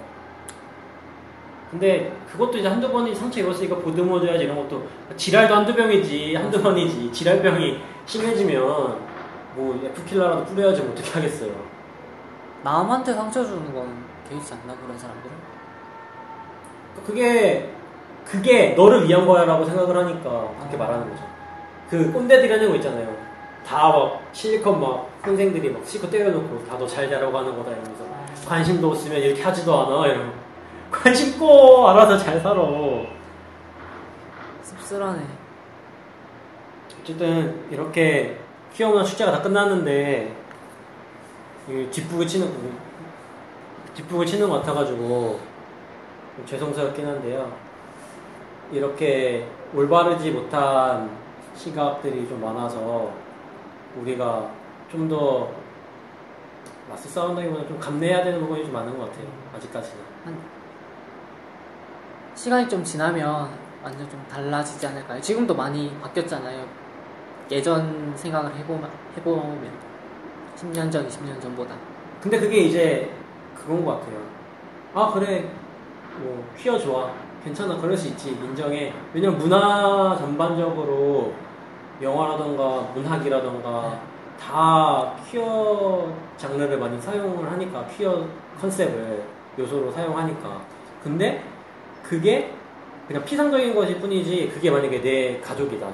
근데 1.71 2.11
그것도 2.31 2.57
이제 2.57 2.67
한두 2.67 2.91
번이 2.91 3.13
상처 3.13 3.41
입었으니까 3.41 3.77
보듬어줘야지 3.77 4.45
이런 4.45 4.55
것도 4.55 4.87
지랄도 5.15 5.55
한두 5.55 5.75
병이지 5.75 6.35
한두 6.35 6.61
번이지 6.61 7.11
지랄병이 7.11 7.79
심해지면 8.19 8.99
뭐 9.55 9.79
F킬러라도 9.83 10.43
뿌려야지 10.45 10.81
뭐 10.81 10.91
어떻게 10.93 11.11
하겠어요. 11.11 11.51
남한테 12.63 13.13
상처 13.13 13.45
주는 13.45 13.71
건 13.73 14.03
개의치 14.27 14.51
않나 14.53 14.75
그런 14.81 14.97
사람들은? 14.97 15.31
그게 17.05 17.71
그게 18.25 18.69
너를 18.75 19.07
위한 19.07 19.25
거야라고 19.27 19.63
생각을 19.63 19.95
하니까 19.95 20.49
그렇게 20.59 20.75
아. 20.75 20.79
말하는 20.79 21.09
거죠. 21.09 21.23
그 21.89 22.11
꼰대들이 22.11 22.51
하는 22.51 22.69
거 22.69 22.75
있잖아요. 22.77 23.15
다 23.65 23.89
막 23.89 24.21
실컷 24.33 24.73
막 24.73 25.07
선생들이 25.23 25.69
막 25.69 25.81
실컷 25.85 26.09
때려놓고 26.09 26.65
다 26.67 26.77
너 26.79 26.87
잘 26.87 27.07
자라고 27.09 27.37
하는 27.37 27.55
거다 27.55 27.69
이러면서 27.71 28.03
관심도 28.47 28.89
없으면 28.89 29.19
이렇게 29.21 29.43
하지도 29.43 29.79
않아 29.81 30.07
이러면 30.07 30.33
관심 30.91 31.37
꺼 31.39 31.87
알아서 31.89 32.17
잘 32.17 32.39
살아. 32.39 32.59
씁쓸하네. 34.63 35.21
어쨌든 37.01 37.69
이렇게 37.71 38.39
퀴어문화 38.73 39.03
축제가 39.03 39.31
다 39.31 39.41
끝났는데 39.41 40.35
이 41.69 41.87
뒷북을 41.91 42.27
치는 42.27 42.49
뒷북을 43.93 44.25
치는 44.25 44.49
것 44.49 44.59
같아가지고 44.59 45.39
좀 46.35 46.45
죄송스럽긴 46.45 47.05
한데요. 47.05 47.51
이렇게 48.71 49.47
올바르지 49.73 50.31
못한 50.31 51.09
시각들이 51.55 52.27
좀 52.27 52.41
많아서 52.41 53.11
우리가 53.97 54.51
좀더 54.91 55.49
맞서 56.89 57.07
싸운다기보다 57.09 57.67
좀 57.67 57.79
감내해야 57.79 58.23
되는 58.23 58.39
부분이 58.39 58.63
좀 58.63 58.73
많은 58.73 58.97
것 58.97 59.09
같아요. 59.09 59.27
아직까지는. 59.55 60.03
시간이 62.35 62.69
좀 62.69 62.83
지나면 62.83 63.49
완전 63.83 64.09
좀 64.09 64.25
달라지지 64.29 64.87
않을까요? 64.87 65.21
지금도 65.21 65.55
많이 65.55 65.93
바뀌었잖아요. 65.99 66.88
예전 67.51 68.13
생각을 68.15 68.55
해보면, 68.55 68.89
해보면 69.17 69.71
10년 70.55 70.91
전, 70.91 71.07
20년 71.07 71.41
전보다. 71.41 71.75
근데 72.21 72.39
그게 72.39 72.59
이제 72.59 73.11
그건 73.55 73.83
것 73.83 73.99
같아요. 73.99 74.19
아 74.93 75.11
그래 75.13 75.49
뭐 76.19 76.43
퀴어 76.57 76.77
좋아 76.77 77.11
괜찮아 77.43 77.77
그럴 77.77 77.95
수 77.95 78.09
있지 78.09 78.31
인정해. 78.31 78.93
왜냐면 79.13 79.37
문화 79.37 80.15
전반적으로 80.17 81.33
영화라던가 82.01 82.91
문학이라던가 82.93 84.01
다 84.39 85.15
퀴어 85.29 86.13
장르를 86.37 86.77
많이 86.77 86.99
사용을 86.99 87.49
하니까 87.51 87.85
퀴어 87.87 88.25
컨셉을 88.59 89.23
요소로 89.57 89.91
사용하니까. 89.91 90.61
근데 91.03 91.43
그게 92.03 92.53
그냥 93.07 93.23
피상적인 93.23 93.73
것일 93.73 93.99
뿐이지 93.99 94.51
그게 94.53 94.69
만약에 94.69 95.01
내 95.01 95.39
가족이다. 95.39 95.87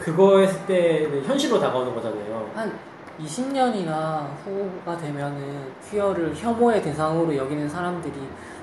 그거 0.00 0.38
했을 0.38 0.66
때는 0.66 1.22
현실로 1.24 1.60
다가오는 1.60 1.94
거잖아요. 1.94 2.50
한 2.54 2.78
20년이나 3.20 4.26
후가 4.44 4.96
되면은 4.96 5.72
퀴어를 5.88 6.34
혐오의 6.34 6.82
대상으로 6.82 7.36
여기는 7.36 7.68
사람들이 7.68 8.14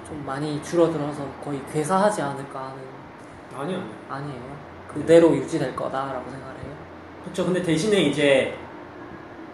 좀 0.08 0.24
많이 0.26 0.62
줄어들어서 0.64 1.26
거의 1.44 1.62
괴사하지 1.72 2.22
않을까 2.22 2.60
하는 2.60 2.98
아니요. 3.56 3.84
아니에요. 4.10 4.58
그대로 4.88 5.36
유지될 5.36 5.76
거다라고 5.76 6.30
생각해요. 6.30 6.76
그렇죠. 7.24 7.46
근데 7.46 7.62
대신에 7.62 8.02
이제 8.02 8.58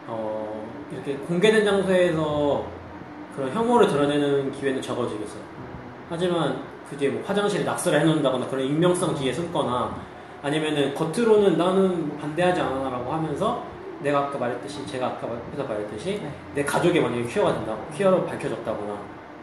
어, 0.08 0.66
이렇게 0.92 1.16
공개된 1.16 1.66
장소에서 1.66 2.66
그런 3.36 3.52
혐오를 3.52 3.88
드러내는 3.88 4.52
기회는 4.52 4.82
적어지겠어요. 4.82 5.42
하지만 6.10 6.62
그게 6.90 7.10
뭐 7.10 7.24
화장실에 7.26 7.64
낙서를 7.64 8.02
해놓는다거나 8.02 8.48
그런 8.48 8.66
익명성 8.66 9.16
뒤에 9.16 9.34
숨거나 9.34 9.96
아니면은 10.44 10.94
겉으로는 10.94 11.58
나는 11.58 12.10
뭐 12.10 12.18
반대하지 12.18 12.60
않아라고 12.60 13.12
하면서 13.14 13.64
내가 14.02 14.20
아까 14.26 14.38
말했듯이 14.38 14.86
제가 14.86 15.08
아까 15.08 15.28
앞에서 15.28 15.64
말했듯이 15.64 16.20
네. 16.22 16.30
내 16.54 16.64
가족이 16.64 17.00
만약에 17.00 17.24
퀴어가 17.24 17.54
된다고 17.54 17.82
퀴어로 17.96 18.26
밝혀졌다거나 18.26 18.98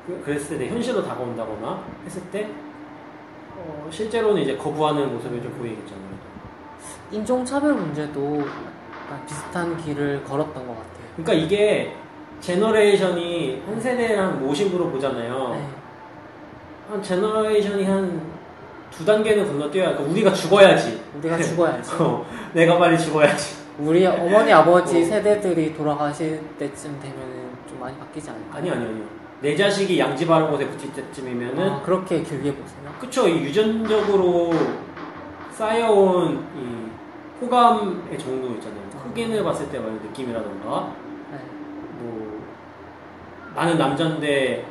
그- 0.06 0.22
그랬을 0.24 0.58
때내 0.58 0.70
현실로 0.70 1.02
다가온다거나 1.02 1.82
했을 2.04 2.20
때 2.30 2.50
어, 3.56 3.88
실제로는 3.90 4.42
이제 4.42 4.56
거부하는 4.56 5.14
모습이 5.14 5.42
좀 5.42 5.50
보이겠잖아요. 5.52 6.10
인종차별 7.10 7.74
문제도 7.74 8.42
비슷한 9.26 9.76
길을 9.78 10.22
걸었던 10.24 10.54
것 10.54 10.72
같아요. 10.74 11.06
그러니까 11.16 11.32
이게 11.46 11.94
generation이 12.40 13.62
한 13.66 13.80
세대랑 13.80 14.46
50으로 14.46 14.90
보잖아요. 14.92 15.48
네. 15.54 15.66
한 16.90 17.02
generation이 17.02 17.84
한 17.84 18.20
두 18.90 19.04
단계는 19.04 19.46
건너뛰어야 19.46 19.90
그러니까 19.92 20.10
우리가 20.12 20.32
죽어야지. 20.32 21.02
우리가 21.18 21.38
죽어야지. 21.38 21.92
어, 21.98 22.26
내가 22.52 22.78
빨리 22.78 22.98
죽어야지. 22.98 23.60
우리 23.78 24.06
어머니 24.06 24.52
아버지 24.52 25.00
어. 25.00 25.04
세대들이 25.04 25.74
돌아가실 25.74 26.42
때쯤 26.58 27.00
되면은 27.00 27.50
좀 27.68 27.80
많이 27.80 27.96
바뀌지 27.98 28.30
않을까? 28.30 28.58
아니 28.58 28.70
아니 28.70 28.84
아니요. 28.84 29.04
내 29.40 29.56
자식이 29.56 29.98
양지바른 29.98 30.50
곳에 30.50 30.66
묻힐 30.66 30.92
때쯤이면은 30.92 31.70
아, 31.70 31.80
그렇게 31.82 32.22
길게 32.22 32.54
보세요. 32.54 32.92
그쵸 33.00 33.26
이 33.26 33.38
유전적으로 33.42 34.52
쌓여온 35.52 36.44
이 36.56 36.90
호감의 37.42 38.18
정도 38.18 38.48
있잖아요. 38.54 38.80
흑인을 39.04 39.42
봤을 39.42 39.68
때 39.70 39.78
말의 39.78 39.94
느낌이라던가 39.94 40.92
네. 41.32 41.38
뭐 41.98 42.42
나는 43.54 43.78
남자인데 43.78 44.66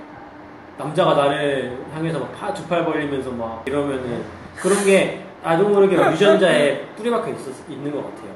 남자가 0.79 1.13
나를 1.13 1.77
향해서 1.93 2.19
막 2.19 2.31
파, 2.31 2.53
두 2.53 2.65
팔 2.69 2.85
벌리면서 2.85 3.31
막 3.31 3.63
이러면은 3.65 4.23
그런 4.55 4.83
게 4.85 5.25
나도 5.43 5.67
모르게 5.67 5.97
막 5.97 6.11
유전자에 6.13 6.85
뿌리박혀 6.95 7.31
있었, 7.31 7.69
있는 7.69 7.91
것 7.91 8.03
같아요. 8.03 8.29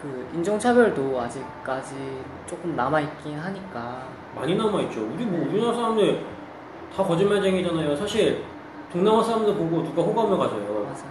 그 0.00 0.26
인종차별도 0.34 1.20
아직까지 1.20 1.94
조금 2.46 2.74
남아있긴 2.76 3.38
하니까 3.38 4.02
많이 4.34 4.54
남아있죠. 4.56 5.00
우리 5.14 5.24
뭐 5.24 5.46
우리나라 5.50 5.74
사람들 5.74 6.24
다 6.96 7.02
거짓말쟁이잖아요. 7.02 7.94
사실 7.96 8.42
동남아 8.92 9.22
사람들 9.22 9.54
보고 9.54 9.82
누가 9.82 10.02
호감을 10.02 10.38
가져요. 10.38 10.86
맞아. 10.88 11.04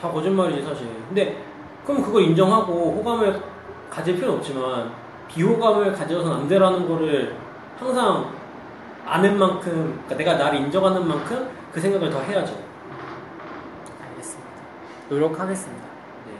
다 0.00 0.10
거짓말이지 0.10 0.62
사실. 0.62 0.86
근데 1.08 1.36
그럼 1.84 2.02
그걸 2.02 2.22
인정하고 2.22 2.72
호감을 2.98 3.42
가질 3.90 4.14
필요는 4.14 4.38
없지만 4.38 4.90
비호감을 5.28 5.92
가져서는 5.92 6.32
안 6.38 6.48
되라는 6.48 6.88
거를 6.88 7.34
항상 7.78 8.39
아는 9.04 9.38
만큼 9.38 10.00
그러니까 10.06 10.16
내가 10.16 10.34
나를 10.34 10.60
인정하는 10.60 11.06
만큼 11.06 11.48
그 11.72 11.80
생각을 11.80 12.10
더 12.10 12.20
해야죠. 12.20 12.54
알겠습니다. 14.02 14.50
노력하겠습니다. 15.08 15.84
네. 16.26 16.32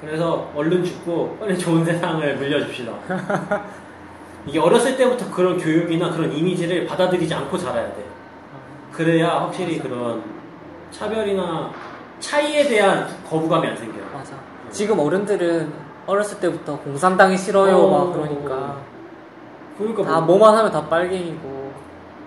그래서 0.00 0.50
얼른 0.54 0.84
죽고 0.84 1.36
빨리 1.40 1.58
좋은 1.58 1.84
세상을 1.84 2.36
물려줍시다. 2.36 2.92
이게 4.46 4.58
어렸을 4.58 4.96
때부터 4.96 5.30
그런 5.30 5.58
교육이나 5.58 6.10
그런 6.10 6.32
이미지를 6.32 6.86
받아들이지 6.86 7.32
않고 7.34 7.58
자라야 7.58 7.86
돼. 7.92 8.00
어, 8.00 8.90
그래야 8.92 9.28
확실히 9.40 9.76
맞아. 9.76 9.88
그런 9.88 10.22
차별이나 10.90 11.70
차이에 12.20 12.66
대한 12.68 13.06
거부감이 13.28 13.66
안 13.66 13.76
생겨요. 13.76 14.04
맞아. 14.12 14.34
지금 14.70 14.98
어른들은 14.98 15.88
어렸을 16.06 16.40
때부터 16.40 16.78
공산당이 16.80 17.36
싫어요 17.36 17.76
어. 17.76 18.06
막 18.06 18.12
그러니까 18.14 18.76
그러니까 19.76 20.02
다 20.04 20.20
뭐, 20.20 20.38
뭐만 20.38 20.56
하면 20.58 20.72
다 20.72 20.88
빨갱이고 20.88 21.57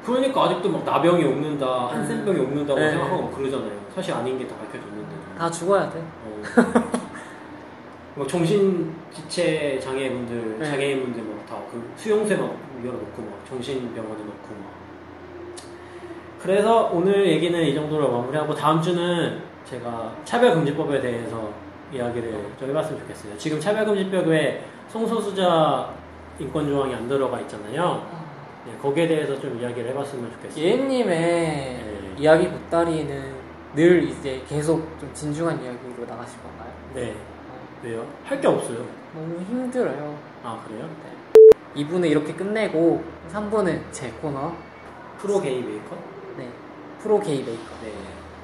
그러니까 0.05 0.43
아직도 0.45 0.69
막 0.69 0.83
나병이 0.83 1.23
옵는다, 1.23 1.87
한센병이 1.89 2.39
옵는다고 2.39 2.79
네. 2.79 2.91
생각하고 2.91 3.29
그러잖아요. 3.31 3.71
사실 3.93 4.13
아닌 4.13 4.37
게 4.39 4.47
다 4.47 4.55
밝혀졌는데. 4.57 5.09
다 5.37 5.49
죽어야 5.51 5.89
돼. 5.89 5.99
어. 6.25 6.41
뭐 8.15 8.27
정신 8.27 8.93
지체 9.13 9.79
장애분들, 9.79 10.57
네. 10.59 10.65
장애인분들 10.65 11.23
막 11.23 11.45
다 11.47 11.55
그 11.71 11.91
수용소에 11.97 12.37
막 12.37 12.55
열어놓고 12.83 13.21
막 13.21 13.45
정신병원에 13.47 14.17
놓고 14.23 14.47
막. 14.49 14.71
그래서 16.41 16.89
오늘 16.91 17.27
얘기는 17.27 17.61
이 17.61 17.75
정도로 17.75 18.11
마무리하고 18.11 18.55
다음 18.55 18.81
주는 18.81 19.39
제가 19.65 20.11
차별금지법에 20.25 20.99
대해서 20.99 21.49
이야기를 21.93 22.33
좀 22.59 22.69
해봤으면 22.69 22.99
좋겠어요. 23.01 23.37
지금 23.37 23.59
차별금지법에 23.59 24.63
성소수자 24.87 25.89
인권 26.39 26.67
조항이 26.67 26.95
안 26.95 27.07
들어가 27.07 27.39
있잖아요. 27.41 28.20
네, 28.65 28.77
거기에 28.81 29.07
대해서 29.07 29.39
좀 29.39 29.59
이야기를 29.59 29.89
해봤으면 29.91 30.31
좋겠어요. 30.33 30.63
예님의 30.63 31.05
네. 31.07 32.13
이야기 32.17 32.47
보따리는 32.49 33.33
늘 33.75 34.03
이제 34.03 34.41
계속 34.47 34.79
좀 34.99 35.09
진중한 35.13 35.55
이야기로 35.63 36.05
나가실 36.07 36.39
건가요? 36.41 36.71
네. 36.93 37.11
어, 37.11 37.59
왜요? 37.83 38.05
할 38.25 38.39
게 38.39 38.47
없어요. 38.47 38.85
너무 39.13 39.39
힘들어요. 39.49 40.15
아 40.43 40.61
그래요? 40.67 40.87
네. 41.03 41.83
2부는 41.83 42.09
이렇게 42.09 42.33
끝내고 42.33 43.03
3부는 43.31 43.81
제 43.91 44.09
코너 44.21 44.53
프로 45.17 45.41
게이 45.41 45.61
메이커? 45.61 45.95
네. 46.37 46.47
프로 47.01 47.19
게이 47.19 47.43
메이커 47.43 47.63
네. 47.83 47.91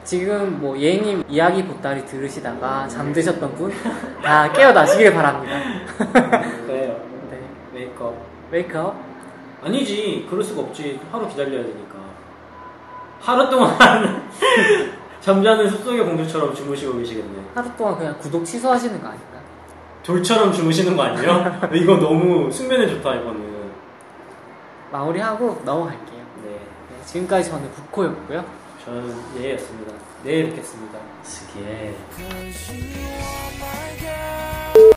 지금 0.04 0.60
뭐 0.62 0.78
예님 0.80 1.24
이야기 1.28 1.64
보따리 1.66 2.06
들으시다가 2.06 2.88
잠드셨던 2.88 3.54
분 3.56 3.72
다 4.24 4.52
깨어나시길 4.52 5.14
바랍니다. 5.14 5.60
그래요. 6.66 7.00
네. 7.30 7.40
Wake 7.74 7.98
up. 7.98 8.16
Wake 8.52 8.81
up 8.81 8.96
아니지. 9.62 10.28
그럴 10.30 10.44
수가 10.44 10.62
없지. 10.62 11.00
하루 11.12 11.28
기다려야 11.28 11.64
되니까. 11.64 11.96
하루 13.20 13.50
동안 13.50 13.78
잠자는 15.22 15.70
숲속의 15.70 16.06
공주처럼 16.06 16.54
주무시고 16.54 16.98
계시겠네. 17.00 17.44
하루 17.56 17.70
동안 17.76 17.98
그냥 17.98 18.18
구독 18.20 18.46
취소하시는 18.46 19.02
거 19.02 19.08
아닐까? 19.08 19.38
돌처럼 20.04 20.54
주무시는 20.54 20.96
거 20.96 21.04
아니에요? 21.04 21.60
이거 21.74 21.98
너무 21.98 22.50
숙면에 22.52 22.88
좋다, 22.88 23.16
이거는. 23.16 23.58
마무리하고 24.92 25.62
넘어갈게요. 25.66 26.24
네. 26.44 26.50
네, 26.52 27.06
지금까지 27.06 27.50
저는 27.50 27.70
국코였고요. 27.72 28.46
저는 28.86 29.14
예였습니다. 29.38 29.94
내일 30.24 30.46
뵙겠습니다. 30.50 30.98
스키 31.24 31.60